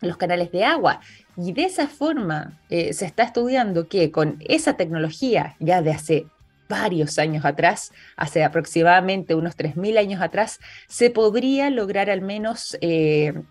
los 0.00 0.16
canales 0.16 0.52
de 0.52 0.64
agua. 0.64 1.00
Y 1.36 1.52
de 1.52 1.64
esa 1.64 1.88
forma 1.88 2.60
se 2.68 3.04
está 3.04 3.24
estudiando 3.24 3.88
que 3.88 4.12
con 4.12 4.36
esa 4.46 4.76
tecnología 4.76 5.56
ya 5.58 5.82
de 5.82 5.90
hace 5.90 6.26
varios 6.68 7.18
años 7.18 7.44
atrás, 7.44 7.90
hace 8.16 8.44
aproximadamente 8.44 9.34
unos 9.34 9.56
3.000 9.56 9.98
años 9.98 10.22
atrás, 10.22 10.60
se 10.86 11.10
podría 11.10 11.68
lograr 11.68 12.10
al 12.10 12.20
menos 12.20 12.78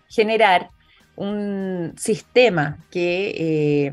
generar 0.08 0.70
un 1.20 1.92
sistema 1.98 2.78
que 2.90 3.34
eh, 3.36 3.92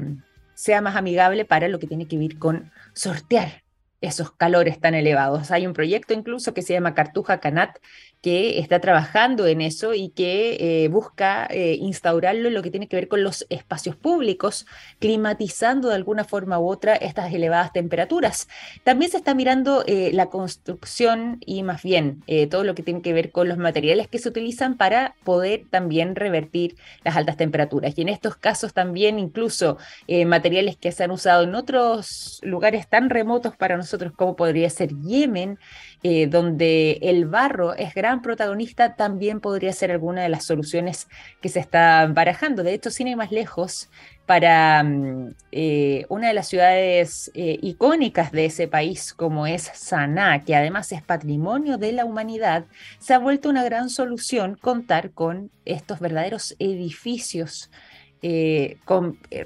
sea 0.53 0.82
más 0.82 0.95
amigable 0.95 1.43
para 1.43 1.67
lo 1.67 1.78
que 1.78 1.88
tiene 1.88 2.07
que 2.07 2.17
ver 2.17 2.38
con 2.38 2.71
sortear 2.93 3.66
esos 4.01 4.31
calores 4.31 4.79
tan 4.79 4.93
elevados. 4.93 5.51
Hay 5.51 5.65
un 5.65 5.73
proyecto 5.73 6.13
incluso 6.13 6.53
que 6.53 6.61
se 6.61 6.73
llama 6.73 6.93
Cartuja 6.93 7.39
Canat, 7.39 7.77
que 8.21 8.59
está 8.59 8.79
trabajando 8.79 9.45
en 9.47 9.61
eso 9.61 9.93
y 9.93 10.09
que 10.09 10.57
eh, 10.59 10.87
busca 10.87 11.47
eh, 11.49 11.75
instaurarlo 11.79 12.47
en 12.47 12.53
lo 12.53 12.63
que 12.63 12.71
tiene 12.71 12.87
que 12.87 12.95
ver 12.95 13.07
con 13.07 13.23
los 13.23 13.45
espacios 13.49 13.95
públicos, 13.95 14.65
climatizando 14.99 15.89
de 15.89 15.95
alguna 15.95 16.23
forma 16.23 16.59
u 16.59 16.67
otra 16.67 16.95
estas 16.95 17.33
elevadas 17.33 17.73
temperaturas. 17.73 18.47
También 18.83 19.11
se 19.11 19.17
está 19.17 19.33
mirando 19.33 19.83
eh, 19.85 20.11
la 20.13 20.27
construcción 20.27 21.37
y 21.45 21.63
más 21.63 21.83
bien 21.83 22.23
todo 22.49 22.63
lo 22.63 22.75
que 22.75 22.83
tiene 22.83 23.01
que 23.01 23.13
ver 23.13 23.31
con 23.31 23.47
los 23.47 23.57
materiales 23.57 24.07
que 24.07 24.19
se 24.19 24.29
utilizan 24.29 24.77
para 24.77 25.15
poder 25.23 25.63
también 25.69 26.15
revertir 26.15 26.75
las 27.03 27.15
altas 27.15 27.37
temperaturas. 27.37 27.97
Y 27.97 28.01
en 28.01 28.09
estos 28.09 28.35
casos 28.35 28.73
también 28.73 29.19
incluso 29.19 29.77
materiales 30.25 30.77
que 30.77 30.91
se 30.91 31.03
han 31.03 31.11
usado 31.11 31.43
en 31.43 31.55
otros 31.55 32.39
lugares 32.43 32.87
tan 32.87 33.09
remotos 33.09 33.55
para 33.55 33.77
nosotros 33.77 33.86
como 34.15 34.35
podría 34.35 34.69
ser 34.69 34.89
Yemen, 34.99 35.59
eh, 36.03 36.27
donde 36.27 36.99
el 37.01 37.25
barro 37.25 37.73
es 37.73 37.95
gran 37.95 38.21
protagonista, 38.21 38.95
también 38.95 39.41
podría 39.41 39.73
ser 39.73 39.91
alguna 39.91 40.21
de 40.21 40.29
las 40.29 40.45
soluciones 40.45 41.07
que 41.41 41.49
se 41.49 41.59
están 41.59 42.13
barajando. 42.13 42.61
De 42.61 42.73
hecho, 42.73 42.91
sin 42.91 43.07
ir 43.07 43.17
más 43.17 43.31
lejos, 43.31 43.89
para 44.27 44.83
mm, 44.83 45.33
eh, 45.51 46.05
una 46.09 46.27
de 46.27 46.35
las 46.35 46.47
ciudades 46.47 47.31
eh, 47.33 47.57
icónicas 47.63 48.31
de 48.31 48.45
ese 48.45 48.67
país, 48.67 49.11
como 49.13 49.47
es 49.47 49.71
Sanaa, 49.73 50.43
que 50.43 50.55
además 50.55 50.91
es 50.91 51.01
patrimonio 51.01 51.79
de 51.79 51.93
la 51.93 52.05
humanidad, 52.05 52.65
se 52.99 53.15
ha 53.15 53.19
vuelto 53.19 53.49
una 53.49 53.63
gran 53.63 53.89
solución 53.89 54.55
contar 54.61 55.11
con 55.11 55.49
estos 55.65 55.99
verdaderos 55.99 56.55
edificios 56.59 57.71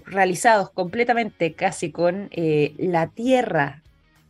realizados 0.06 0.72
completamente 0.72 1.54
casi 1.54 1.92
con 1.92 2.30
la 2.78 3.08
tierra 3.08 3.82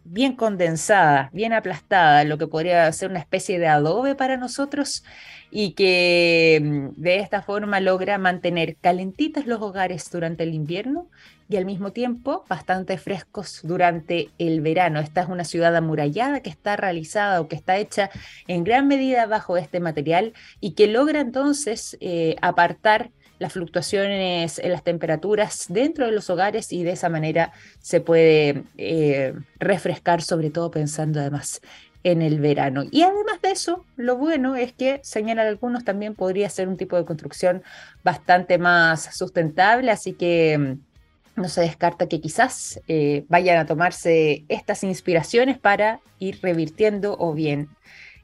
bien 0.03 0.35
condensada, 0.35 1.29
bien 1.33 1.53
aplastada, 1.53 2.23
lo 2.23 2.37
que 2.37 2.47
podría 2.47 2.91
ser 2.91 3.09
una 3.09 3.19
especie 3.19 3.59
de 3.59 3.67
adobe 3.67 4.15
para 4.15 4.37
nosotros 4.37 5.03
y 5.51 5.73
que 5.73 6.59
mm, 6.63 7.01
de 7.01 7.19
esta 7.19 7.41
forma 7.41 7.79
logra 7.79 8.17
mantener 8.17 8.77
calentitos 8.77 9.45
los 9.45 9.61
hogares 9.61 10.09
durante 10.11 10.43
el 10.43 10.53
invierno 10.53 11.07
y 11.49 11.57
al 11.57 11.65
mismo 11.65 11.91
tiempo 11.91 12.45
bastante 12.47 12.97
frescos 12.97 13.59
durante 13.63 14.29
el 14.37 14.61
verano. 14.61 15.01
Esta 15.01 15.21
es 15.21 15.27
una 15.27 15.43
ciudad 15.43 15.75
amurallada 15.75 16.39
que 16.39 16.49
está 16.49 16.77
realizada 16.77 17.41
o 17.41 17.49
que 17.49 17.57
está 17.57 17.77
hecha 17.77 18.09
en 18.47 18.63
gran 18.63 18.87
medida 18.87 19.25
bajo 19.25 19.57
este 19.57 19.81
material 19.81 20.33
y 20.61 20.71
que 20.71 20.87
logra 20.87 21.19
entonces 21.19 21.97
eh, 21.99 22.37
apartar 22.41 23.11
las 23.41 23.53
fluctuaciones 23.53 24.59
en 24.59 24.71
las 24.71 24.83
temperaturas 24.83 25.65
dentro 25.67 26.05
de 26.05 26.11
los 26.11 26.29
hogares 26.29 26.71
y 26.71 26.83
de 26.83 26.91
esa 26.91 27.09
manera 27.09 27.51
se 27.79 27.99
puede 27.99 28.65
eh, 28.77 29.33
refrescar, 29.57 30.21
sobre 30.21 30.51
todo 30.51 30.69
pensando 30.69 31.19
además 31.19 31.59
en 32.03 32.21
el 32.21 32.39
verano. 32.39 32.83
Y 32.91 33.01
además 33.01 33.41
de 33.41 33.49
eso, 33.49 33.83
lo 33.95 34.15
bueno 34.15 34.55
es 34.55 34.73
que, 34.73 34.99
señalan 35.03 35.47
algunos, 35.47 35.83
también 35.83 36.13
podría 36.13 36.51
ser 36.51 36.67
un 36.67 36.77
tipo 36.77 36.97
de 36.97 37.05
construcción 37.05 37.63
bastante 38.03 38.59
más 38.59 39.15
sustentable, 39.17 39.89
así 39.89 40.13
que 40.13 40.59
mm, 40.59 41.41
no 41.41 41.49
se 41.49 41.61
descarta 41.61 42.07
que 42.07 42.21
quizás 42.21 42.79
eh, 42.87 43.25
vayan 43.27 43.57
a 43.57 43.65
tomarse 43.65 44.45
estas 44.49 44.83
inspiraciones 44.83 45.57
para 45.57 45.99
ir 46.19 46.37
revirtiendo 46.43 47.15
o 47.17 47.33
bien 47.33 47.69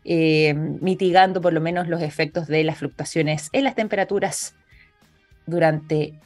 eh, 0.05 0.53
mitigando 0.53 1.41
por 1.41 1.53
lo 1.53 1.59
menos 1.59 1.88
los 1.88 2.03
efectos 2.03 2.45
de 2.45 2.63
las 2.63 2.78
fluctuaciones 2.78 3.49
en 3.51 3.63
las 3.63 3.74
temperaturas 3.74 4.57
durante 5.47 6.19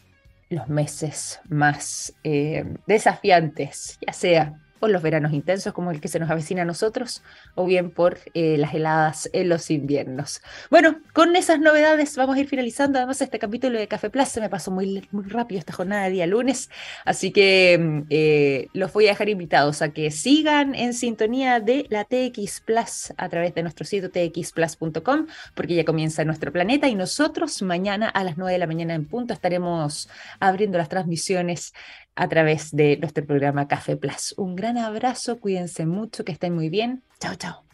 los 0.49 0.67
meses 0.67 1.39
más 1.47 2.13
eh, 2.23 2.65
desafiantes, 2.85 3.97
ya 4.05 4.11
sea 4.11 4.60
por 4.81 4.89
los 4.89 5.03
veranos 5.03 5.31
intensos 5.31 5.73
como 5.73 5.91
el 5.91 6.01
que 6.01 6.07
se 6.07 6.19
nos 6.19 6.29
avecina 6.29 6.63
a 6.63 6.65
nosotros, 6.65 7.21
o 7.55 7.65
bien 7.65 7.91
por 7.91 8.17
eh, 8.33 8.57
las 8.57 8.73
heladas 8.73 9.29
en 9.31 9.47
los 9.47 9.69
inviernos. 9.69 10.41
Bueno, 10.71 10.99
con 11.13 11.35
esas 11.35 11.59
novedades 11.59 12.17
vamos 12.17 12.35
a 12.35 12.39
ir 12.39 12.47
finalizando 12.47 12.97
además 12.97 13.21
este 13.21 13.37
capítulo 13.37 13.77
de 13.77 13.87
Café. 13.87 14.09
Se 14.25 14.41
me 14.41 14.49
pasó 14.49 14.71
muy, 14.71 15.07
muy 15.11 15.25
rápido 15.25 15.59
esta 15.59 15.71
jornada 15.71 16.05
de 16.05 16.09
día 16.09 16.25
lunes, 16.25 16.69
así 17.05 17.31
que 17.31 17.77
mm, 17.79 18.01
eh, 18.09 18.67
los 18.73 18.91
voy 18.91 19.05
a 19.05 19.11
dejar 19.11 19.29
invitados 19.29 19.83
a 19.83 19.93
que 19.93 20.09
sigan 20.09 20.73
en 20.73 20.95
sintonía 20.95 21.59
de 21.59 21.85
la 21.89 22.03
TX 22.03 22.61
Plus 22.61 23.13
a 23.17 23.29
través 23.29 23.53
de 23.53 23.61
nuestro 23.61 23.85
sitio 23.85 24.09
txplus.com, 24.09 25.27
porque 25.53 25.75
ya 25.75 25.85
comienza 25.85 26.25
nuestro 26.25 26.51
planeta 26.51 26.87
y 26.87 26.95
nosotros 26.95 27.61
mañana 27.61 28.09
a 28.09 28.23
las 28.23 28.37
9 28.37 28.53
de 28.53 28.57
la 28.57 28.67
mañana 28.67 28.95
en 28.95 29.05
punto 29.05 29.33
estaremos 29.33 30.09
abriendo 30.39 30.79
las 30.79 30.89
transmisiones 30.89 31.73
a 32.15 32.27
través 32.27 32.71
de 32.71 32.97
nuestro 32.97 33.25
programa 33.25 33.67
Café 33.67 33.97
Plus. 33.97 34.33
Un 34.37 34.55
gran 34.55 34.77
abrazo, 34.77 35.39
cuídense 35.39 35.85
mucho, 35.85 36.23
que 36.23 36.31
estén 36.31 36.53
muy 36.53 36.69
bien. 36.69 37.03
Chao, 37.19 37.35
chao. 37.35 37.70